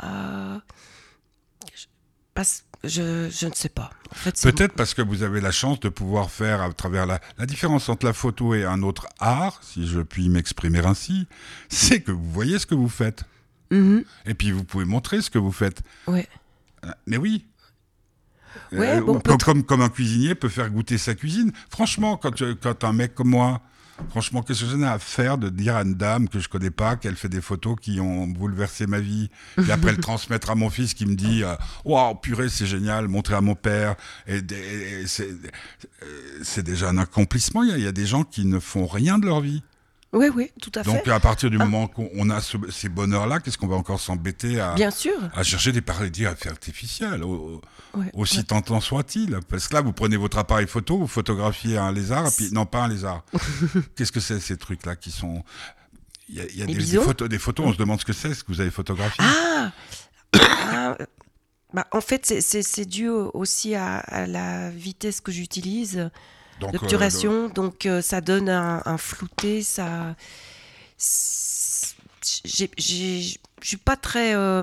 je, 0.00 1.86
parce- 2.34 2.64
je, 2.84 3.28
je 3.30 3.46
ne 3.48 3.54
sais 3.54 3.68
pas. 3.68 3.90
En 4.12 4.14
fait, 4.14 4.36
c'est- 4.36 4.52
Peut-être 4.52 4.74
parce 4.74 4.94
que 4.94 5.02
vous 5.02 5.24
avez 5.24 5.40
la 5.40 5.50
chance 5.50 5.80
de 5.80 5.88
pouvoir 5.88 6.30
faire 6.30 6.62
à 6.62 6.72
travers 6.72 7.06
la, 7.06 7.20
la 7.38 7.46
différence 7.46 7.88
entre 7.88 8.06
la 8.06 8.12
photo 8.12 8.54
et 8.54 8.64
un 8.64 8.82
autre 8.82 9.08
art, 9.18 9.60
si 9.64 9.86
je 9.88 10.00
puis 10.00 10.28
m'exprimer 10.28 10.78
ainsi, 10.86 11.26
c'est 11.68 12.00
que 12.02 12.12
vous 12.12 12.30
voyez 12.30 12.58
ce 12.60 12.66
que 12.66 12.76
vous 12.76 12.88
faites. 12.88 13.24
Mhm, 13.70 14.04
Et 14.26 14.34
puis 14.34 14.50
vous 14.50 14.64
pouvez 14.64 14.84
montrer 14.84 15.20
ce 15.22 15.30
que 15.30 15.38
vous 15.38 15.52
faites. 15.52 15.82
ouais. 16.06 16.26
Euh, 16.84 16.90
Mais 17.06 17.16
oui. 17.16 17.44
Ouais, 18.72 19.00
bon, 19.00 19.20
comme, 19.20 19.38
comme, 19.38 19.62
comme 19.64 19.80
un 19.82 19.88
cuisinier 19.88 20.34
peut 20.34 20.48
faire 20.48 20.70
goûter 20.70 20.96
sa 20.98 21.14
cuisine. 21.14 21.52
Franchement, 21.70 22.16
quand, 22.16 22.40
euh, 22.42 22.54
quand 22.60 22.84
un 22.84 22.92
mec 22.92 23.14
comme 23.14 23.28
moi, 23.28 23.60
franchement, 24.10 24.42
qu'est-ce 24.42 24.64
que 24.64 24.70
j'en 24.70 24.80
ai 24.82 24.86
à 24.86 24.98
faire 24.98 25.38
de 25.38 25.48
dire 25.48 25.76
à 25.76 25.82
une 25.82 25.94
dame 25.94 26.28
que 26.28 26.38
je 26.38 26.48
connais 26.48 26.70
pas 26.70 26.96
qu'elle 26.96 27.16
fait 27.16 27.28
des 27.28 27.40
photos 27.40 27.76
qui 27.80 28.00
ont 28.00 28.26
bouleversé 28.26 28.86
ma 28.86 29.00
vie, 29.00 29.28
et 29.66 29.70
après 29.70 29.90
le 29.92 29.98
transmettre 29.98 30.50
à 30.50 30.54
mon 30.54 30.70
fils 30.70 30.94
qui 30.94 31.04
me 31.06 31.14
dit 31.14 31.42
euh, 31.44 31.54
Waouh, 31.84 32.14
purée, 32.16 32.48
c'est 32.48 32.66
génial, 32.66 33.08
montrer 33.08 33.34
à 33.34 33.40
mon 33.40 33.54
père. 33.54 33.96
Et, 34.26 34.40
c'est 35.06 35.30
euh, 36.02 36.62
déjà 36.62 36.88
un 36.90 36.98
accomplissement. 36.98 37.62
Il 37.62 37.70
y, 37.70 37.72
a, 37.72 37.78
il 37.78 37.84
y 37.84 37.88
a 37.88 37.92
des 37.92 38.06
gens 38.06 38.24
qui 38.24 38.44
ne 38.44 38.58
font 38.60 38.86
rien 38.86 39.18
de 39.18 39.26
leur 39.26 39.40
vie. 39.40 39.62
Oui, 40.14 40.28
oui, 40.34 40.50
tout 40.62 40.72
à 40.74 40.82
Donc 40.82 41.04
fait. 41.04 41.10
à 41.10 41.20
partir 41.20 41.50
du 41.50 41.58
Ah. 41.60 41.64
moment 41.66 41.86
qu'on 41.86 42.08
on 42.14 42.30
a 42.30 42.40
ce- 42.40 42.56
ces 42.70 42.88
bonheurs-là, 42.88 43.40
qu'est-ce 43.40 43.58
qu'on 43.58 43.66
va 43.66 43.76
encore 43.76 44.00
s'embêter 44.00 44.58
à, 44.58 44.74
Bien 44.74 44.90
sûr. 44.90 45.12
à 45.34 45.42
chercher 45.42 45.70
des 45.70 45.82
paradis 45.82 46.24
artificiels, 46.24 47.22
au- 47.22 47.60
Ouais, 47.94 48.06
aussi 48.14 48.38
ouais. 48.38 48.42
tentant 48.44 48.80
soit-il. 48.80 49.38
Parce 49.50 49.68
que 49.68 49.74
là, 49.74 49.82
vous 49.82 49.92
prenez 49.92 50.16
votre 50.16 50.38
appareil 50.38 50.66
photo, 50.66 50.96
vous 50.98 51.06
photographiez 51.06 51.76
un 51.76 51.92
lézard, 51.92 52.26
et 52.26 52.30
puis 52.34 52.50
non, 52.52 52.64
pas 52.64 52.84
un 52.84 52.88
lézard. 52.88 53.22
Qu'est-ce 53.96 54.12
que 54.12 54.20
c'est 54.20 54.40
ces 54.40 54.56
trucs-là 54.56 54.96
qui 54.96 55.10
sont. 55.10 55.44
Il 56.30 56.36
y 56.36 56.40
a, 56.40 56.44
y 56.46 56.74
des, 56.74 56.96
photos, 56.98 57.28
des 57.28 57.38
photos, 57.38 57.66
on 57.66 57.72
se 57.72 57.78
demande 57.78 58.00
ce 58.00 58.04
que 58.06 58.12
c'est, 58.14 58.32
ce 58.34 58.42
que 58.44 58.52
vous 58.52 58.60
avez 58.62 58.70
photographié. 58.70 59.24
Ah, 59.26 59.72
Ah, 60.70 60.96
bah, 61.74 61.86
En 61.92 62.00
fait, 62.00 62.24
c'est- 62.26 62.84
dû 62.86 63.08
aussi 63.08 63.74
à, 63.74 63.96
à 63.98 64.26
la 64.26 64.70
vitesse 64.70 65.20
que 65.20 65.32
j'utilise 65.32 66.10
Donc, 66.60 66.72
d'obturation. 66.72 67.48
Donc, 67.48 67.86
euh, 67.86 68.02
ça 68.02 68.20
donne 68.20 68.48
un, 68.48 68.82
un 68.84 68.98
flouté. 68.98 69.62
Ça. 69.62 70.14
Je 72.46 73.36
suis 73.62 73.76
pas 73.76 73.96
très 73.96 74.34
euh, 74.34 74.62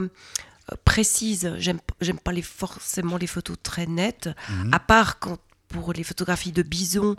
précise. 0.84 1.54
J'aime 1.58 1.80
j'aime 2.02 2.20
pas 2.20 2.32
les, 2.32 2.42
forcément 2.42 3.18
les 3.18 3.28
photos 3.28 3.58
très 3.62 3.86
nettes. 3.86 4.30
Mhm. 4.50 4.74
À 4.74 4.80
part 4.80 5.20
quand 5.20 5.38
pour 5.68 5.94
les 5.94 6.04
photographies 6.04 6.52
de 6.52 6.62
bison 6.62 7.16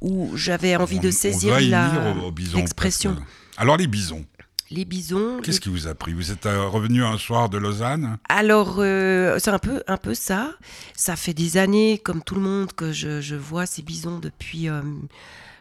où 0.00 0.30
j'avais 0.36 0.74
euh, 0.74 0.78
envie 0.78 0.98
on- 0.98 1.02
de 1.02 1.10
saisir 1.10 1.50
doit 1.50 1.62
y 1.62 1.68
la- 1.68 1.88
venir 1.88 2.22
au- 2.24 2.28
au 2.28 2.32
bison, 2.32 2.58
l'expression. 2.58 3.16
Alors, 3.56 3.76
les 3.76 3.86
bisons, 3.88 4.24
Les 4.70 4.84
bisons. 4.84 5.40
qu'est-ce 5.42 5.60
qui 5.60 5.70
vous 5.70 5.86
a 5.86 5.94
pris? 5.94 6.12
Vous 6.12 6.30
êtes 6.30 6.44
euh, 6.44 6.68
revenu 6.68 7.02
un 7.02 7.16
soir 7.16 7.48
de 7.48 7.56
Lausanne? 7.56 8.18
Alors, 8.28 8.76
euh, 8.78 9.38
c'est 9.38 9.50
un 9.50 9.58
peu, 9.58 9.82
un 9.86 9.96
peu 9.96 10.12
ça. 10.12 10.50
Ça 10.94 11.16
fait 11.16 11.32
des 11.32 11.56
années, 11.56 11.98
comme 11.98 12.22
tout 12.22 12.34
le 12.34 12.42
monde, 12.42 12.72
que 12.74 12.92
je, 12.92 13.22
je 13.22 13.34
vois 13.34 13.64
ces 13.64 13.80
bisons 13.80 14.18
depuis 14.18 14.68
euh, 14.68 14.82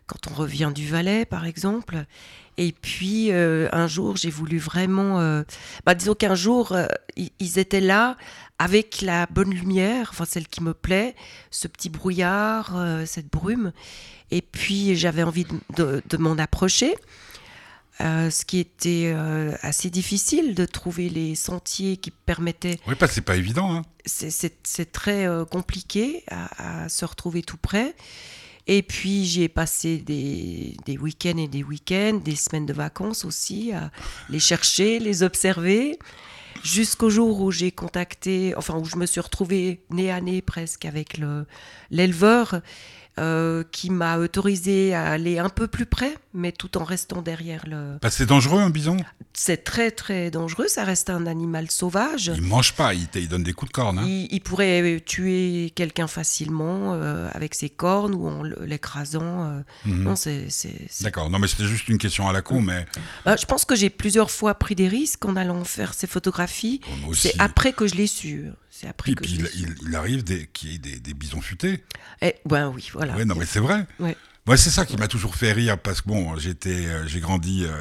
quand 0.08 0.30
on 0.30 0.34
revient 0.34 0.72
du 0.76 0.86
Valais, 0.88 1.24
par 1.26 1.46
exemple. 1.46 2.04
Et 2.58 2.74
puis, 2.74 3.32
euh, 3.32 3.70
un 3.72 3.88
jour, 3.88 4.18
j'ai 4.18 4.30
voulu 4.30 4.58
vraiment... 4.58 5.22
bah, 5.86 5.96
disons 5.96 6.16
qu'un 6.16 6.36
jour, 6.36 6.76
ils, 7.16 7.60
étaient 7.60 7.80
là 7.82 8.18
avec 8.60 9.02
la 9.04 9.28
bonne 9.28 9.52
lumière, 9.52 10.08
enfin 10.12 10.26
celle 10.26 10.48
qui 10.48 10.64
me 10.64 10.74
plaît, 10.74 11.16
ce 11.52 11.68
petit 11.68 11.90
brouillard, 11.90 12.76
cette 13.06 13.32
brume. 13.32 13.72
Et 14.32 14.42
puis, 14.42 14.96
j'avais 14.96 15.24
envie 15.24 15.46
de, 15.46 15.84
de- 15.84 16.04
de 16.10 16.18
m'en 16.18 16.34
approcher. 16.40 16.96
Euh, 18.00 18.30
ce 18.30 18.46
qui 18.46 18.60
était 18.60 19.12
euh, 19.16 19.56
assez 19.64 19.90
difficile 19.90 20.54
de 20.54 20.66
trouver 20.66 21.10
les 21.10 21.34
sentiers 21.34 21.98
qui 21.98 22.12
permettaient. 22.12 22.80
Oui, 22.88 22.94
parce 22.94 23.12
que 23.12 23.16
c'est 23.16 23.22
pas 23.22 23.38
évident. 23.38 23.74
Hein. 23.74 23.82
C'est- 24.06 24.92
très 24.92 25.26
euh, 25.26 25.46
compliqué 25.46 26.24
à, 26.30 26.84
à 26.84 26.90
se 26.90 27.06
retrouver 27.06 27.42
tout 27.42 27.58
près. 27.58 27.96
Et 28.68 28.84
puis 28.84 29.26
j'y 29.26 29.44
ai 29.44 29.50
passé 29.50 29.98
des, 29.98 30.76
des 30.86 30.98
week-ends 30.98 31.38
et 31.38 31.48
des 31.48 31.64
week-ends, 31.64 32.20
des 32.24 32.36
semaines 32.36 32.66
de 32.68 32.74
vacances 32.74 33.26
aussi, 33.26 33.72
à 33.72 33.90
les 34.30 34.40
chercher, 34.40 35.00
les 35.00 35.24
observer, 35.24 35.98
jusqu'au 36.64 37.10
jour 37.10 37.42
où 37.42 37.50
j'ai 37.52 37.72
contacté, 37.72 38.54
enfin 38.58 38.76
où 38.78 38.86
je 38.86 38.98
me 38.98 39.06
suis 39.08 39.22
retrouvée 39.22 39.82
nez 39.90 40.12
à 40.12 40.22
nez 40.22 40.42
presque 40.42 40.86
avec 40.86 41.18
le- 41.18 41.46
l'éleveur 41.92 42.62
euh, 43.20 43.64
qui 43.72 43.90
m'a 43.90 44.18
autorisé 44.18 44.94
à 44.94 45.08
aller 45.08 45.40
un 45.40 45.50
peu 45.50 45.68
plus 45.68 45.86
près, 45.86 46.14
mais 46.34 46.52
tout 46.52 46.78
en 46.78 46.84
restant 46.84 47.22
derrière 47.22 47.64
le. 47.68 47.98
Bah, 48.02 48.10
c'est 48.10 48.26
dangereux 48.26 48.60
un 48.62 48.70
bison? 48.70 48.98
C'est 49.34 49.64
très 49.64 49.92
très 49.92 50.32
dangereux, 50.32 50.68
ça 50.68 50.84
reste 50.84 51.10
un 51.10 51.26
animal 51.28 51.70
sauvage. 51.70 52.32
Il 52.36 52.42
mange 52.42 52.74
pas, 52.74 52.94
il, 52.94 53.08
donne 53.28 53.44
des 53.44 53.54
coups 53.54 53.70
de 53.72 53.74
corne. 53.74 54.00
hein. 54.00 54.04
Il, 54.06 54.28
il 54.32 54.42
pourrait 54.42 55.02
tuer 55.06 55.72
quelqu'un 55.76 56.08
facilement 56.08 56.94
euh, 56.94 57.30
avec 57.34 57.54
ses 57.56 57.70
cornes 57.70 58.14
ou 58.16 58.28
en 58.28 58.44
l'écrasant. 58.44 59.44
euh. 59.46 59.60
Mhm. 59.86 60.04
Non, 60.04 60.16
c'est. 60.16 60.48
D'accord, 61.02 61.30
non 61.30 61.40
mais 61.40 61.48
c'était 61.48 61.66
juste 61.66 61.88
une 61.90 61.98
question 61.98 62.28
à 62.28 62.34
la 62.34 62.42
con, 62.42 62.62
mais 62.62 62.86
Bah, 63.26 63.36
je 63.36 63.46
pense 63.46 63.66
que 63.66 63.76
j'ai 63.76 63.90
plusieurs 63.90 64.32
fois 64.32 64.56
pris 64.56 64.76
des 64.76 64.88
risques 64.88 65.26
en 65.26 65.36
allant 65.36 65.64
faire 65.64 65.94
ces 65.94 66.08
photographies. 66.08 66.82
Aussi. 67.08 67.30
C'est 67.30 67.40
après 67.40 67.74
que 67.74 67.88
je 67.88 67.96
l'ai 67.96 68.08
su. 68.08 68.48
C'est 68.80 68.88
après 68.88 69.14
Puis, 69.14 69.16
que 69.16 69.24
puis 69.24 69.52
je 69.60 69.88
il, 69.88 69.96
arrive 69.96 70.24
qu'il 70.24 70.72
y 70.72 70.76
ait 70.76 70.78
des, 70.78 71.00
des 71.00 71.14
bisons 71.16 71.42
futés. 71.42 71.84
Eh, 72.22 72.36
ben 72.46 72.70
oui, 72.70 72.88
voilà. 72.94 73.24
Non 73.26 73.34
mais 73.36 73.46
c'est 73.48 73.60
vrai. 73.60 73.88
Ouais. 74.00 74.16
Moi, 74.46 74.56
c'est 74.56 74.70
ça 74.70 74.86
qui 74.86 74.98
m'a 74.98 75.08
toujours 75.08 75.36
fait 75.36 75.52
rire 75.52 75.80
parce 75.80 76.02
que 76.02 76.08
bon, 76.10 76.38
j'étais, 76.38 76.86
euh, 76.86 77.08
j'ai 77.08 77.20
grandi, 77.20 77.66
euh, 77.66 77.72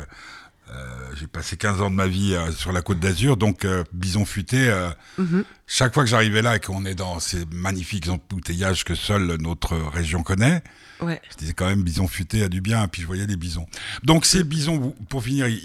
euh, 0.71 1.11
j'ai 1.17 1.27
passé 1.27 1.59
15 1.59 1.83
ans 1.83 1.91
de 1.91 1.95
ma 1.95 2.07
vie 2.07 2.33
euh, 2.35 2.51
sur 2.51 2.73
la 2.73 2.81
Côte 2.81 2.99
d'Azur, 2.99 3.37
donc 3.37 3.67
bison 3.93 4.25
futé. 4.25 4.75
Mhm. 5.19 5.45
Chaque 5.67 5.93
fois 5.93 6.03
que 6.03 6.09
j'arrivais 6.09 6.41
là 6.41 6.57
et 6.57 6.61
qu'on 6.61 6.87
est 6.87 6.95
dans 6.95 7.21
ces 7.21 7.45
magnifiques 7.53 8.09
embouteillages 8.09 8.85
que 8.85 8.95
seule 8.95 9.37
notre 9.39 9.77
région 9.77 10.23
connaît, 10.23 10.63
Ouais. 11.03 11.21
je 11.31 11.37
disais 11.37 11.53
quand 11.53 11.67
même 11.69 11.83
bison 11.83 12.09
futé 12.09 12.43
a 12.43 12.49
du 12.49 12.63
bien, 12.63 12.85
et 12.85 12.89
puis 12.89 13.03
je 13.03 13.07
voyais 13.07 13.27
les 13.27 13.37
bisons. 13.37 13.67
Donc 14.03 14.25
ces 14.25 14.45
bisons, 14.45 14.79
vous- 14.79 14.97
pour 15.11 15.23
finir, 15.23 15.47
ils, 15.47 15.59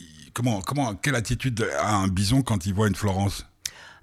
ils- 0.00 0.30
comment, 0.32 0.60
comment, 0.62 0.96
quelle 0.96 1.14
attitude 1.14 1.64
a 1.78 1.94
un 1.94 2.08
bison 2.08 2.42
quand 2.42 2.66
il 2.66 2.74
voit 2.74 2.88
une 2.88 2.96
Florence? 2.96 3.46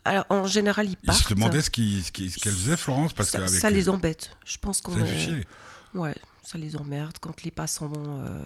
Alors, 0.04 0.26
en 0.30 0.48
général, 0.48 0.88
ils 0.88 0.98
Il 1.04 1.08
partent. 1.08 1.24
se 1.28 1.34
demandait 1.34 1.62
ce 1.62 1.70
qu'il- 1.70 2.04
ce 2.04 2.12
qu'il- 2.12 2.32
ce 2.32 2.40
qu'elle 2.40 2.54
faisait 2.54 2.78
Florence 2.78 3.14
parce 3.14 3.30
ça, 3.30 3.48
ça 3.48 3.70
les 3.70 3.88
embête. 3.90 4.32
Je 4.46 4.58
pense 4.58 4.82
qu'on. 4.82 4.94
Ouais, 5.94 6.16
ça 6.44 6.58
les 6.58 6.76
emmerde 6.78 7.18
quand 7.20 7.44
les 7.44 7.52
passants 7.52 7.88
vont. 7.88 8.22
euh, 8.26 8.46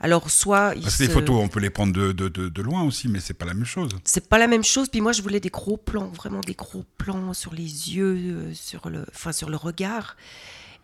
Alors, 0.00 0.28
soit. 0.30 0.74
ils 0.76 0.82
Parce 0.82 0.96
que 0.98 1.04
les 1.04 1.08
photos, 1.08 1.40
on 1.42 1.48
peut 1.48 1.60
les 1.60 1.70
prendre 1.70 1.92
de, 1.92 2.12
de, 2.12 2.28
de, 2.28 2.48
de 2.48 2.62
loin 2.62 2.82
aussi, 2.82 3.06
mais 3.08 3.20
c'est 3.20 3.32
pas 3.34 3.46
la 3.46 3.54
même 3.54 3.64
chose. 3.64 3.90
C'est 4.04 4.28
pas 4.28 4.38
la 4.38 4.46
même 4.48 4.64
chose. 4.64 4.88
Puis 4.88 5.00
moi, 5.00 5.12
je 5.12 5.22
voulais 5.22 5.40
des 5.40 5.48
gros 5.50 5.76
plans, 5.76 6.08
vraiment 6.08 6.40
des 6.40 6.54
gros 6.54 6.84
plans 6.98 7.32
sur 7.32 7.54
les 7.54 7.62
yeux, 7.94 8.16
euh, 8.16 8.54
sur 8.54 8.90
le, 8.90 9.06
enfin 9.14 9.32
sur 9.32 9.48
le 9.50 9.56
regard. 9.56 10.16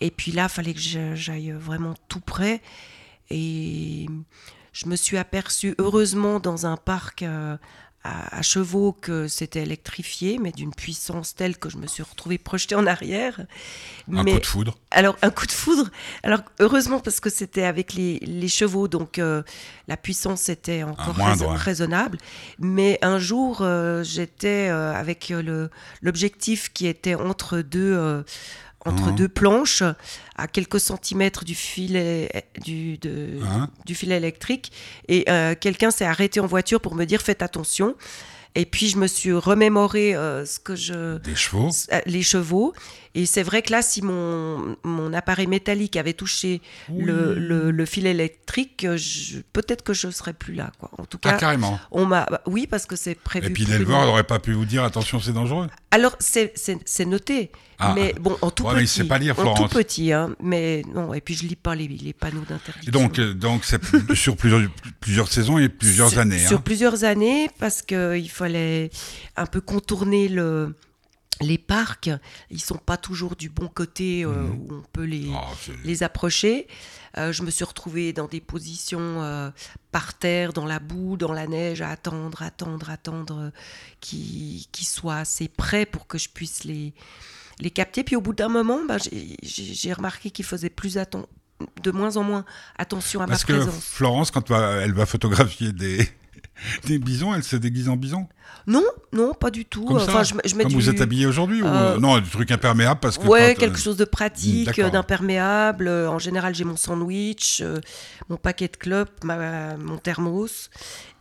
Et 0.00 0.10
puis 0.10 0.30
là, 0.32 0.48
fallait 0.48 0.74
que 0.74 0.80
j'aille 1.14 1.50
vraiment 1.50 1.94
tout 2.08 2.20
près. 2.20 2.62
Et 3.30 4.06
je 4.72 4.86
me 4.86 4.96
suis 4.96 5.16
aperçue, 5.18 5.74
heureusement, 5.78 6.38
dans 6.38 6.66
un 6.66 6.76
parc 6.76 7.22
euh, 7.22 7.56
à, 8.06 8.38
à 8.38 8.42
chevaux, 8.42 8.92
que 8.92 9.28
c'était 9.28 9.62
électrifié, 9.62 10.38
mais 10.38 10.52
d'une 10.52 10.74
puissance 10.74 11.34
telle 11.34 11.56
que 11.58 11.68
je 11.70 11.76
me 11.78 11.86
suis 11.86 12.02
retrouvée 12.02 12.38
projetée 12.38 12.74
en 12.74 12.86
arrière. 12.86 13.40
Un 14.12 14.22
mais 14.22 14.34
coup 14.34 14.40
de 14.40 14.46
foudre. 14.46 14.78
alors, 14.90 15.16
un 15.22 15.30
coup 15.30 15.46
de 15.46 15.52
foudre. 15.52 15.90
Alors, 16.22 16.40
heureusement, 16.60 17.00
parce 17.00 17.20
que 17.20 17.30
c'était 17.30 17.64
avec 17.64 17.94
les, 17.94 18.18
les 18.20 18.48
chevaux, 18.48 18.88
donc 18.88 19.18
euh, 19.18 19.42
la 19.88 19.96
puissance 19.96 20.48
était 20.48 20.82
encore 20.82 21.16
moindre, 21.18 21.46
rais- 21.46 21.50
ouais. 21.52 21.56
raisonnable. 21.56 22.18
Mais 22.58 22.98
un 23.02 23.18
jour, 23.18 23.58
euh, 23.62 24.02
j'étais 24.04 24.68
euh, 24.70 24.94
avec 24.94 25.28
le- 25.30 25.70
l'objectif 26.02 26.72
qui 26.72 26.86
était 26.86 27.14
entre 27.16 27.58
deux, 27.58 27.92
euh, 27.96 28.22
entre 28.88 29.08
Mhm. 29.10 29.14
deux 29.16 29.28
planches, 29.28 29.82
à 30.36 30.46
quelques 30.48 30.80
centimètres 30.80 31.44
du 31.44 31.54
filet, 31.54 32.30
du, 32.64 32.98
de- 32.98 33.38
Hein 33.44 33.68
du 33.84 33.94
filet 33.94 34.16
électrique. 34.16 34.72
Et 35.08 35.24
euh, 35.28 35.54
quelqu'un 35.58 35.90
s'est 35.90 36.04
arrêté 36.04 36.40
en 36.40 36.46
voiture 36.46 36.80
pour 36.80 36.94
me 36.94 37.04
dire 37.04 37.20
faites 37.22 37.42
attention. 37.42 37.94
Et 38.58 38.64
puis, 38.64 38.88
je 38.88 38.96
me 38.96 39.06
suis 39.06 39.32
remémoré 39.34 40.14
euh, 40.14 40.46
ce 40.46 40.58
que 40.58 40.74
je 40.74 41.18
Des 41.18 41.34
chevaux. 41.34 41.68
euh, 41.92 42.00
les 42.06 42.22
chevaux. 42.22 42.72
Et 43.14 43.26
c'est 43.26 43.42
vrai 43.42 43.60
que 43.60 43.70
là, 43.70 43.82
si 43.82 44.00
mon, 44.00 44.76
mon 44.82 45.12
appareil 45.12 45.46
métallique 45.46 45.96
avait 45.96 46.14
touché 46.14 46.62
le, 46.94 47.34
le, 47.34 47.70
le 47.70 47.84
fil 47.86 48.06
électrique, 48.06 48.86
peut-être 49.52 49.82
que 49.84 49.92
je 49.92 50.10
serais 50.10 50.32
plus 50.32 50.54
là. 50.54 50.70
Quoi. 50.78 50.90
En 50.98 51.04
tout 51.04 51.18
Ah, 51.24 51.32
cas, 51.32 51.36
carrément. 51.38 51.78
on 51.90 52.06
m'a. 52.06 52.26
bah, 52.30 52.40
oui, 52.46 52.66
parce 52.66 52.86
que 52.86 52.96
c'est 52.96 53.14
prévu. 53.14 53.48
Et 53.48 53.50
puis 53.50 53.64
l'éleveur 53.66 54.04
n'aurait 54.06 54.24
pas 54.24 54.38
pu 54.38 54.52
vous 54.52 54.64
dire 54.66 54.84
attention, 54.84 55.20
c'est 55.20 55.32
dangereux. 55.32 55.68
Alors, 55.90 56.16
c'est 56.18 56.54
noté. 57.06 57.50
Ah. 57.78 57.92
Mais 57.94 58.14
bon, 58.20 58.36
en 58.42 58.50
tout 58.50 58.64
Ouais, 58.64 58.74
mais 58.74 58.80
il 58.80 58.84
petit. 58.86 58.94
sait 58.94 59.04
pas 59.04 59.18
lire, 59.18 59.38
en 59.38 59.42
Florence. 59.42 59.70
tout 59.70 59.76
petit, 59.78 60.12
hein. 60.12 60.34
Mais 60.42 60.82
non, 60.94 61.12
et 61.14 61.20
puis 61.20 61.34
je 61.34 61.46
lis 61.46 61.56
pas 61.56 61.74
les, 61.74 61.88
les 61.88 62.12
panneaux 62.12 62.44
d'interdiction. 62.48 62.90
Donc, 62.92 63.18
euh, 63.18 63.34
donc 63.34 63.64
c'est 63.64 63.80
sur 64.14 64.36
plusieurs, 64.36 64.62
plusieurs 65.00 65.28
saisons 65.30 65.58
et 65.58 65.68
plusieurs 65.68 66.08
Sur- 66.10 66.20
années. 66.20 66.38
Sur 66.38 66.58
hein. 66.58 66.62
plusieurs 66.64 67.04
années, 67.04 67.48
parce 67.58 67.82
qu'il 67.82 68.30
fallait 68.30 68.90
un 69.36 69.46
peu 69.46 69.60
contourner 69.60 70.28
le, 70.28 70.74
les 71.42 71.58
parcs. 71.58 72.08
Ils 72.50 72.62
sont 72.62 72.78
pas 72.78 72.96
toujours 72.96 73.36
du 73.36 73.50
bon 73.50 73.68
côté 73.68 74.24
euh, 74.24 74.28
Mhm. 74.28 74.50
où 74.52 74.74
on 74.76 74.82
peut 74.92 75.04
les, 75.04 75.28
Oh, 75.30 75.38
c'est- 75.60 75.72
les 75.84 76.02
approcher. 76.02 76.66
Euh, 77.18 77.32
je 77.32 77.42
me 77.42 77.50
suis 77.50 77.64
retrouvée 77.64 78.12
dans 78.12 78.26
des 78.26 78.40
positions 78.42 79.22
euh, 79.22 79.50
par 79.90 80.14
terre, 80.14 80.52
dans 80.52 80.66
la 80.66 80.78
boue, 80.80 81.16
dans 81.16 81.32
la 81.32 81.46
neige, 81.46 81.80
à 81.80 81.88
attendre, 81.90 82.42
attendre, 82.42 82.90
attendre 82.90 83.52
qu'ils 84.00 84.66
qu'ils 84.72 84.86
soient 84.86 85.16
assez 85.16 85.48
près 85.48 85.86
pour 85.86 86.06
que 86.06 86.18
je 86.18 86.28
puisse 86.28 86.64
les, 86.64 86.92
les 87.60 87.70
capter. 87.70 88.04
Puis 88.04 88.16
au 88.16 88.20
bout 88.20 88.32
d'un 88.34 88.48
moment, 88.48 88.80
ben, 88.86 88.98
j'ai- 89.42 89.92
remarqué 89.92 90.30
qu'ils 90.30 90.44
faisaient 90.44 90.70
plus 90.70 90.98
de 91.82 91.90
moins 91.90 92.16
en 92.16 92.22
moins 92.22 92.44
attention 92.78 93.20
à 93.22 93.26
Parce 93.26 93.48
ma 93.48 93.54
que 93.54 93.62
présence. 93.62 93.84
Florence, 93.84 94.30
quand 94.30 94.50
elle 94.50 94.92
va 94.92 95.06
photographier 95.06 95.72
des, 95.72 96.06
des 96.86 96.98
bisons, 96.98 97.34
elle 97.34 97.42
se 97.44 97.56
déguise 97.56 97.88
en 97.88 97.96
bison. 97.96 98.26
Non, 98.68 98.84
non, 99.12 99.34
pas 99.34 99.50
du 99.50 99.64
tout. 99.64 99.84
Comme 99.84 99.96
enfin, 99.96 100.12
ça, 100.12 100.22
je, 100.22 100.34
mets- 100.34 100.40
je 100.44 100.54
mets 100.56 100.62
Comme 100.64 100.70
du... 100.72 100.76
vous 100.76 100.88
êtes 100.88 101.00
habillé 101.00 101.26
aujourd'hui 101.26 101.62
ou 101.62 101.66
euh, 101.66 101.98
non, 101.98 102.18
du 102.18 102.28
truc 102.30 102.50
imperméable 102.50 103.00
parce 103.00 103.18
que 103.18 103.26
Ouais, 103.26 103.54
quand, 103.54 103.60
quelque 103.60 103.76
euh, 103.78 103.80
chose 103.82 103.96
de 103.96 104.04
pratique, 104.04 104.78
euh, 104.78 104.88
d'imperméable. 104.90 105.88
En 105.88 106.18
général, 106.18 106.54
j'ai 106.54 106.64
mon 106.64 106.76
sandwich, 106.76 107.60
euh, 107.62 107.80
mon 108.28 108.36
paquet 108.36 108.68
de 108.68 108.76
clopes, 108.76 109.24
ma- 109.24 109.76
mon 109.76 109.98
thermos. 109.98 110.70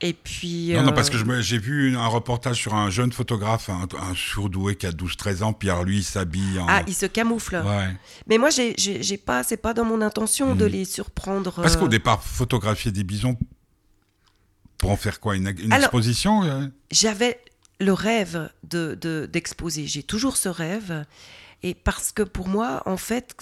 Et 0.01 0.13
puis. 0.13 0.73
Non, 0.73 0.83
non, 0.83 0.91
parce 0.93 1.09
que 1.09 1.17
j'ai 1.41 1.57
vu 1.57 1.95
un 1.97 2.07
reportage 2.07 2.57
sur 2.57 2.73
un 2.75 2.89
jeune 2.89 3.11
photographe, 3.11 3.69
un, 3.69 3.87
un 3.99 4.13
surdoué 4.15 4.75
qui 4.75 4.85
a 4.87 4.91
12-13 4.91 5.43
ans, 5.43 5.53
puis 5.53 5.69
alors 5.69 5.83
lui, 5.83 5.97
il 5.97 6.03
s'habille 6.03 6.59
en... 6.59 6.65
Ah, 6.69 6.81
il 6.87 6.93
se 6.93 7.05
camoufle. 7.07 7.55
Ouais. 7.65 7.95
Mais 8.27 8.37
moi, 8.37 8.49
j'ai, 8.49 8.75
pas, 9.17 9.43
c'est 9.43 9.57
pas 9.57 9.73
dans 9.73 9.85
mon 9.85 10.01
intention 10.01 10.53
de 10.55 10.65
Mhm. 10.65 10.71
les 10.71 10.85
surprendre. 10.85 11.51
Parce 11.61 11.75
qu'au 11.77 11.87
départ, 11.87 12.23
photographier 12.23 12.91
des 12.91 13.03
bisons, 13.03 13.37
pour 14.77 14.91
en 14.91 14.97
faire 14.97 15.19
quoi 15.19 15.35
Une, 15.35 15.47
une 15.59 15.71
Alors- 15.73 15.85
exposition 15.85 16.43
euh? 16.43 16.67
j'avais 16.91 17.39
le 17.79 17.93
rêve 17.93 18.49
de, 18.63 18.95
de- 18.99 19.27
d'exposer. 19.31 19.85
J'ai 19.87 20.03
toujours 20.03 20.37
ce 20.37 20.47
rêve. 20.49 21.05
Et 21.63 21.73
parce 21.73 22.11
que 22.11 22.23
pour 22.23 22.47
moi, 22.47 22.83
en 22.85 22.97
fait, 22.97 23.35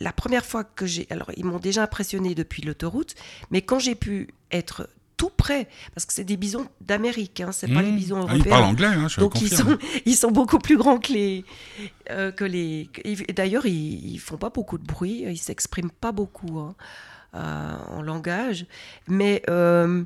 la 0.00 0.12
première 0.12 0.44
fois 0.46 0.64
que 0.64 0.86
j'ai. 0.86 1.06
Alors, 1.10 1.30
ils 1.36 1.44
m'ont 1.44 1.58
déjà 1.58 1.82
impressionné 1.82 2.34
depuis 2.34 2.62
l'autoroute, 2.62 3.14
mais 3.50 3.62
quand 3.62 3.78
j'ai 3.78 3.94
pu 3.94 4.28
être 4.50 4.88
tout 5.16 5.30
près, 5.30 5.68
parce 5.94 6.06
que 6.06 6.12
c'est 6.12 6.24
des 6.24 6.36
bisons 6.36 6.66
d'Amérique, 6.80 7.40
hein, 7.40 7.50
c'est 7.52 7.66
pas 7.66 7.82
les 7.82 7.90
Mmh. 7.92 7.96
bisons 7.96 8.16
Ah, 8.16 8.20
européens. 8.20 8.38
Il 8.44 8.48
parle 8.48 8.64
anglais, 8.64 8.86
hein, 8.86 9.08
je 9.08 9.18
Donc 9.20 9.40
ils 9.40 9.48
sont, 9.54 9.76
ils 10.06 10.16
sont 10.16 10.30
beaucoup 10.30 10.58
plus 10.60 10.76
grands 10.76 10.98
que 10.98 11.12
les... 11.12 11.44
euh, 12.10 12.30
que 12.30 12.44
les 12.44 12.88
D'ailleurs, 13.34 13.66
ils, 13.66 14.12
ils 14.14 14.18
font 14.20 14.36
pas 14.38 14.50
beaucoup 14.50 14.78
de 14.78 14.84
bruit, 14.86 15.24
ils 15.26 15.36
s'expriment 15.36 15.90
pas 15.90 16.12
beaucoup 16.12 16.58
hein, 16.60 16.74
euh, 17.34 17.76
en 17.88 18.02
langage. 18.02 18.66
Mais... 19.08 19.42
euh, 19.50 20.04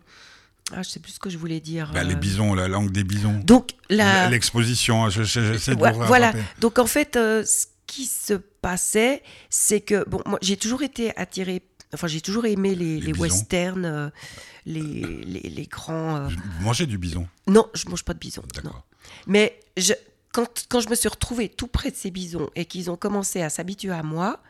ah, 0.74 0.82
je 0.82 0.88
sais 0.90 1.00
plus 1.00 1.12
ce 1.12 1.18
que 1.18 1.30
je 1.30 1.38
voulais 1.38 1.60
dire. 1.60 1.90
Bah, 1.92 2.02
les 2.04 2.14
euh. 2.14 2.16
bisons, 2.18 2.54
la 2.54 2.68
langue 2.68 2.90
des 2.90 3.04
bisons. 3.04 3.40
Donc, 3.44 3.70
la... 3.90 4.28
L'exposition, 4.30 5.04
hein, 5.04 5.10
je- 5.10 5.22
je- 5.22 5.52
j'essaie 5.52 5.74
de 5.76 5.80
Ouais, 5.80 5.92
vous 5.92 6.02
voilà. 6.04 6.32
Donc 6.60 6.78
en 6.78 6.86
fait, 6.86 7.16
euh, 7.16 7.44
ce 7.44 7.66
qui 7.86 8.06
se 8.06 8.34
passait, 8.34 9.22
c'est 9.50 9.80
que 9.80 10.08
bon, 10.08 10.22
moi 10.26 10.38
j'ai 10.42 10.56
toujours 10.56 10.82
été 10.82 11.16
attirée, 11.18 11.62
enfin 11.92 12.06
j'ai 12.06 12.20
toujours 12.20 12.46
aimé 12.46 12.74
les, 12.74 12.94
Les 12.96 13.00
les 13.00 13.12
bisons. 13.12 13.22
westerns, 13.24 13.84
euh, 13.84 14.08
les, 14.64 14.80
les, 15.26 15.66
grands. 15.66 16.16
euh, 16.16 16.28
Vous 16.28 16.64
mangez 16.64 16.86
du 16.86 16.96
bison, 16.98 17.26
Non, 17.46 17.68
je 17.74 17.88
mange 17.88 18.04
pas 18.04 18.14
de 18.14 18.18
bison. 18.18 18.42
non. 18.42 18.62
d'accord. 18.62 18.86
Mais 19.26 19.58
je, 19.76 19.92
quand, 20.32 20.46
quand 20.68 20.80
je 20.80 20.88
me 20.88 20.94
suis 20.94 21.08
retrouvée 21.08 21.48
tout 21.48 21.66
près 21.66 21.90
de 21.90 21.96
ces 21.96 22.10
bisons 22.10 22.48
et 22.54 22.64
qu'ils 22.64 22.90
ont 22.90 22.96
commencé 22.96 23.42
à 23.42 23.50
s'habituer 23.50 23.90
à 23.92 24.02
moi, 24.02 24.40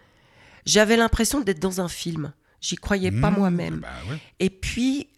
j'avais 0.66 0.96
l'impression 0.96 1.40
d'être 1.40 1.58
dans 1.60 1.80
un 1.80 1.88
film. 1.88 2.32
J'y 2.60 2.76
croyais 2.76 3.10
pas 3.10 3.30
Mmh, 3.32 3.36
moi-même. 3.38 3.80
bah 3.80 3.88
ouais. 4.08 4.18
Et 4.38 4.48
puis, 4.50 5.08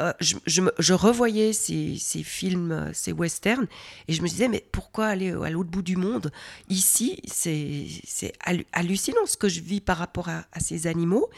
euh, 0.00 0.12
je, 0.20 0.36
je 0.78 0.92
revoyais 0.94 1.52
ces, 1.52 1.96
ces 1.98 2.22
films, 2.22 2.72
euh, 2.72 2.90
ces 2.92 3.12
westerns, 3.12 3.66
et 4.08 4.12
je 4.14 4.22
me 4.22 4.28
disais, 4.28 4.48
mais 4.48 4.64
pourquoi 4.72 5.06
aller 5.06 5.30
à 5.30 5.50
l'autre 5.50 5.70
bout 5.70 5.82
du 5.82 5.96
monde? 5.96 6.32
Ici, 6.68 7.20
c'est 7.26 7.86
c'est 8.06 8.32
hallu- 8.46 8.66
hallucinant 8.72 9.26
ce 9.26 9.36
que 9.36 9.48
je 9.48 9.60
vis 9.60 9.80
par 9.80 9.98
rapport 9.98 10.28
à, 10.28 10.44
à 10.52 10.60
ces 10.60 10.86
animaux. 10.86 11.28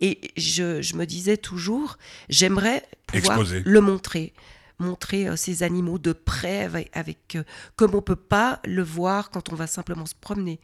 Et 0.00 0.20
je, 0.36 0.82
je 0.82 0.94
me 0.96 1.06
disais 1.06 1.36
toujours, 1.36 1.96
j'aimerais 2.28 2.86
pouvoir 3.06 3.38
Exposer. 3.40 3.62
le 3.64 3.80
montrer 3.80 4.32
montrer 4.78 5.28
euh, 5.28 5.36
ces 5.36 5.62
animaux 5.62 5.98
de 5.98 6.12
près 6.12 6.64
avec, 6.64 6.90
avec, 6.92 7.36
euh, 7.36 7.44
comme 7.76 7.94
on 7.94 8.02
peut 8.02 8.16
pas 8.16 8.60
le 8.64 8.82
voir 8.82 9.30
quand 9.30 9.52
on 9.52 9.54
va 9.54 9.68
simplement 9.68 10.06
se 10.06 10.14
promener 10.20 10.58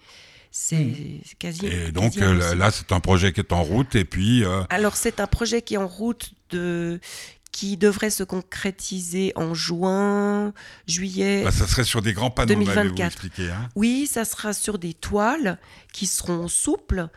c'est 0.50 1.20
c'est 1.26 1.36
quasi. 1.38 1.66
Et 1.66 1.92
donc 1.92 2.14
quasi 2.14 2.22
euh, 2.22 2.54
là, 2.54 2.70
c'est 2.70 2.90
un 2.92 3.00
projet 3.00 3.32
qui 3.32 3.40
est 3.40 3.52
en 3.52 3.62
route, 3.62 3.94
et 3.94 4.04
puis 4.06 4.44
euh, 4.44 4.62
Alors 4.70 4.96
c'est 4.96 5.20
un 5.20 5.26
projet 5.26 5.60
qui 5.62 5.74
est 5.74 5.78
en 5.78 5.86
route 5.86 6.32
de 6.50 7.00
qui 7.52 7.76
devrait 7.76 8.10
se 8.10 8.22
concrétiser 8.24 9.32
en 9.36 9.54
juin, 9.54 10.52
juillet. 10.86 11.42
Bah, 11.44 11.50
ça 11.50 11.66
serait 11.66 11.84
sur 11.84 12.02
des 12.02 12.12
grands 12.12 12.30
panneaux, 12.30 12.54
m'avez-vous 12.54 12.74
2024. 12.94 13.06
expliqué. 13.06 13.50
Hein 13.50 13.68
Oui, 13.74 14.06
ça 14.06 14.24
sera 14.24 14.52
sur 14.52 14.78
des 14.78 14.94
toiles 14.94 15.58
qui 15.92 16.06
seront 16.06 16.48
souples. 16.48 17.08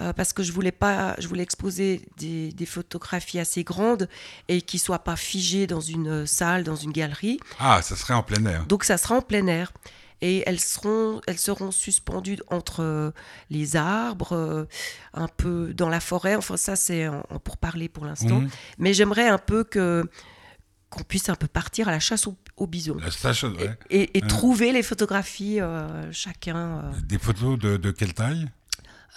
euh, 0.00 0.12
parce 0.14 0.32
que 0.32 0.42
je 0.42 0.52
voulais 0.52 0.72
pas, 0.72 1.14
je 1.18 1.28
voulais 1.28 1.42
exposer 1.42 2.00
des, 2.16 2.50
des 2.52 2.66
photographies 2.66 3.38
assez 3.38 3.62
grandes 3.64 4.08
et 4.48 4.62
qui 4.62 4.78
soient 4.78 5.04
pas 5.04 5.16
figées 5.16 5.66
dans 5.66 5.82
une 5.82 6.26
salle, 6.26 6.64
dans 6.64 6.76
une 6.76 6.92
galerie. 6.92 7.38
ah, 7.58 7.82
ça 7.82 7.94
serait 7.96 8.14
en 8.14 8.22
plein 8.22 8.44
air. 8.46 8.64
Donc 8.66 8.84
ça 8.84 8.96
sera 8.96 9.16
en 9.16 9.20
plein 9.22 9.46
air. 9.48 9.72
Et 10.22 10.42
elles 10.46 10.60
seront, 10.60 11.20
elles 11.26 11.38
seront 11.38 11.70
suspendues 11.72 12.38
entre 12.48 12.80
euh, 12.82 13.10
les 13.50 13.76
arbres, 13.76 14.32
euh, 14.34 14.64
un 15.12 15.28
peu 15.28 15.74
dans 15.74 15.88
la 15.90 16.00
forêt. 16.00 16.36
Enfin, 16.36 16.56
ça, 16.56 16.76
c'est 16.76 17.06
pour 17.44 17.56
parler 17.58 17.88
pour 17.90 18.06
l'instant. 18.06 18.40
Mhm. 18.40 18.48
Mais 18.78 18.94
j'aimerais 18.94 19.28
un 19.28 19.38
peu 19.38 19.64
que 19.64 20.08
qu'on 20.90 21.02
puisse 21.04 21.28
un 21.30 21.34
peu 21.34 21.48
partir 21.48 21.88
à 21.88 21.90
la 21.90 22.00
chasse 22.00 22.26
au, 22.26 22.36
au 22.58 22.66
bison. 22.66 22.96
La 23.00 23.10
station, 23.10 23.48
ouais. 23.54 23.76
Et, 23.90 24.18
et 24.18 24.22
Ouais. 24.22 24.28
trouver 24.28 24.72
les 24.72 24.82
photographies, 24.82 25.58
euh, 25.60 26.12
chacun. 26.12 26.56
euh. 26.84 26.92
Des 27.04 27.18
photos 27.18 27.58
de, 27.58 27.76
de 27.78 27.90
quelle 27.90 28.12
taille? 28.14 28.46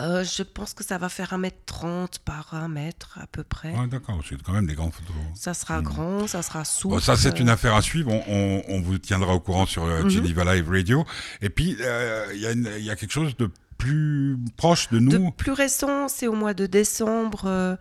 Euh, 0.01 0.25
je 0.25 0.43
pense 0.43 0.73
que 0.73 0.83
ça 0.83 0.97
va 0.97 1.07
faire 1.07 1.31
1m30 1.33 2.19
par 2.25 2.53
1 2.53 2.67
mètre 2.67 3.17
à 3.21 3.27
peu 3.27 3.43
près. 3.43 3.71
Ouais, 3.71 3.87
D'accord, 3.87 4.19
c'est 4.27 4.41
quand 4.43 4.51
même 4.51 4.67
des 4.67 4.73
grandes 4.75 4.91
photos. 4.93 5.15
Ça 5.35 5.53
sera 5.53 5.81
grand, 5.81 6.27
ça 6.27 6.41
sera 6.41 6.65
souple. 6.65 6.95
Bon, 6.95 6.99
ça, 7.01 7.15
c'est 7.15 7.39
une 7.39 7.47
affaire 7.49 7.75
à 7.75 7.81
suivre. 7.81 8.11
On, 8.11 8.23
on- 8.27 8.63
on 8.67 8.81
vous 8.81 8.97
tiendra 8.97 9.33
au 9.33 9.39
courant 9.39 9.65
sur 9.65 9.85
euh, 9.85 10.03
Mhm. 10.03 10.09
Geneva 10.09 10.53
Live 10.55 10.69
Radio. 10.69 11.05
Et 11.41 11.49
puis, 11.49 11.77
euh, 11.79 12.25
il 12.33 12.39
y, 12.41 12.47
a 12.47 12.51
y 12.93 12.95
quelque 12.97 13.11
chose 13.11 13.37
de 13.37 13.49
plus 13.77 14.37
proche 14.57 14.89
de 14.89 14.99
nous? 14.99 15.11
De 15.11 15.31
plus 15.31 15.51
récent, 15.53 16.07
c'est 16.09 16.27
au 16.27 16.33
mois 16.33 16.53
de 16.53 16.65
décembre 16.65 17.43
euh, 17.45 17.75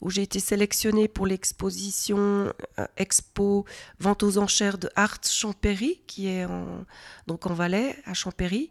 où 0.00 0.10
j'ai 0.10 0.22
été 0.22 0.38
sélectionnée 0.38 1.08
pour 1.08 1.26
l'exposition 1.26 2.52
euh, 2.78 2.86
Expo 2.96 3.64
Vente 3.98 4.22
aux 4.22 4.38
enchères 4.38 4.78
de 4.78 4.88
Art 4.94 5.18
Champéry, 5.28 6.00
qui 6.06 6.28
est 6.28 6.44
en, 6.44 6.84
donc 7.26 7.46
en 7.46 7.54
Valais, 7.54 7.96
à 8.04 8.14
Champéry, 8.14 8.70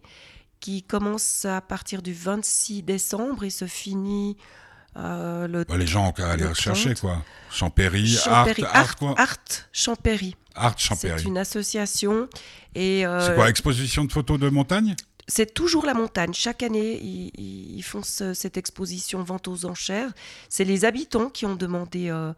qui 0.65 0.81
commence 0.81 1.45
à 1.45 1.61
partir 1.61 2.01
du 2.01 2.11
26 2.11 2.81
décembre 2.81 3.43
et 3.43 3.51
se 3.51 3.65
finit 3.67 4.35
euh, 4.97 5.47
le 5.47 5.63
Bah, 5.63 5.77
les 5.77 5.85
gens 5.85 6.07
ont 6.07 6.11
qu'à 6.11 6.31
aller 6.31 6.41
Le 6.43 6.49
rechercher, 6.49 6.95
30. 6.95 7.01
quoi. 7.01 7.23
Champéry, 7.51 8.07
Champéry. 8.07 8.63
Art, 8.63 8.75
Art, 8.75 8.95
quoi. 8.95 9.13
Art 9.17 9.35
Champéry. 9.71 10.35
Art 10.55 10.73
C'est 10.77 10.87
Champéry. 10.87 11.23
une 11.25 11.37
association 11.37 12.27
et 12.73 13.05
euh, 13.05 13.27
C'est 13.27 13.35
quoi, 13.35 13.47
exposition 13.49 14.05
de 14.05 14.11
photos 14.11 14.39
de 14.39 14.49
montagne? 14.49 14.95
C'est 15.27 15.53
toujours 15.53 15.85
la 15.85 15.93
montagne. 15.93 16.33
Chaque 16.33 16.63
année, 16.63 16.99
ils, 16.99 17.31
ils- 17.37 17.75
ils 17.77 17.83
font 17.83 18.01
ce- 18.01 18.33
cette 18.33 18.57
exposition 18.57 19.21
vente 19.23 19.47
aux 19.47 19.65
enchères. 19.65 20.11
C'est 20.49 20.63
les 20.65 20.83
habitants 20.83 21.29
qui 21.29 21.45
ont 21.45 21.55
demandé 21.55 22.09
euh, 22.09 22.33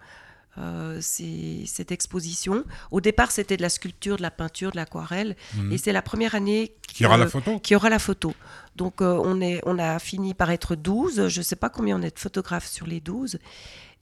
euh, 0.58 1.00
cette 1.02 1.92
exposition. 1.92 2.64
Au 2.92 3.02
départ, 3.02 3.32
c'était 3.32 3.58
de 3.58 3.62
la 3.62 3.70
sculpture, 3.70 4.18
de 4.18 4.22
la 4.22 4.32
peinture, 4.32 4.72
de 4.72 4.78
l'aquarelle. 4.78 5.36
Mhm. 5.56 5.72
Et 5.72 5.78
c'est 5.78 5.92
la 5.92 6.02
première 6.02 6.36
année 6.36 6.74
Qui 6.88 7.06
aura 7.06 7.18
la 7.18 7.28
photo 7.28 7.60
qui 7.60 7.76
aura 7.76 7.90
la 7.90 8.00
photo. 8.00 8.34
Donc 8.76 9.02
euh, 9.02 9.20
on, 9.24 9.42
est, 9.42 9.62
on 9.66 9.80
a 9.80 10.00
fini 10.00 10.34
par 10.34 10.52
être 10.52 10.76
12. 10.76 11.28
Je 11.28 11.40
ne 11.40 11.44
sais 11.44 11.56
pas 11.56 11.70
combien 11.70 11.98
on 11.98 12.02
est 12.02 12.16
de 12.16 12.20
photographes 12.20 12.68
sur 12.68 12.88
les 12.88 13.00
12. 13.00 13.40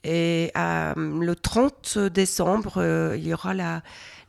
Et 0.06 0.51
euh, 0.56 0.93
le 0.95 1.36
30 1.36 1.97
décembre, 1.97 2.78
euh, 2.78 3.18
il 3.18 3.28
y 3.28 3.34
aura 3.34 3.56
la, 3.56 3.82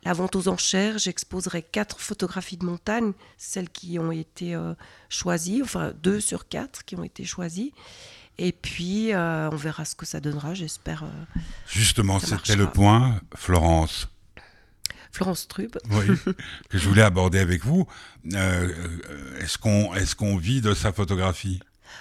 la 0.07 0.15
vente 0.15 0.35
aux 0.35 0.49
enchères. 0.49 0.97
J'exposerai 0.97 1.63
quatre 1.63 2.01
photographies 2.01 2.57
de 2.57 2.65
montagne, 2.65 3.13
celles 3.37 3.69
qui 3.69 3.99
ont 3.99 4.11
été 4.11 4.55
euh, 4.55 4.73
choisies, 5.11 5.61
enfin 5.63 5.93
deux 6.03 6.19
sur 6.19 6.49
quatre 6.49 6.85
qui 6.87 6.97
ont 6.97 7.05
été 7.05 7.25
choisies. 7.25 7.75
Et 8.39 8.53
puis, 8.53 9.13
euh, 9.15 9.49
on 9.51 9.57
verra 9.57 9.85
ce 9.85 9.95
que 9.95 10.05
ça 10.05 10.21
donnera, 10.21 10.53
j'espère. 10.55 11.05
euh, 11.05 11.41
Justement, 11.69 12.19
c'était 12.21 12.57
le 12.57 12.67
point, 12.69 13.19
Florence, 13.35 14.09
Florence 15.13 15.49
Trube. 15.49 15.77
oui, 15.91 16.07
que 16.69 16.77
je 16.79 16.87
voulais 16.89 17.03
aborder 17.03 17.39
avec 17.39 17.65
vous. 17.65 17.87
Euh, 18.35 18.71
est-ce 19.41 19.57
qu'on 19.57 19.95
est 19.95 20.15
qu'on 20.15 20.37
vit 20.37 20.61
de 20.61 20.75
sa 20.75 20.93
photographie? 20.93 21.61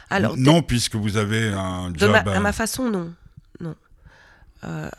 Alors, 0.10 0.36
Non, 0.36 0.62
puisque 0.62 0.96
vous 0.96 1.16
avez 1.16 1.50
un 1.54 1.92
de 1.92 2.00
job. 2.00 2.12
ma, 2.12 2.20
à- 2.20 2.40
ma 2.42 2.52
façon, 2.52 2.90
non. 2.90 3.14
non. 3.62 3.76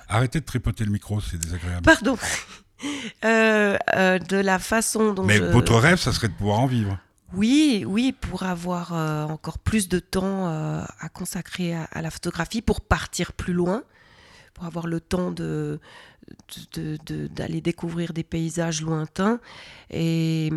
Arrêtez 0.09 0.41
de 0.41 0.45
tripoter 0.47 0.85
le 0.85 0.91
micro, 0.93 1.21
c'est 1.21 1.37
désagréable. 1.39 1.83
Pardon. 1.83 2.17
De 3.23 4.37
la 4.41 4.59
façon 4.59 5.13
dont 5.13 5.25
Mais 5.25 5.37
je- 5.39 5.45
votre 5.45 5.75
rêve, 5.77 5.99
ça 5.99 6.13
serait 6.13 6.29
de 6.29 6.35
pouvoir 6.35 6.61
en 6.61 6.67
vivre. 6.67 6.99
Oui, 7.35 7.85
oui, 7.87 8.13
pour 8.13 8.45
avoir 8.45 8.95
euh, 8.95 9.25
encore 9.25 9.59
plus 9.59 9.89
de 9.89 9.99
temps 9.99 10.49
euh, 10.49 10.85
à 11.01 11.09
consacrer 11.09 11.75
à, 11.75 12.01
la 12.01 12.11
photographie, 12.11 12.63
pour 12.63 12.81
partir 12.81 13.33
plus 13.33 13.53
loin, 13.53 13.83
pour 14.55 14.65
avoir 14.65 14.87
le 14.87 15.01
temps 15.01 15.33
d'aller 15.33 15.81
découvrir 17.61 18.13
des 18.13 18.23
paysages 18.23 18.81
lointains. 18.81 19.41
Et 19.91 20.51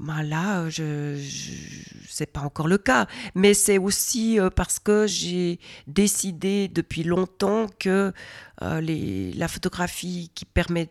ben 0.00 0.22
là, 0.22 0.68
je, 0.70 1.16
je 1.18 2.24
pas 2.24 2.40
encore 2.40 2.68
le 2.68 2.78
cas, 2.78 3.06
mais 3.34 3.54
c'est 3.54 3.78
aussi 3.78 4.40
euh, 4.40 4.50
parce 4.50 4.78
que 4.78 5.06
j'ai 5.06 5.60
décidé 5.86 6.68
depuis 6.68 7.04
longtemps 7.04 7.66
que 7.78 8.12
la 8.60 9.48
photographie 9.48 10.30
qui 10.34 10.44
permet 10.44 10.90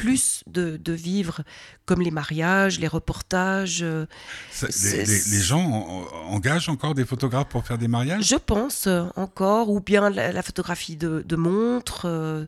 plus 0.00 0.42
de, 0.46 0.76
de 0.76 0.92
vivre, 0.92 1.42
comme 1.86 2.00
les 2.02 2.10
mariages, 2.10 2.78
les 2.80 2.88
reportages, 2.88 3.80
euh, 3.82 4.06
Ça- 4.50 4.66
Les, 4.66 4.72
C'est- 4.72 5.04
les- 5.04 5.36
les 5.38 5.42
gens 5.42 5.60
en- 5.64 6.32
engagent 6.34 6.68
encore 6.68 6.94
des 6.94 7.04
photographes 7.04 7.48
pour 7.48 7.64
faire 7.66 7.78
des 7.78 7.88
mariages? 7.88 8.24
Je 8.24 8.36
pense 8.36 8.86
euh, 8.86 9.04
encore, 9.16 9.68
ou 9.70 9.80
bien 9.80 10.10
la, 10.10 10.32
la 10.32 10.42
photographie 10.42 10.96
de, 10.96 11.24
de 11.26 11.36
montres. 11.36 12.02
euh, 12.06 12.46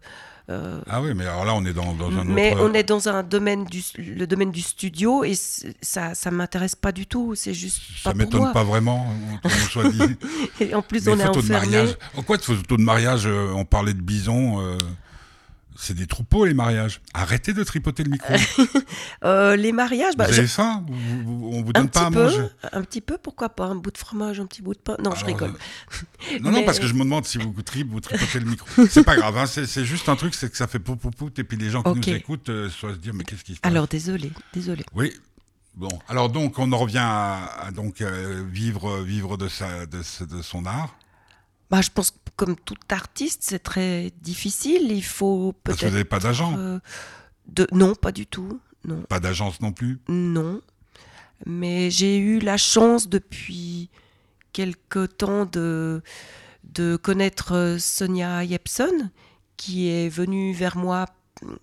Ah 0.91 1.01
oui, 1.01 1.15
mais 1.15 1.25
alors 1.27 1.45
là, 1.47 1.55
on 1.55 1.65
est 1.65 1.73
dans, 1.73 1.95
dans 1.95 2.11
un 2.11 2.25
mais 2.25 2.53
autre... 2.55 2.69
on 2.71 2.75
est 2.75 2.83
dans 2.83 3.09
un 3.09 3.23
domaine 3.23 3.65
du, 3.65 3.81
le 3.97 4.27
domaine 4.27 4.51
du 4.51 4.61
studio 4.61 5.25
et 5.25 5.35
ça, 5.81 6.15
ça 6.15 6.31
m'intéresse 6.31 6.75
pas 6.75 6.93
du 6.93 7.07
tout. 7.07 7.35
C'est 7.35 7.55
juste 7.55 7.81
Ça 8.03 8.13
m'étonne 8.13 8.53
pas 8.53 8.65
vraiment, 8.65 9.07
on. 9.45 9.49
Et 10.61 10.75
en 10.75 10.83
plus, 10.83 11.07
Les 11.07 11.13
on 11.13 11.19
est 11.19 11.27
enfermé. 11.27 11.95
En 12.17 12.23
quoi 12.23 12.37
de 12.37 12.43
photos 12.43 12.79
de 12.79 12.83
mariage 12.83 13.27
On 13.27 13.65
parlait 13.65 13.95
de 13.95 14.03
bisons. 14.03 14.61
euh, 14.61 14.77
c'est 15.77 15.95
des 15.95 16.07
troupeaux, 16.07 16.45
les 16.45 16.55
mariages. 16.55 17.01
Arrêtez 17.15 17.53
de 17.53 17.63
tripoter 17.65 18.05
le 18.05 18.11
micro. 18.11 18.35
Euh, 19.25 19.57
les 19.57 19.73
mariages, 19.73 20.17
bah, 20.17 20.27
vous 20.27 20.33
je- 20.33 20.39
avez 20.41 20.49
faim 20.49 20.85
Vous- 20.89 21.23
vous- 21.39 21.49
On 21.53 21.63
vous 21.63 21.71
un 21.75 21.83
donne 21.83 21.89
pas 21.89 22.01
à 22.03 22.05
petit 22.07 22.15
peu, 22.15 22.25
manger 22.25 22.49
un 22.73 22.83
petit 22.83 23.01
peu, 23.01 23.19
pourquoi 23.19 23.49
pas 23.51 23.67
un 23.67 23.75
bout 23.77 23.91
de 23.93 23.99
fromage, 23.99 24.41
un 24.41 24.47
petit 24.47 24.63
bout 24.63 24.75
de 24.75 24.79
pain. 24.81 24.97
Non, 25.03 25.15
je 25.15 25.25
rigole. 25.25 25.53
euh, 25.53 26.39
Non, 26.41 26.51
non, 26.51 26.65
parce 26.65 26.79
que 26.81 26.87
je 26.87 26.95
me 26.95 27.05
demande 27.05 27.25
si 27.25 27.39
vous, 27.39 27.53
tri- 27.63 27.85
vous 27.85 28.01
tripotez 28.01 28.41
le 28.41 28.47
micro. 28.47 28.67
C'est 28.89 29.05
pas 29.05 29.17
grave, 29.17 29.37
hein, 29.39 29.47
c'est 29.47 29.85
juste 29.85 30.09
un 30.09 30.17
truc, 30.17 30.35
c'est 30.35 30.51
que 30.51 30.57
ça 30.57 30.67
fait 30.67 30.79
pou 30.81 30.97
pou 30.97 31.11
pou, 31.11 31.31
et 31.37 31.45
puis 31.45 31.57
les 31.57 31.71
gens 31.71 31.83
qui 31.83 31.91
nous 32.11 32.17
écoutent 32.17 32.49
euh, 32.49 32.69
soit 32.69 32.93
se 32.95 32.99
dire, 32.99 33.15
mais 33.15 33.25
qu'est-ce 33.25 33.45
qui 33.45 33.55
se 33.55 33.61
passe 33.61 33.71
Alors 33.71 33.87
désolé, 33.89 34.33
désolé. 34.53 34.85
Oui. 34.95 35.13
Bon, 35.75 35.89
alors 36.09 36.29
donc 36.29 36.59
on 36.59 36.71
en 36.73 36.79
revient 36.79 36.99
à, 37.01 37.45
à 37.67 37.71
donc 37.71 38.03
euh, 38.03 38.45
vivre 38.51 38.99
vivre 39.01 39.39
de 39.39 39.49
sa 39.49 39.87
de, 39.87 40.01
de 40.27 40.43
son 40.43 40.67
art. 40.67 40.95
Bah, 41.73 41.81
je 41.81 41.89
pense 41.91 42.11
que 42.13 42.17
comme 42.37 42.55
tout 42.55 42.77
artiste, 42.91 43.41
c'est 43.45 43.59
très 43.59 44.13
difficile. 44.21 44.93
Il 44.93 45.03
faut 45.03 45.55
Parce 45.65 45.79
que 45.79 45.87
vous 45.87 45.91
peut-être. 45.91 45.93
n'avez 45.95 46.05
pas 46.05 46.19
d'agent, 46.21 46.55
euh, 46.59 46.79
de... 47.47 47.67
Non, 47.73 47.95
pas 47.95 48.13
du 48.13 48.27
tout. 48.27 48.61
Non. 48.85 49.01
pas 49.09 49.21
d'agence 49.21 49.61
non 49.63 49.73
plus. 49.73 49.99
Non. 50.09 50.61
Mais 51.47 51.91
j'ai 51.91 52.19
eu 52.19 52.41
la 52.41 52.57
chance 52.59 53.09
depuis 53.09 53.89
quelque 54.53 55.07
temps 55.07 55.47
de, 55.47 56.03
de 56.65 56.97
connaître 56.97 57.55
euh, 57.55 57.79
Sonia 57.79 58.47
Jepson, 58.47 59.11
qui 59.57 59.89
est 59.89 60.11
venue 60.11 60.53
vers 60.53 60.77
moi 60.77 61.07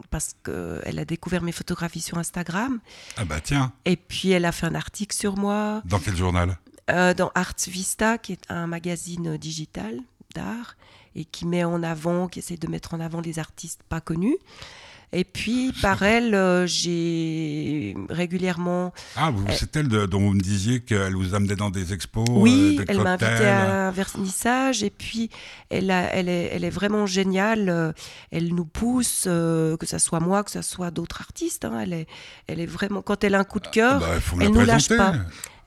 parce 0.09 0.33
qu'elle 0.43 0.97
a 0.99 1.05
découvert 1.05 1.41
mes 1.43 1.51
photographies 1.53 2.01
sur 2.01 2.17
Instagram. 2.17 2.79
Ah 3.15 3.25
bah 3.25 3.39
tiens, 3.41 3.71
Et 3.85 3.95
puis 3.95 4.31
elle 4.31 4.45
a 4.45 4.51
fait 4.51 4.65
un 4.65 4.75
article 4.75 5.15
sur 5.15 5.37
moi 5.37 5.81
dans 5.85 5.99
quel 5.99 6.15
journal? 6.17 6.57
Euh, 6.89 7.13
dans 7.13 7.31
Arts 7.35 7.53
Vista, 7.67 8.17
qui 8.17 8.33
est 8.33 8.41
un 8.49 8.67
magazine 8.67 9.37
digital 9.37 9.99
d'art 10.35 10.75
et 11.15 11.25
qui 11.25 11.45
met 11.45 11.63
en 11.63 11.81
avant, 11.83 12.27
qui 12.27 12.39
essaie 12.39 12.57
de 12.57 12.67
mettre 12.67 12.93
en 12.93 12.99
avant 12.99 13.21
les 13.21 13.39
artistes 13.39 13.81
pas 13.89 14.01
connus. 14.01 14.37
Et 15.11 15.23
puis, 15.23 15.73
par 15.81 16.03
elle, 16.03 16.35
euh, 16.35 16.67
j'ai 16.67 17.95
régulièrement 18.11 18.93
Ah, 19.15 19.31
vous- 19.31 19.43
c'est 19.49 19.75
elle 19.75 19.87
de- 19.87 20.05
dont 20.05 20.19
vous 20.19 20.33
me 20.33 20.39
disiez 20.39 20.81
qu'elle 20.81 21.15
vous 21.15 21.33
amenait 21.33 21.55
dans 21.55 21.71
des 21.71 21.93
expos, 21.93 22.25
Oui, 22.29 22.77
euh, 22.79 22.83
des 22.85 22.91
elle 22.91 22.97
m'a 23.01 23.17
cocktails. 23.17 23.31
invité 23.33 23.45
à 23.47 23.87
un 23.87 23.91
vernissage 23.91 24.83
et 24.83 24.91
puis 24.91 25.31
elle, 25.71 25.89
a- 25.89 26.13
elle, 26.13 26.29
est, 26.29 26.51
elle 26.53 26.63
est 26.63 26.69
vraiment 26.69 27.07
géniale. 27.07 27.69
euh, 27.69 27.91
Elle 28.31 28.53
nous 28.53 28.65
pousse, 28.65 29.23
euh, 29.25 29.77
que 29.77 29.87
ce 29.87 29.97
soit 29.97 30.19
moi, 30.19 30.43
que 30.43 30.51
ce 30.51 30.61
soit 30.61 30.91
d'autres 30.91 31.21
artistes. 31.21 31.65
hein, 31.65 31.79
Elle, 31.81 31.93
est, 31.93 32.07
elle 32.45 32.59
est 32.59 32.67
vraiment, 32.67 33.01
quand 33.01 33.23
elle 33.23 33.33
a 33.33 33.39
un 33.39 33.43
coup 33.43 33.59
de 33.59 33.67
cœur, 33.67 33.99
Bah, 34.01 34.09
elle 34.35 34.39
la 34.39 34.49
nous 34.49 34.65
lâche 34.65 34.89
pas. 34.89 35.13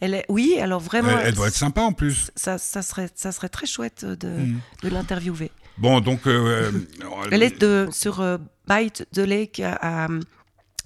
Elle 0.03 0.15
est, 0.15 0.27
oui, 0.29 0.59
alors 0.61 0.81
vraiment, 0.81 1.19
Elle, 1.19 1.29
elle 1.29 1.35
doit 1.35 1.49
être 1.49 1.55
sympa 1.55 1.81
en 1.83 1.93
plus. 1.93 2.31
ça, 2.37 2.59
ça 2.59 2.83
serait, 2.83 3.09
ça 3.15 3.33
serait 3.33 3.49
très 3.49 3.67
chouette 3.67 4.05
de, 4.05 4.29
Mm. 4.29 4.61
de 4.83 4.89
l'interviewer. 4.89 5.51
Bon, 5.79 6.01
donc. 6.01 6.27
euh, 6.27 6.71
Elle 7.31 7.43
est 7.43 7.59
de, 7.61 7.89
sur 7.93 8.21
euh, 8.21 8.37
Bite 8.69 9.07
the 9.13 9.19
Lake 9.19 9.61
à- 9.61 10.05
à- 10.05 10.09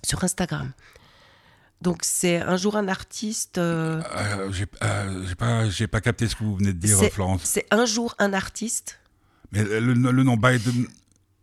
sur 0.04 0.22
Instagram. 0.22 0.72
Donc 1.82 1.98
c'est 2.02 2.40
un 2.40 2.56
jour 2.56 2.76
un 2.76 2.88
artiste. 2.88 3.58
euh, 3.58 4.00
euh, 4.16 4.50
j'ai 4.52 4.66
euh, 4.82 5.24
j'ai 5.70 5.86
pas, 5.86 5.98
pas 5.98 6.00
capté 6.00 6.26
ce 6.28 6.34
que 6.36 6.42
vous 6.44 6.56
venez 6.56 6.72
de 6.72 6.78
dire, 6.78 6.96
Florence. 7.12 7.42
c'est 7.44 7.66
un 7.70 7.84
jour 7.84 8.14
un 8.18 8.32
artiste. 8.32 8.98
Mais 9.52 9.62
le, 9.62 9.80
le 9.94 10.22
nom 10.22 10.36
Biden. 10.36 10.86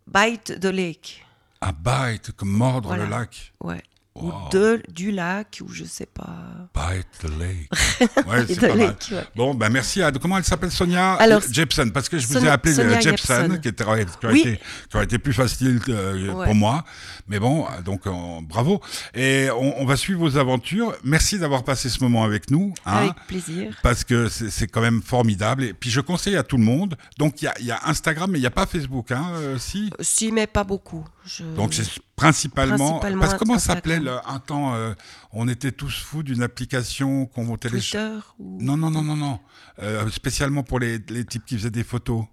Bite 0.06 0.58
the 0.60 0.66
Lake. 0.66 1.24
Un 1.60 1.72
bite, 1.72 2.32
comme 2.32 2.50
mordre 2.50 2.88
Voilà. 2.88 3.04
le 3.04 3.10
lac. 3.10 3.52
Ouais. 3.62 3.82
Wow. 4.16 4.28
Ou 4.46 4.48
de, 4.52 4.82
du 4.92 5.10
lac, 5.10 5.58
ou 5.60 5.68
je 5.72 5.82
sais 5.84 6.06
pas. 6.06 6.36
Bite 6.72 7.06
the 7.20 7.30
lake. 7.36 7.68
Ouais, 8.28 8.44
c'est 8.46 8.54
the 8.54 8.60
pas 8.60 8.68
mal. 8.68 8.78
lake, 8.78 9.08
ouais. 9.10 9.24
Bon, 9.34 9.54
ben 9.54 9.68
merci 9.70 10.02
à. 10.02 10.12
Comment 10.12 10.38
elle 10.38 10.44
s'appelle 10.44 10.70
Sonia? 10.70 11.14
Alors, 11.14 11.42
Jepson, 11.50 11.90
parce 11.92 12.08
que 12.08 12.18
je 12.18 12.26
vous 12.28 12.44
ai 12.44 12.48
appelé 12.48 12.74
Sonia 12.74 12.96
euh, 12.98 13.00
Jepson, 13.00 13.34
Jepson. 13.34 13.58
qui, 13.60 13.68
était, 13.68 13.82
qui, 13.84 13.88
aurait 13.90 14.06
Oui. 14.32 14.40
été, 14.40 14.60
qui 14.88 14.96
aurait 14.96 15.04
été 15.06 15.18
plus 15.18 15.32
facile 15.32 15.80
euh, 15.88 16.32
Ouais. 16.32 16.44
pour 16.46 16.54
moi. 16.54 16.84
Mais 17.26 17.40
bon, 17.40 17.66
donc 17.84 18.06
euh, 18.06 18.12
bravo. 18.42 18.80
Et 19.14 19.48
on, 19.50 19.80
on 19.82 19.84
va 19.84 19.96
suivre 19.96 20.20
vos 20.20 20.36
aventures. 20.36 20.94
Merci 21.02 21.38
d'avoir 21.40 21.64
passé 21.64 21.88
ce 21.88 22.00
moment 22.04 22.22
avec 22.22 22.50
nous. 22.52 22.72
hein, 22.86 22.96
Avec 22.98 23.14
plaisir. 23.26 23.76
Parce 23.82 24.04
que 24.04 24.28
c'est 24.28 24.68
quand 24.68 24.80
même 24.80 25.02
formidable. 25.02 25.64
Et 25.64 25.74
puis 25.74 25.90
je 25.90 26.00
conseille 26.00 26.36
à 26.36 26.44
tout 26.44 26.56
le 26.56 26.62
monde. 26.64 26.96
Donc 27.18 27.42
il 27.42 27.46
y 27.46 27.48
a, 27.48 27.54
il 27.58 27.66
y 27.66 27.72
a 27.72 27.80
Instagram, 27.86 28.30
mais 28.30 28.38
il 28.38 28.42
n'y 28.42 28.46
a 28.46 28.50
pas 28.52 28.66
Facebook, 28.66 29.10
hein, 29.10 29.26
euh, 29.34 29.58
si? 29.58 29.90
Si, 30.00 30.30
mais 30.30 30.46
pas 30.46 30.62
beaucoup. 30.62 31.04
Je... 31.26 31.42
donc 31.42 31.74
c'est 31.74 31.84
principalement, 32.16 32.76
Principalement 32.76 33.20
parce 33.20 33.34
que 33.34 33.38
comment 33.38 33.58
s'appelait 33.58 34.00
un 34.26 34.38
temps 34.38 34.74
euh, 34.74 34.94
on 35.32 35.48
était 35.48 35.72
tous 35.72 35.90
fous 36.00 36.22
d'une 36.22 36.42
application 36.42 37.26
qu'on 37.26 37.56
télécharge. 37.56 38.12
Twitter 38.20 38.26
ou... 38.38 38.58
Non 38.62 38.76
non 38.76 38.90
non 38.90 39.02
non 39.02 39.16
non, 39.16 39.40
Euh, 39.82 40.08
spécialement 40.10 40.62
pour 40.62 40.78
les, 40.78 40.98
les 41.08 41.24
types 41.24 41.44
qui 41.44 41.56
faisaient 41.58 41.70
des 41.70 41.82
photos. 41.84 42.24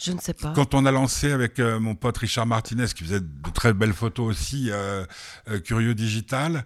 Je 0.00 0.12
ne 0.12 0.20
sais 0.20 0.34
pas. 0.34 0.52
Quand 0.54 0.74
on 0.74 0.86
a 0.86 0.92
lancé 0.92 1.32
avec 1.32 1.58
euh, 1.58 1.80
mon 1.80 1.94
pote 1.96 2.18
Richard 2.18 2.46
Martinez 2.46 2.86
qui 2.94 3.02
faisait 3.04 3.20
de 3.20 3.50
très 3.54 3.72
belles 3.72 3.92
photos 3.92 4.28
aussi, 4.28 4.70
Curieux 5.64 5.94
Digital. 5.94 6.64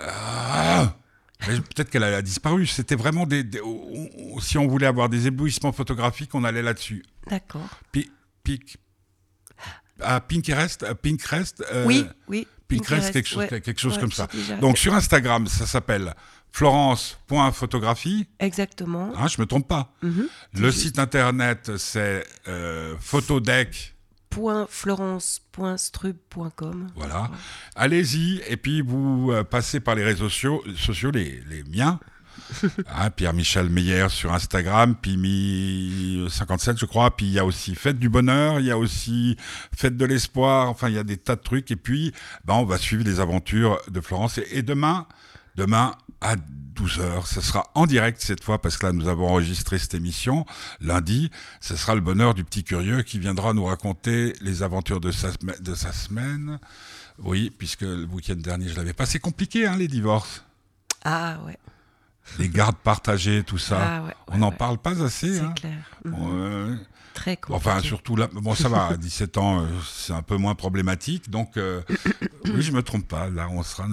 ah, 0.00 0.94
Peut-être 1.40 1.90
qu'elle 1.90 2.04
a 2.04 2.22
disparu. 2.22 2.66
C'était 2.66 2.94
vraiment 2.94 3.26
des, 3.26 3.42
des- 3.42 3.60
on- 3.60 4.08
on- 4.36 4.40
si 4.40 4.58
on 4.58 4.68
voulait 4.68 4.86
avoir 4.86 5.08
des 5.08 5.26
éblouissements 5.26 5.72
photographiques, 5.72 6.34
on 6.34 6.44
allait 6.44 6.62
là-dessus. 6.62 7.04
D'accord. 7.28 7.68
Pi- 7.90 8.10
Pic, 8.44 8.76
ah, 10.04 10.20
Pinterest, 10.20 10.82
euh, 10.82 10.94
Pinterest. 10.94 11.64
euh, 11.72 11.84
oui, 11.86 12.06
oui. 12.28 12.46
Pinterest, 12.68 13.12
quelque 13.12 13.28
chose, 13.28 13.46
ouais. 13.50 13.60
quelque 13.60 13.80
chose 13.80 13.94
Ouais, 13.94 14.00
comme 14.00 14.12
ça. 14.12 14.28
Donc 14.60 14.78
sur 14.78 14.94
Instagram, 14.94 15.46
ça 15.46 15.66
s'appelle 15.66 16.14
florence.photographie. 16.52 18.26
Exactement. 18.38 19.12
Hein, 19.16 19.26
je 19.28 19.40
me 19.40 19.46
trompe 19.46 19.68
pas. 19.68 19.92
Mhm. 20.02 20.28
Le 20.54 20.70
site 20.70 20.98
internet, 20.98 21.72
c'est 21.76 22.24
euh, 22.48 22.94
Photodeck. 23.00 23.94
Point 24.30 24.66
florence.strub.com. 24.68 26.88
Voilà. 26.96 27.30
Allez-y, 27.76 28.40
et 28.48 28.56
puis 28.56 28.80
vous 28.80 29.30
euh, 29.30 29.44
passez 29.44 29.78
par 29.80 29.94
les 29.94 30.04
réseaux 30.04 30.30
sociaux, 30.30 30.62
sociaux 30.76 31.10
les, 31.10 31.42
les 31.48 31.62
miens. 31.64 32.00
Hein, 32.88 33.10
Pierre-Michel 33.16 33.68
Meyer 33.68 34.08
sur 34.08 34.32
Instagram, 34.32 34.96
Pimi57 35.02 36.78
je 36.78 36.86
crois, 36.86 37.16
puis 37.16 37.26
il 37.26 37.32
y 37.32 37.38
a 37.38 37.44
aussi 37.44 37.74
Fête 37.74 37.98
du 37.98 38.08
Bonheur, 38.08 38.60
il 38.60 38.66
y 38.66 38.70
a 38.70 38.78
aussi 38.78 39.36
Fête 39.76 39.96
de 39.96 40.04
l'Espoir, 40.04 40.68
enfin 40.68 40.88
il 40.88 40.94
y 40.94 40.98
a 40.98 41.04
des 41.04 41.16
tas 41.16 41.36
de 41.36 41.42
trucs, 41.42 41.70
et 41.70 41.76
puis 41.76 42.12
ben, 42.44 42.54
on 42.54 42.64
va 42.64 42.78
suivre 42.78 43.04
les 43.04 43.20
aventures 43.20 43.78
de 43.90 44.00
Florence. 44.00 44.38
Et, 44.50 44.62
demain, 44.62 45.06
demain 45.56 45.94
à 46.20 46.36
12h, 46.36 47.26
ce 47.26 47.40
sera 47.40 47.64
en 47.74 47.86
direct 47.86 48.20
cette 48.20 48.42
fois, 48.42 48.60
parce 48.60 48.76
que 48.76 48.86
là 48.86 48.92
nous 48.92 49.08
avons 49.08 49.28
enregistré 49.28 49.78
cette 49.78 49.94
émission, 49.94 50.46
lundi, 50.80 51.30
ce 51.60 51.76
sera 51.76 51.94
le 51.94 52.00
bonheur 52.00 52.34
du 52.34 52.44
petit 52.44 52.64
curieux 52.64 53.02
qui 53.02 53.18
viendra 53.18 53.52
nous 53.52 53.64
raconter 53.64 54.34
les 54.40 54.62
aventures 54.62 55.00
de 55.00 55.10
sa, 55.10 55.28
de 55.60 55.74
sa 55.74 55.92
semaine. 55.92 56.58
Oui, 57.18 57.52
puisque 57.56 57.82
le 57.82 58.04
week-end 58.06 58.36
dernier 58.36 58.68
je 58.68 58.76
l'avais 58.76 58.94
pas. 58.94 59.06
C'est 59.06 59.18
compliqué, 59.18 59.66
hein, 59.66 59.76
les 59.76 59.88
divorces. 59.88 60.44
Ah 61.04 61.38
ouais. 61.44 61.58
Les 62.38 62.48
gardes 62.48 62.76
partagées, 62.76 63.42
tout 63.44 63.58
ça. 63.58 63.78
Ah 63.80 64.02
ouais, 64.04 64.14
On 64.28 64.38
n'en 64.38 64.50
ouais. 64.50 64.56
parle 64.56 64.78
pas 64.78 65.02
assez. 65.02 65.34
C'est 65.36 65.40
hein. 65.40 65.52
clair. 65.54 65.78
Mhm. 66.04 66.78
Très 67.14 67.36
compliqué. 67.36 67.54
Enfin, 67.70 67.80
surtout 67.82 68.16
là, 68.16 68.28
bon, 68.32 68.54
ça 68.54 68.70
va, 68.70 68.86
à 68.86 68.96
17 68.96 69.36
ans, 69.36 69.60
euh, 69.60 69.66
c'est 69.86 70.14
un 70.14 70.22
peu 70.22 70.36
moins 70.38 70.54
problématique. 70.54 71.28
Donc, 71.28 71.58
euh, 71.58 71.82
oui, 72.46 72.62
je 72.62 72.72
me 72.72 72.82
trompe 72.82 73.06
pas. 73.06 73.28
Là, 73.28 73.48
on 73.50 73.62
sera, 73.62 73.86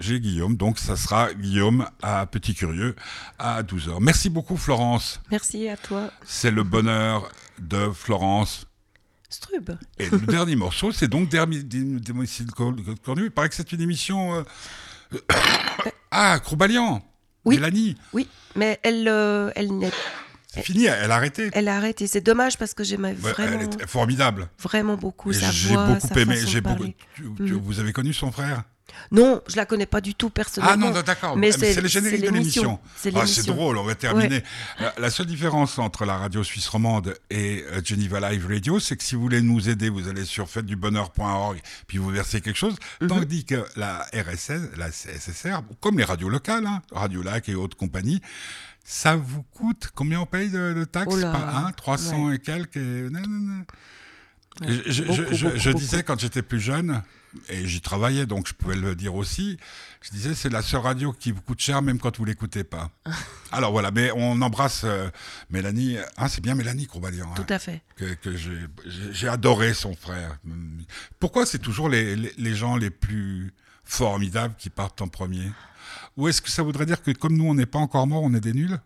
j'ai 0.00 0.20
Guillaume. 0.20 0.54
Donc, 0.56 0.78
ça 0.78 0.94
sera 0.96 1.32
Guillaume 1.32 1.86
à 2.02 2.26
Petit 2.26 2.54
Curieux 2.54 2.94
à 3.38 3.62
12h. 3.62 3.96
Merci 4.00 4.28
beaucoup, 4.28 4.58
Florence. 4.58 5.20
Merci 5.30 5.66
à 5.68 5.78
toi, 5.78 6.10
C'est 6.26 6.50
le 6.50 6.62
bonheur 6.62 7.30
de 7.58 7.88
Florence. 7.90 8.66
Strub. 9.30 9.70
Et 9.98 10.10
le 10.10 10.18
dernier 10.20 10.56
morceau, 10.56 10.92
c'est 10.92 11.08
donc 11.08 11.30
Dermi- 11.30 11.62
Dim- 11.62 12.00
Domicile 12.00 12.50
Co- 12.50 12.74
Cornu. 13.02 13.24
Il 13.24 13.30
paraît 13.30 13.48
que 13.48 13.54
c'est 13.54 13.72
une 13.72 13.80
émission. 13.80 14.34
euh, 14.34 14.42
Ah, 16.10 16.38
Croubalian 16.40 17.02
Oui. 17.48 17.56
Mélanie. 17.56 17.96
Oui, 18.12 18.28
mais 18.56 18.78
elle, 18.82 19.06
euh, 19.08 19.50
elle, 19.56 19.76
n'est- 19.76 19.90
C'est 20.54 20.62
fini, 20.62 20.84
elle 20.86 21.10
a 21.10 21.16
arrêté. 21.16 21.50
elle 21.52 21.68
a 21.68 21.76
arrêté. 21.76 22.06
C'est 22.06 22.20
dommage 22.20 22.56
parce 22.58 22.74
que 22.74 22.82
j'aimais 22.84 23.12
vraiment, 23.14 23.60
Elle 23.60 23.82
est 23.82 23.86
formidable. 23.86 24.48
vraiment 24.62 24.96
beaucoup 24.96 25.32
sa 25.32 25.50
J'ai 25.50 25.74
voix, 25.74 25.86
beaucoup 25.86 26.08
sa 26.08 26.20
aimé. 26.20 26.36
J'ai 26.46 26.60
beaucoup. 26.60 26.84
Vous 27.38 27.80
avez 27.80 27.92
connu 27.92 28.12
son 28.12 28.30
frère? 28.32 28.62
Non, 29.10 29.40
je 29.48 29.56
la 29.56 29.66
connais 29.66 29.86
pas 29.86 30.00
du 30.00 30.14
tout 30.14 30.30
personnellement. 30.30 30.88
Ah 30.90 30.92
non, 30.94 31.02
d'accord. 31.02 31.36
mais 31.36 31.52
c'est- 31.52 31.80
le 31.80 31.88
générique 31.88 32.22
de 32.22 32.30
l'émission. 32.30 32.78
C'est 32.96 33.12
Ah, 33.16 33.24
drôle, 33.46 33.78
on 33.78 33.84
va 33.84 33.94
terminer. 33.94 34.42
La, 34.80 34.94
la 34.98 35.10
seule 35.10 35.26
différence 35.26 35.78
entre 35.78 36.04
la 36.04 36.16
radio 36.16 36.42
suisse 36.44 36.68
romande 36.68 37.14
et 37.30 37.64
euh, 37.72 37.80
Geneva 37.84 38.30
Live 38.30 38.46
Radio, 38.46 38.80
c'est 38.80 38.96
que 38.96 39.04
si 39.04 39.14
vous 39.14 39.20
voulez 39.22 39.40
nous 39.42 39.68
aider, 39.68 39.88
vous 39.88 40.08
allez 40.08 40.24
sur 40.24 40.48
fêtedubonheur.org, 40.48 41.60
puis 41.86 41.98
vous 41.98 42.08
versez 42.10 42.40
quelque 42.40 42.56
chose. 42.56 42.76
Mhm. 43.00 43.08
Tandis 43.08 43.44
que 43.44 43.64
la 43.76 44.06
RSS, 44.12 44.70
la 44.76 44.90
SSR, 44.90 45.62
comme 45.80 45.98
les 45.98 46.04
radios 46.04 46.28
locales, 46.28 46.66
hein, 46.66 46.82
Radio 46.92 47.22
Lac 47.22 47.48
et 47.48 47.54
autres 47.54 47.76
compagnies, 47.76 48.20
ça 48.84 49.16
vous 49.16 49.42
coûte 49.42 49.88
combien 49.94 50.20
on 50.20 50.26
paye 50.26 50.48
de, 50.50 50.72
de 50.72 50.84
taxes 50.84 51.08
Oh 51.12 51.16
là, 51.16 51.30
par 51.30 51.66
an 51.66 51.70
300 51.76 52.32
et 52.32 52.38
quelques. 52.38 52.76
et- 52.76 53.08
Je, 54.66 54.90
je- 54.90 55.02
beaucoup, 55.04 55.16
je- 55.34 55.44
beaucoup, 55.46 55.58
je 55.58 55.70
beaucoup. 55.70 55.80
disais 55.82 56.02
quand 56.02 56.18
j'étais 56.18 56.42
plus 56.42 56.60
jeune, 56.60 57.02
et 57.50 57.66
j'y 57.66 57.80
travaillais 57.82 58.24
donc 58.26 58.48
je 58.48 58.54
pouvais 58.54 58.74
le 58.74 58.94
dire 58.94 59.14
aussi, 59.14 59.58
je 60.00 60.10
disais 60.10 60.34
c'est 60.34 60.48
la 60.48 60.62
seule 60.62 60.80
radio 60.80 61.12
qui 61.12 61.30
vous 61.30 61.42
coûte 61.42 61.60
cher 61.60 61.82
même 61.82 61.98
quand 61.98 62.16
vous 62.16 62.24
l'écoutez 62.24 62.64
pas. 62.64 62.90
Alors 63.52 63.70
voilà, 63.72 63.90
mais 63.90 64.10
on 64.16 64.40
embrasse 64.42 64.82
euh, 64.84 65.08
Mélanie. 65.50 65.96
Ah, 66.16 66.28
c'est 66.28 66.40
bien 66.40 66.54
Mélanie 66.54 66.86
Courbalian. 66.86 67.32
Tout 67.34 67.44
à 67.50 67.58
fait. 67.58 67.82
que, 67.96 68.14
que 68.14 68.34
j'ai- 68.36 69.28
adoré 69.28 69.74
son 69.74 69.94
frère. 69.94 70.38
Pourquoi 71.20 71.44
c'est 71.46 71.58
toujours 71.58 71.88
les, 71.88 72.16
les, 72.16 72.32
les 72.38 72.54
gens 72.54 72.76
les 72.76 72.90
plus 72.90 73.52
formidables 73.84 74.54
qui 74.58 74.70
partent 74.70 75.02
en 75.02 75.08
premier? 75.08 75.52
Ou 76.16 76.28
est-ce 76.28 76.42
que 76.42 76.50
ça 76.50 76.62
voudrait 76.62 76.86
dire 76.86 77.02
que 77.02 77.10
comme 77.12 77.36
nous 77.36 77.44
on 77.46 77.54
n'est 77.54 77.66
pas 77.66 77.78
encore 77.78 78.06
morts, 78.06 78.22
on 78.22 78.34
est 78.34 78.40
des 78.40 78.52
nuls? 78.54 78.78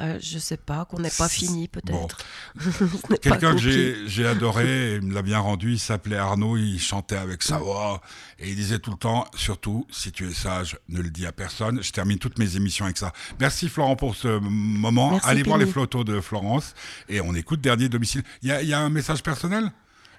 Euh, 0.00 0.18
je 0.20 0.38
sais 0.38 0.56
pas, 0.56 0.84
qu'on 0.84 0.98
n'est 1.00 1.10
pas 1.10 1.28
fini 1.28 1.68
peut-être. 1.68 1.92
Bon. 1.92 3.16
Quelqu'un 3.20 3.54
que 3.54 4.06
j'ai 4.06 4.26
adoré, 4.26 4.96
il 4.96 5.02
me 5.02 5.14
l'a 5.14 5.22
bien 5.22 5.38
rendu, 5.38 5.72
il 5.72 5.78
s'appelait 5.78 6.16
Arnaud, 6.16 6.56
il 6.56 6.78
chantait 6.80 7.16
avec 7.16 7.42
sa 7.42 7.58
voix, 7.58 8.00
et 8.38 8.48
il 8.48 8.56
disait 8.56 8.78
tout 8.78 8.90
le 8.90 8.96
temps, 8.96 9.26
surtout, 9.34 9.86
si 9.90 10.12
tu 10.12 10.28
es 10.28 10.32
sage, 10.32 10.78
ne 10.88 11.00
le 11.00 11.10
dis 11.10 11.26
à 11.26 11.32
personne. 11.32 11.82
Je 11.82 11.92
termine 11.92 12.18
toutes 12.18 12.38
mes 12.38 12.56
émissions 12.56 12.84
avec 12.86 12.98
ça. 12.98 13.12
Merci 13.40 13.68
Florent 13.68 13.96
pour 13.96 14.14
ce 14.16 14.38
moment. 14.38 15.12
Merci, 15.12 15.28
Allez 15.28 15.42
voir 15.42 15.58
les 15.58 15.66
photos 15.66 16.04
de 16.04 16.20
Florence, 16.20 16.74
et 17.08 17.20
on 17.20 17.34
écoute 17.34 17.60
Dernier 17.60 17.88
Domicile. 17.88 18.22
Il 18.42 18.48
y 18.48 18.52
a, 18.52 18.62
il 18.62 18.68
y 18.68 18.74
a 18.74 18.80
un 18.80 18.90
message 18.90 19.22
personnel? 19.22 19.70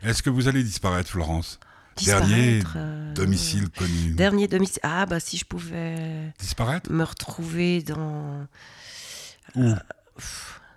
Est-ce 0.03 0.21
que 0.21 0.29
vous 0.29 0.47
allez 0.47 0.63
disparaître, 0.63 1.09
Florence? 1.09 1.59
Dernier 2.03 2.63
euh, 2.75 3.13
domicile 3.13 3.69
connu. 3.69 4.13
Dernier 4.13 4.47
domicile. 4.47 4.79
Ah 4.83 5.05
bah 5.05 5.19
si 5.19 5.37
je 5.37 5.45
pouvais 5.45 6.33
Disparaître? 6.39 6.91
me 6.91 7.03
retrouver 7.03 7.83
dans 7.83 8.47
Où 9.55 9.73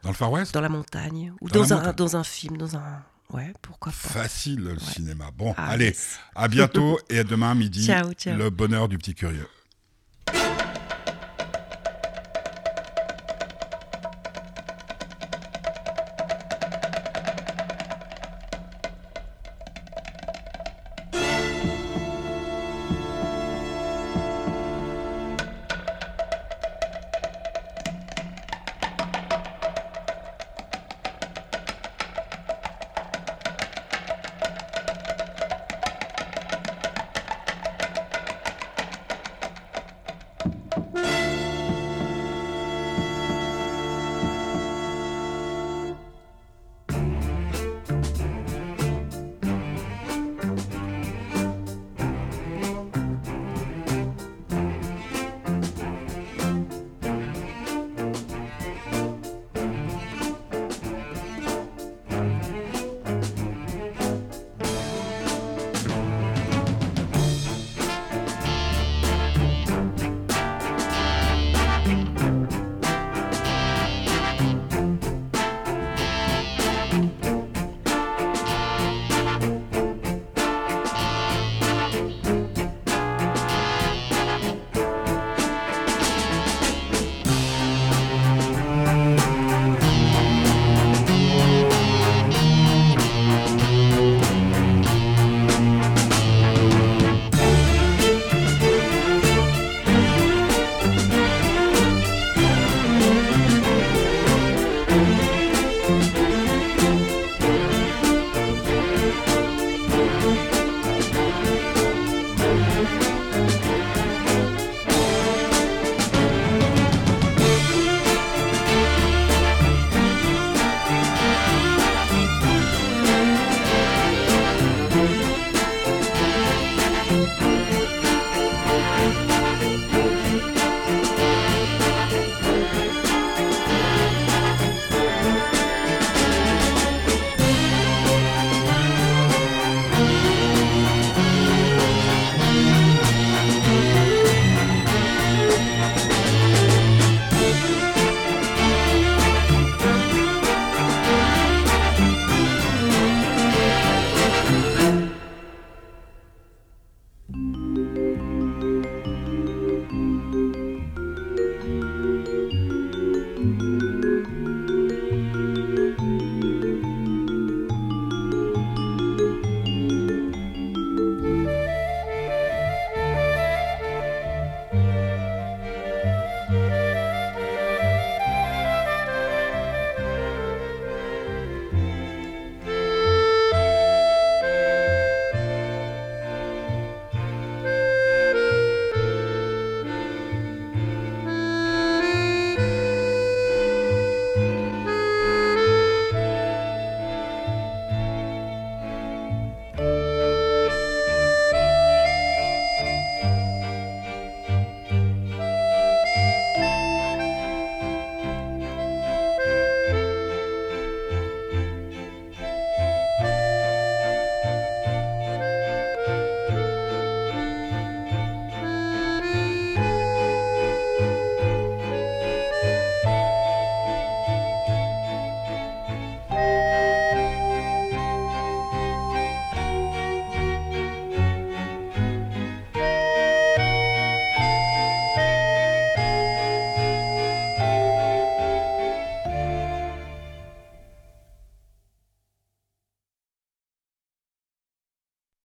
Dans 0.02 0.08
le 0.10 0.14
Far 0.14 0.30
West 0.32 0.54
dans 0.54 0.60
la 0.60 0.68
montagne 0.68 1.32
ou 1.40 1.48
Dans 1.48 1.72
un 1.72 1.76
montagne. 1.76 1.94
dans 1.96 2.16
un 2.16 2.24
film, 2.24 2.56
dans 2.58 2.76
un 2.76 3.02
ouais 3.30 3.52
pourquoi 3.62 3.92
pas. 3.92 4.08
Facile 4.08 4.60
le 4.60 4.78
cinéma. 4.78 5.30
Bon, 5.36 5.54
Ah, 5.56 5.68
allez, 5.70 5.86
yes. 5.86 6.18
à 6.34 6.48
bientôt 6.48 6.98
et 7.10 7.18
à 7.20 7.24
demain 7.24 7.54
midi. 7.54 7.84
Ciao, 7.86 8.12
ciao. 8.12 8.36
Le 8.36 8.50
bonheur 8.50 8.88
du 8.88 8.98
petit 8.98 9.14
curieux. 9.14 9.48